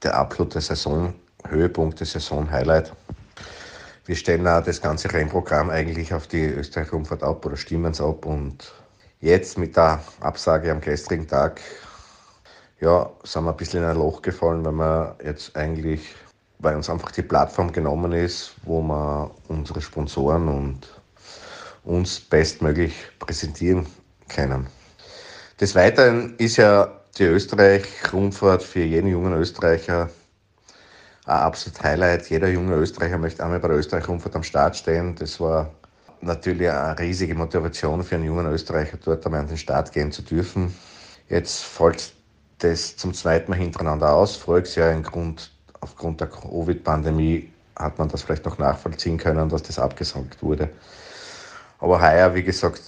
der 0.04 0.16
absolute 0.16 0.62
Saisonhöhepunkt, 0.62 2.00
der 2.00 2.08
Saisonhighlight. 2.08 2.92
Wir 4.06 4.16
stellen 4.16 4.48
auch 4.48 4.64
das 4.64 4.82
ganze 4.82 5.12
Rennprogramm 5.12 5.72
eigentlich 5.72 6.14
auf 6.14 6.28
die 6.28 6.46
Österreich-Rundfahrt 6.46 7.24
ab 7.24 7.44
oder 7.44 7.58
stimmen 7.58 7.92
es 7.92 8.00
ab. 8.00 8.28
Und 8.28 8.72
jetzt 9.20 9.58
mit 9.58 9.76
der 9.76 10.00
Absage 10.20 10.72
am 10.72 10.80
gestrigen 10.80 11.28
Tag, 11.28 11.60
ja, 12.80 13.10
sind 13.24 13.46
wir 13.46 13.52
ein 13.52 13.58
bisschen 13.58 13.82
in 13.82 13.90
ein 13.90 13.98
Loch 13.98 14.22
gefallen, 14.22 14.64
weil 14.64 14.74
wir 14.74 15.16
jetzt 15.24 15.56
eigentlich, 15.56 16.14
weil 16.60 16.76
uns 16.76 16.88
einfach 16.88 17.10
die 17.12 17.24
Plattform 17.24 17.72
genommen 17.72 18.12
ist, 18.12 18.54
wo 18.64 18.80
wir 18.84 19.32
unsere 19.48 19.82
Sponsoren 19.82 20.50
und 20.50 20.88
uns 21.84 22.20
bestmöglich 22.20 22.94
präsentieren 23.18 23.88
können. 24.30 24.68
Des 25.60 25.74
Weiteren 25.74 26.36
ist 26.38 26.58
ja 26.58 27.02
Die 27.18 27.24
Österreich-Rundfahrt 27.24 28.62
für 28.62 28.84
jeden 28.84 29.08
jungen 29.08 29.34
Österreicher 29.34 30.10
ein 31.26 31.38
absolut 31.38 31.82
Highlight. 31.84 32.30
Jeder 32.30 32.50
junge 32.50 32.76
Österreicher 32.76 33.18
möchte 33.18 33.44
einmal 33.44 33.60
bei 33.60 33.68
der 33.68 33.78
Österreich-Rundfahrt 33.78 34.36
am 34.36 34.44
Start 34.44 34.76
stehen. 34.76 35.16
Das 35.16 35.40
war 35.40 35.72
natürlich 36.22 36.70
eine 36.70 36.98
riesige 36.98 37.36
Motivation 37.36 38.04
für 38.04 38.16
einen 38.16 38.26
jungen 38.26 38.46
Österreicher, 38.48 38.98
dort 39.04 39.26
einmal 39.26 39.42
an 39.42 39.48
den 39.48 39.58
Start 39.58 39.92
gehen 39.92 40.12
zu 40.12 40.22
dürfen. 40.22 40.76
Jetzt 41.30 41.64
fällt 41.64 42.14
das 42.60 42.96
zum 42.96 43.14
zweiten 43.14 43.52
Mal 43.52 43.58
hintereinander 43.58 44.14
aus. 44.14 44.36
Voriges 44.36 44.76
Jahr 44.76 44.94
Grund, 45.02 45.52
aufgrund 45.82 46.22
der 46.22 46.28
Covid-Pandemie 46.28 47.52
hat 47.76 47.98
man 47.98 48.08
das 48.08 48.22
vielleicht 48.22 48.46
noch 48.46 48.58
nachvollziehen 48.58 49.18
können, 49.18 49.50
dass 49.50 49.64
das 49.64 49.80
abgesagt 49.80 50.42
wurde. 50.42 50.70
Aber 51.80 52.02
heuer, 52.02 52.34
wie 52.34 52.44
gesagt, 52.44 52.82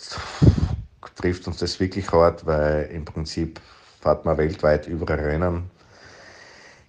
trifft 1.18 1.48
uns 1.48 1.58
das 1.58 1.80
wirklich 1.80 2.12
hart, 2.12 2.46
weil 2.46 2.90
im 2.94 3.04
Prinzip 3.04 3.60
fährt 4.00 4.24
man 4.24 4.38
weltweit 4.38 4.88
überall 4.88 5.20
Rennen. 5.20 5.70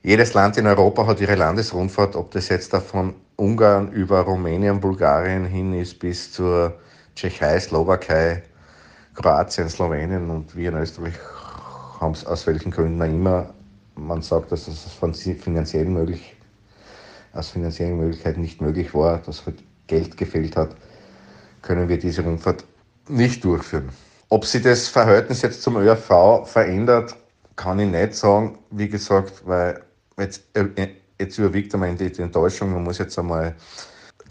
Jedes 0.09 0.33
Land 0.33 0.57
in 0.57 0.67
Europa 0.67 1.07
hat 1.07 1.21
ihre 1.21 1.35
Landesrundfahrt, 1.35 2.17
ob 2.17 2.31
das 2.31 2.49
jetzt 2.49 2.73
da 2.73 2.81
von 2.81 3.13
Ungarn 3.37 3.93
über 3.93 4.21
Rumänien, 4.21 4.81
Bulgarien 4.81 5.45
hin 5.45 5.75
ist 5.75 5.99
bis 5.99 6.33
zur 6.33 6.79
Tschechei, 7.15 7.61
Slowakei, 7.61 8.43
Kroatien, 9.15 9.69
Slowenien 9.69 10.31
und 10.31 10.57
wir 10.57 10.71
in 10.71 10.79
Österreich 10.79 11.13
haben 12.01 12.13
es 12.13 12.25
aus 12.25 12.47
welchen 12.47 12.71
Gründen 12.71 13.03
auch 13.03 13.07
immer, 13.07 13.53
man 13.97 14.23
sagt, 14.23 14.51
dass 14.51 14.67
es 14.67 14.85
von 14.95 15.13
finanziellen 15.13 15.93
möglich, 15.93 16.35
aus 17.35 17.51
finanziellen 17.51 17.99
Möglichkeiten 17.99 18.41
nicht 18.41 18.63
möglich 18.63 18.95
war, 18.95 19.19
dass 19.19 19.45
halt 19.45 19.63
Geld 19.89 20.17
gefehlt 20.17 20.57
hat, 20.57 20.71
können 21.61 21.87
wir 21.87 21.99
diese 21.99 22.23
Rundfahrt 22.23 22.65
nicht 23.11 23.45
durchführen. 23.45 23.91
Ob 24.31 24.47
sich 24.47 24.63
das 24.63 24.89
Verhältnis 24.89 25.43
jetzt 25.43 25.61
zum 25.61 25.77
ÖRV 25.77 26.49
verändert, 26.49 27.15
kann 27.57 27.79
ich 27.79 27.91
nicht 27.91 28.15
sagen. 28.15 28.59
Wie 28.71 28.89
gesagt, 28.89 29.43
weil 29.45 29.83
jetzt, 30.19 30.43
äh, 30.55 30.89
jetzt 31.19 31.39
überwiegt 31.39 31.75
einmal 31.75 31.95
die, 31.95 32.11
die 32.11 32.23
Enttäuschung. 32.23 32.73
Man 32.73 32.85
muss 32.85 32.99
jetzt 32.99 33.19
einmal 33.19 33.55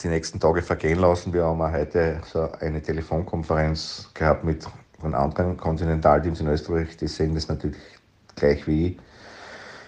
die 0.01 0.07
nächsten 0.07 0.39
Tage 0.39 0.61
vergehen 0.61 0.99
lassen. 0.99 1.33
Wir 1.33 1.45
haben 1.45 1.61
heute 1.61 2.21
so 2.31 2.51
eine 2.59 2.81
Telefonkonferenz 2.81 4.09
gehabt 4.13 4.43
mit 4.43 4.65
von 4.99 5.13
anderen 5.13 5.57
Kontinentalteams 5.57 6.39
in 6.39 6.47
Österreich. 6.47 6.97
Die 6.97 7.07
sehen 7.07 7.35
das 7.35 7.47
natürlich 7.47 7.77
gleich 8.35 8.65
wie 8.67 8.88
ich. 8.88 8.97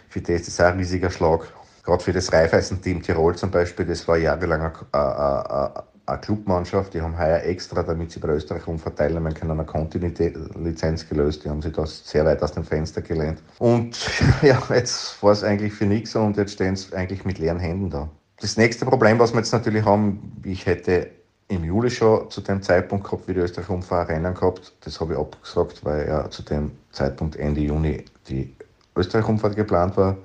Für 0.09 0.21
das 0.21 0.41
ist 0.41 0.59
das 0.59 0.65
ein 0.65 0.77
riesiger 0.77 1.09
Schlag. 1.09 1.47
Gerade 1.83 2.03
für 2.03 2.13
das 2.13 2.31
Raiffeisen-Team 2.31 3.01
Tirol 3.01 3.35
zum 3.35 3.51
Beispiel, 3.51 3.85
das 3.85 4.07
war 4.07 4.17
jahrelang 4.17 4.71
eine, 4.91 5.83
eine 6.09 6.19
Clubmannschaft, 6.19 6.93
die 6.93 7.01
haben 7.01 7.17
heuer 7.17 7.41
extra, 7.43 7.83
damit 7.83 8.11
sie 8.11 8.19
bei 8.19 8.29
Österreich 8.29 8.67
umverteilen 8.67 9.21
man 9.21 9.33
kann 9.33 9.51
eine 9.51 9.65
Kontinuitätslizenz 9.65 11.07
gelöst. 11.07 11.45
Die 11.45 11.49
haben 11.49 11.61
sich 11.61 11.73
das 11.73 12.07
sehr 12.07 12.25
weit 12.25 12.41
aus 12.43 12.51
dem 12.53 12.63
Fenster 12.63 13.01
gelehnt. 13.01 13.41
Und 13.59 13.97
ja, 14.41 14.61
jetzt 14.69 15.21
war 15.21 15.31
es 15.31 15.43
eigentlich 15.43 15.73
für 15.73 15.85
nichts 15.85 16.15
und 16.15 16.37
jetzt 16.37 16.53
stehen 16.53 16.75
sie 16.75 16.93
eigentlich 16.93 17.25
mit 17.25 17.39
leeren 17.39 17.59
Händen 17.59 17.89
da. 17.89 18.09
Das 18.41 18.57
nächste 18.57 18.85
Problem, 18.85 19.19
was 19.19 19.33
wir 19.33 19.39
jetzt 19.39 19.51
natürlich 19.51 19.85
haben, 19.85 20.41
ich 20.43 20.65
hätte 20.65 21.09
im 21.49 21.63
Juli 21.63 21.89
schon 21.89 22.29
zu 22.29 22.41
dem 22.41 22.61
Zeitpunkt 22.61 23.05
gehabt, 23.05 23.27
wie 23.27 23.33
die 23.33 23.39
Österreich 23.39 23.69
Umfahrer 23.69 24.09
Rennen 24.09 24.33
gehabt. 24.33 24.73
Das 24.81 24.99
habe 25.01 25.13
ich 25.13 25.19
abgesagt, 25.19 25.83
weil 25.83 26.07
ja 26.07 26.29
zu 26.29 26.43
dem 26.43 26.71
Zeitpunkt 26.91 27.35
Ende 27.35 27.61
Juni 27.61 28.05
die 28.27 28.55
Österreich 28.95 29.27
Umfahrt 29.27 29.55
geplant 29.55 29.97
war. 29.97 30.15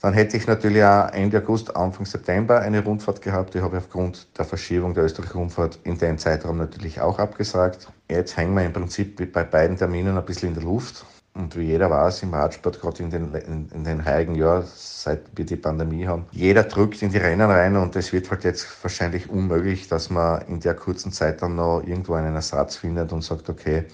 Dann 0.00 0.14
hätte 0.14 0.36
ich 0.36 0.46
natürlich 0.46 0.84
auch 0.84 1.08
Ende 1.12 1.38
August, 1.38 1.74
Anfang 1.74 2.06
September 2.06 2.60
eine 2.60 2.84
Rundfahrt 2.84 3.20
gehabt. 3.20 3.54
Die 3.54 3.60
habe 3.60 3.76
ich 3.76 3.82
aufgrund 3.82 4.28
der 4.38 4.44
Verschiebung 4.44 4.94
der 4.94 5.04
Österreich-Rundfahrt 5.04 5.80
in 5.82 5.98
den 5.98 6.18
Zeitraum 6.18 6.58
natürlich 6.58 7.00
auch 7.00 7.18
abgesagt. 7.18 7.88
Jetzt 8.08 8.36
hängen 8.36 8.54
wir 8.54 8.64
im 8.64 8.72
Prinzip 8.72 9.32
bei 9.32 9.42
beiden 9.42 9.76
Terminen 9.76 10.16
ein 10.16 10.24
bisschen 10.24 10.50
in 10.50 10.54
der 10.54 10.62
Luft. 10.62 11.04
Und 11.34 11.56
wie 11.56 11.64
jeder 11.64 11.90
weiß, 11.90 12.22
im 12.22 12.34
Radsport, 12.34 12.80
gerade 12.80 13.02
in 13.02 13.10
den, 13.10 13.34
in, 13.34 13.68
in 13.68 13.84
den 13.84 14.04
heiligen 14.04 14.34
Jahren, 14.34 14.64
seit 14.74 15.22
wir 15.36 15.44
die 15.44 15.56
Pandemie 15.56 16.06
haben, 16.06 16.26
jeder 16.32 16.64
drückt 16.64 17.02
in 17.02 17.10
die 17.10 17.18
Rennen 17.18 17.48
rein 17.48 17.76
und 17.76 17.94
es 17.94 18.12
wird 18.12 18.28
halt 18.30 18.42
jetzt 18.42 18.66
wahrscheinlich 18.82 19.30
unmöglich, 19.30 19.86
dass 19.86 20.10
man 20.10 20.42
in 20.48 20.58
der 20.58 20.74
kurzen 20.74 21.12
Zeit 21.12 21.40
dann 21.42 21.54
noch 21.54 21.82
irgendwo 21.86 22.14
einen 22.14 22.34
Ersatz 22.34 22.76
findet 22.76 23.12
und 23.12 23.22
sagt, 23.22 23.48
okay, 23.48 23.84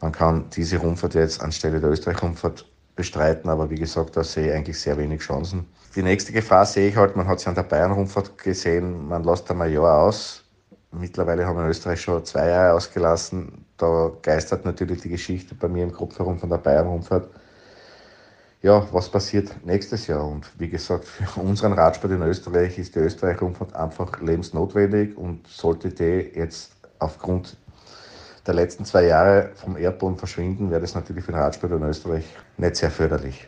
man 0.00 0.10
kann 0.10 0.50
diese 0.50 0.78
Rundfahrt 0.78 1.14
jetzt 1.14 1.40
anstelle 1.40 1.78
der 1.78 1.90
Österreich-Rundfahrt 1.90 2.64
bestreiten, 2.96 3.48
aber 3.50 3.70
wie 3.70 3.76
gesagt, 3.76 4.16
da 4.16 4.24
sehe 4.24 4.48
ich 4.48 4.52
eigentlich 4.54 4.80
sehr 4.80 4.96
wenig 4.96 5.20
Chancen. 5.20 5.66
Die 5.94 6.02
nächste 6.02 6.32
Gefahr 6.32 6.66
sehe 6.66 6.88
ich 6.88 6.96
halt, 6.96 7.14
man 7.14 7.28
hat 7.28 7.38
es 7.38 7.46
an 7.46 7.54
der 7.54 7.62
Bayern-Rundfahrt 7.62 8.38
gesehen, 8.38 9.06
man 9.06 9.22
lässt 9.22 9.50
einmal 9.50 9.68
ein 9.68 9.74
Jahr 9.74 10.02
aus. 10.02 10.42
Mittlerweile 10.90 11.46
haben 11.46 11.56
wir 11.56 11.64
in 11.64 11.70
Österreich 11.70 12.00
schon 12.00 12.24
zwei 12.24 12.48
Jahre 12.48 12.74
ausgelassen. 12.74 13.66
Da 13.76 14.10
geistert 14.22 14.64
natürlich 14.64 15.02
die 15.02 15.10
Geschichte 15.10 15.54
bei 15.54 15.68
mir 15.68 15.84
im 15.84 15.92
Kopf 15.92 16.18
herum 16.18 16.38
von 16.38 16.48
der 16.48 16.56
Bayern-Rundfahrt. 16.56 17.28
Ja, 18.62 18.86
was 18.92 19.10
passiert 19.10 19.54
nächstes 19.64 20.06
Jahr? 20.06 20.26
Und 20.26 20.50
wie 20.58 20.68
gesagt, 20.68 21.04
für 21.04 21.40
unseren 21.40 21.74
Radsport 21.74 22.14
in 22.14 22.22
Österreich 22.22 22.78
ist 22.78 22.94
die 22.94 23.00
Österreich-Rundfahrt 23.00 23.76
einfach 23.76 24.20
lebensnotwendig 24.20 25.16
und 25.16 25.46
sollte 25.46 25.90
die 25.90 26.32
jetzt 26.34 26.72
aufgrund 26.98 27.58
der 28.46 28.54
letzten 28.54 28.84
zwei 28.84 29.04
Jahre 29.04 29.50
vom 29.56 29.76
Erdboden 29.76 30.18
verschwinden, 30.18 30.70
wäre 30.70 30.80
das 30.80 30.94
natürlich 30.94 31.24
für 31.24 31.32
den 31.32 31.40
Radsport 31.40 31.72
in 31.72 31.82
Österreich 31.82 32.24
nicht 32.56 32.76
sehr 32.76 32.90
förderlich. 32.90 33.46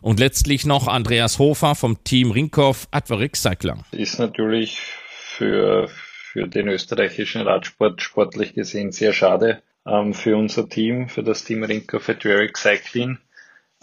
Und 0.00 0.20
letztlich 0.20 0.64
noch 0.64 0.86
Andreas 0.86 1.38
Hofer 1.38 1.74
vom 1.74 2.02
Team 2.04 2.30
Rinkhoff 2.30 2.88
Advarik 2.90 3.36
Cycling. 3.36 3.82
Ist 3.92 4.18
natürlich 4.18 4.80
für, 4.80 5.88
für 5.88 6.46
den 6.46 6.68
österreichischen 6.68 7.42
Radsport 7.42 8.00
sportlich 8.02 8.54
gesehen 8.54 8.92
sehr 8.92 9.12
schade. 9.12 9.62
Ähm, 9.86 10.14
für 10.14 10.36
unser 10.36 10.68
Team, 10.68 11.08
für 11.08 11.22
das 11.22 11.44
Team 11.44 11.64
Rinkhoff 11.64 12.08
Advarik 12.08 12.56
Cycling, 12.56 13.18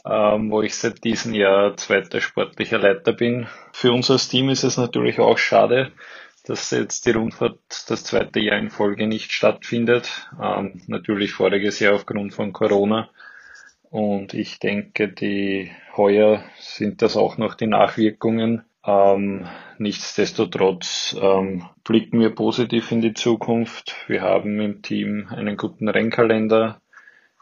ähm, 0.06 0.52
wo 0.52 0.62
ich 0.62 0.76
seit 0.76 1.04
diesem 1.04 1.34
Jahr 1.34 1.76
zweiter 1.78 2.22
sportlicher 2.22 2.78
Leiter 2.78 3.12
bin. 3.12 3.48
Für 3.74 3.92
uns 3.92 4.10
als 4.12 4.28
Team 4.28 4.50
ist 4.50 4.64
es 4.64 4.78
natürlich 4.78 5.20
auch 5.20 5.38
schade, 5.38 5.92
dass 6.46 6.72
jetzt 6.72 7.06
die 7.06 7.12
Rundfahrt 7.12 7.60
das 7.90 8.04
zweite 8.04 8.40
Jahr 8.40 8.58
in 8.58 8.70
Folge 8.70 9.08
nicht 9.08 9.32
stattfindet. 9.32 10.30
Ähm, 10.42 10.82
natürlich 10.88 11.34
voriges 11.34 11.80
Jahr 11.80 11.96
aufgrund 11.96 12.34
von 12.34 12.54
Corona. 12.54 13.10
Und 13.90 14.34
ich 14.34 14.60
denke, 14.60 15.08
die 15.08 15.72
heuer 15.96 16.44
sind 16.60 17.02
das 17.02 17.18
auch 17.18 17.38
noch 17.38 17.56
die 17.56 17.68
Nachwirkungen. 17.68 18.64
Ähm, 18.86 19.48
nichtsdestotrotz 19.78 21.16
ähm, 21.20 21.66
blicken 21.84 22.20
wir 22.20 22.36
positiv 22.36 22.92
in 22.92 23.02
die 23.02 23.14
Zukunft. 23.14 23.96
Wir 24.08 24.22
haben 24.22 24.60
im 24.60 24.82
Team 24.82 25.28
einen 25.30 25.58
guten 25.58 25.90
Rennkalender. 25.90 26.82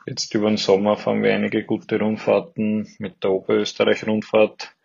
Jetzt 0.05 0.33
über 0.35 0.47
den 0.47 0.57
Sommer 0.57 0.95
fahren 0.95 1.23
wir 1.23 1.33
einige 1.33 1.63
gute 1.63 1.99
Rundfahrten 1.99 2.87
mit 2.99 3.23
der 3.23 3.31
Oberösterreich-Rundfahrt 3.31 4.75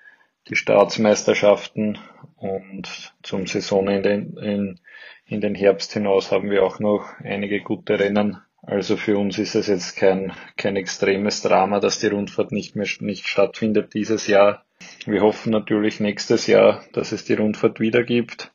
die 0.49 0.57
Staatsmeisterschaften 0.57 1.99
und 2.41 3.15
zum 3.23 3.47
Saisonende 3.47 4.11
in, 4.11 4.37
in, 4.37 4.81
in 5.27 5.41
den 5.41 5.55
Herbst 5.55 5.93
hinaus 5.93 6.31
haben 6.31 6.51
wir 6.51 6.65
auch 6.65 6.79
noch 6.79 7.07
einige 7.23 7.61
gute 7.61 7.99
Rennen. 7.99 8.39
Also 8.63 8.97
für 8.97 9.19
uns 9.19 9.39
ist 9.39 9.55
es 9.55 9.67
jetzt 9.67 9.97
kein, 9.97 10.33
kein 10.57 10.77
extremes 10.77 11.43
Drama, 11.43 11.81
dass 11.81 12.01
die 12.01 12.09
Rundfahrt 12.09 12.53
nicht 12.53 12.77
mehr 12.77 12.87
nicht 13.01 13.27
stattfindet 13.27 13.95
dieses 13.95 14.27
Jahr. 14.27 14.65
Wir 15.07 15.23
hoffen 15.23 15.51
natürlich 15.51 16.01
nächstes 16.01 16.47
Jahr, 16.47 16.85
dass 16.93 17.13
es 17.13 17.25
die 17.25 17.35
Rundfahrt 17.35 17.81
wieder 17.81 18.03
gibt. 18.03 18.53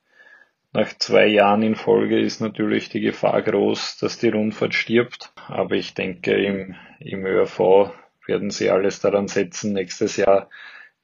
Nach 0.71 0.91
zwei 0.97 1.27
Jahren 1.27 1.61
in 1.61 1.75
Folge 1.75 2.19
ist 2.19 2.41
natürlich 2.41 2.89
die 2.89 3.01
Gefahr 3.01 3.41
groß, 3.41 3.97
dass 3.99 4.17
die 4.17 4.29
Rundfahrt 4.29 4.73
stirbt. 4.73 5.31
Aber 5.47 5.75
ich 5.75 5.93
denke, 5.93 6.33
im, 6.33 6.75
im 6.99 7.25
ÖRV 7.25 7.91
werden 8.25 8.49
sie 8.49 8.69
alles 8.69 8.99
daran 8.99 9.27
setzen, 9.27 9.73
nächstes 9.73 10.17
Jahr 10.17 10.49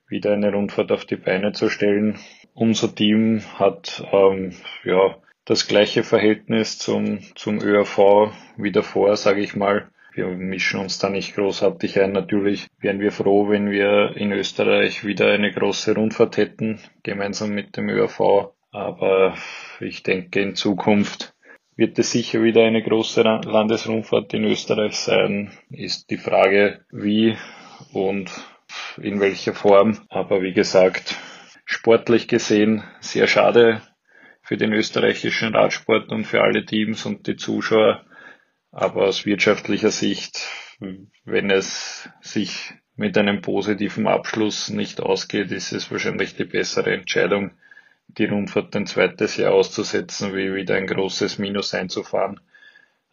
wieder 0.08 0.34
eine 0.34 0.52
Rundfahrt 0.52 0.92
auf 0.92 1.06
die 1.06 1.18
Beine 1.18 1.52
zu 1.52 1.70
stellen. 1.70 2.18
Unser 2.60 2.94
Team 2.94 3.42
hat 3.58 4.04
ähm, 4.12 4.52
ja 4.84 5.16
das 5.46 5.66
gleiche 5.70 6.04
Verhältnis 6.04 6.78
zum, 6.78 7.20
zum 7.36 7.62
ÖRV 7.62 8.34
wie 8.58 8.74
davor, 8.74 9.16
sage 9.16 9.40
ich 9.40 9.56
mal. 9.56 9.90
Wir 10.12 10.28
mischen 10.28 10.82
uns 10.82 11.00
da 11.00 11.10
nicht 11.10 11.36
großartig 11.36 12.02
ein. 12.02 12.12
Natürlich 12.12 12.68
wären 12.82 13.00
wir 13.00 13.14
froh, 13.14 13.48
wenn 13.48 13.72
wir 13.72 14.18
in 14.18 14.34
Österreich 14.34 15.06
wieder 15.06 15.32
eine 15.32 15.54
große 15.54 15.96
Rundfahrt 15.96 16.36
hätten, 16.36 16.82
gemeinsam 17.02 17.52
mit 17.52 17.78
dem 17.78 17.88
ÖRV. 17.88 18.52
Aber 18.72 19.36
ich 19.80 20.04
denke, 20.04 20.42
in 20.42 20.56
Zukunft 20.56 21.34
wird 21.78 21.98
es 21.98 22.12
sicher 22.12 22.44
wieder 22.44 22.66
eine 22.66 22.84
große 22.84 23.22
Landesrundfahrt 23.22 24.34
in 24.34 24.44
Österreich 24.44 24.98
sein. 24.98 25.52
Ist 25.70 26.10
die 26.10 26.18
Frage, 26.18 26.82
wie 26.92 27.38
und 27.94 28.30
in 29.02 29.22
welcher 29.22 29.54
Form. 29.54 30.00
Aber 30.10 30.42
wie 30.42 30.52
gesagt, 30.52 31.16
sportlich 31.70 32.28
gesehen 32.28 32.84
sehr 33.00 33.28
schade 33.28 33.84
für 34.42 34.58
den 34.58 34.74
österreichischen 34.74 35.56
Radsport 35.56 36.10
und 36.10 36.26
für 36.26 36.42
alle 36.42 36.66
Teams 36.66 37.06
und 37.06 37.28
die 37.28 37.36
Zuschauer. 37.36 38.06
Aber 38.72 39.04
aus 39.04 39.28
wirtschaftlicher 39.28 39.92
Sicht, 39.92 40.48
wenn 41.26 41.52
es 41.52 42.10
sich 42.22 42.74
mit 42.96 43.16
einem 43.20 43.42
positiven 43.42 44.08
Abschluss 44.08 44.70
nicht 44.70 45.00
ausgeht, 45.00 45.52
ist 45.52 45.72
es 45.72 45.92
wahrscheinlich 45.92 46.36
die 46.36 46.46
bessere 46.46 46.92
Entscheidung, 46.92 47.52
die 48.08 48.26
Rundfahrt 48.26 48.76
ein 48.76 48.88
zweites 48.88 49.38
Jahr 49.38 49.54
auszusetzen, 49.54 50.36
wie 50.36 50.56
wieder 50.56 50.76
ein 50.76 50.88
großes 50.88 51.38
Minus 51.38 51.76
einzufahren. 51.76 52.40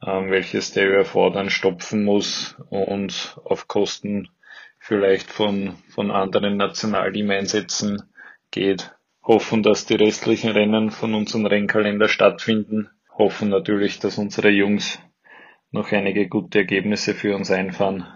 ähm, 0.03 0.31
welches 0.31 0.73
der 0.73 0.89
ÖRV 0.89 1.31
dann 1.35 1.51
stopfen 1.51 2.05
muss 2.05 2.57
und 2.71 3.39
auf 3.45 3.69
Kosten 3.69 4.31
vielleicht 4.79 5.31
von, 5.31 5.77
von 5.91 6.11
anderen 6.11 6.57
Nationalteam-Einsätzen 6.57 8.03
geht. 8.51 8.95
Hoffen, 9.23 9.63
dass 9.63 9.87
die 9.87 9.97
restlichen 9.97 10.51
Rennen 10.51 10.91
von 10.91 11.15
unserem 11.15 11.47
Rennkalender 11.47 12.09
stattfinden. 12.09 12.89
Hoffen 13.17 13.49
natürlich, 13.49 13.99
dass 13.99 14.19
unsere 14.19 14.51
Jungs 14.51 15.01
noch 15.71 15.91
einige 15.93 16.29
gute 16.29 16.59
Ergebnisse 16.59 17.15
für 17.15 17.35
uns 17.35 17.51
einfahren. 17.51 18.07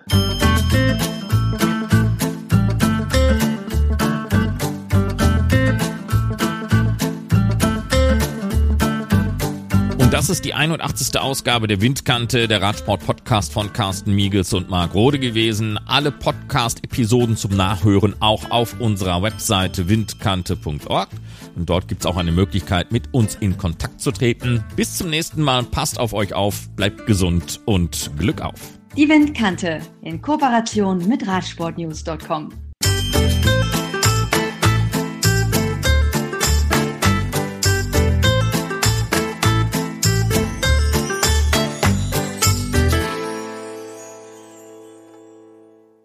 Ist 10.31 10.45
die 10.45 10.55
81. 10.55 11.19
Ausgabe 11.19 11.67
der 11.67 11.81
Windkante, 11.81 12.47
der 12.47 12.63
Radsport-Podcast 12.63 13.53
von 13.53 13.73
Carsten 13.73 14.15
Miegels 14.15 14.53
und 14.53 14.71
Marc 14.71 14.95
Rode 14.95 15.19
gewesen. 15.19 15.79
Alle 15.87 16.13
Podcast-Episoden 16.13 17.37
zum 17.37 17.57
Nachhören 17.57 18.15
auch 18.21 18.51
auf 18.51 18.79
unserer 18.81 19.23
Webseite 19.23 19.89
windkante.org. 19.89 21.09
Und 21.57 21.69
dort 21.69 21.89
gibt's 21.89 22.07
auch 22.07 22.17
eine 22.17 22.33
Möglichkeit, 22.33 22.93
mit 22.93 23.13
uns 23.13 23.35
in 23.41 23.59
Kontakt 23.59 24.01
zu 24.01 24.13
treten. 24.13 24.65
Bis 24.77 24.97
zum 24.97 25.11
nächsten 25.11 25.43
Mal. 25.43 25.65
Passt 25.65 25.99
auf 25.99 26.13
euch 26.13 26.33
auf, 26.33 26.69
bleibt 26.77 27.07
gesund 27.07 27.61
und 27.65 28.11
Glück 28.17 28.41
auf. 28.41 28.79
Die 28.97 29.09
Windkante 29.09 29.81
in 30.03 30.23
Kooperation 30.23 31.09
mit 31.09 31.27
Radsportnews.com. 31.27 32.51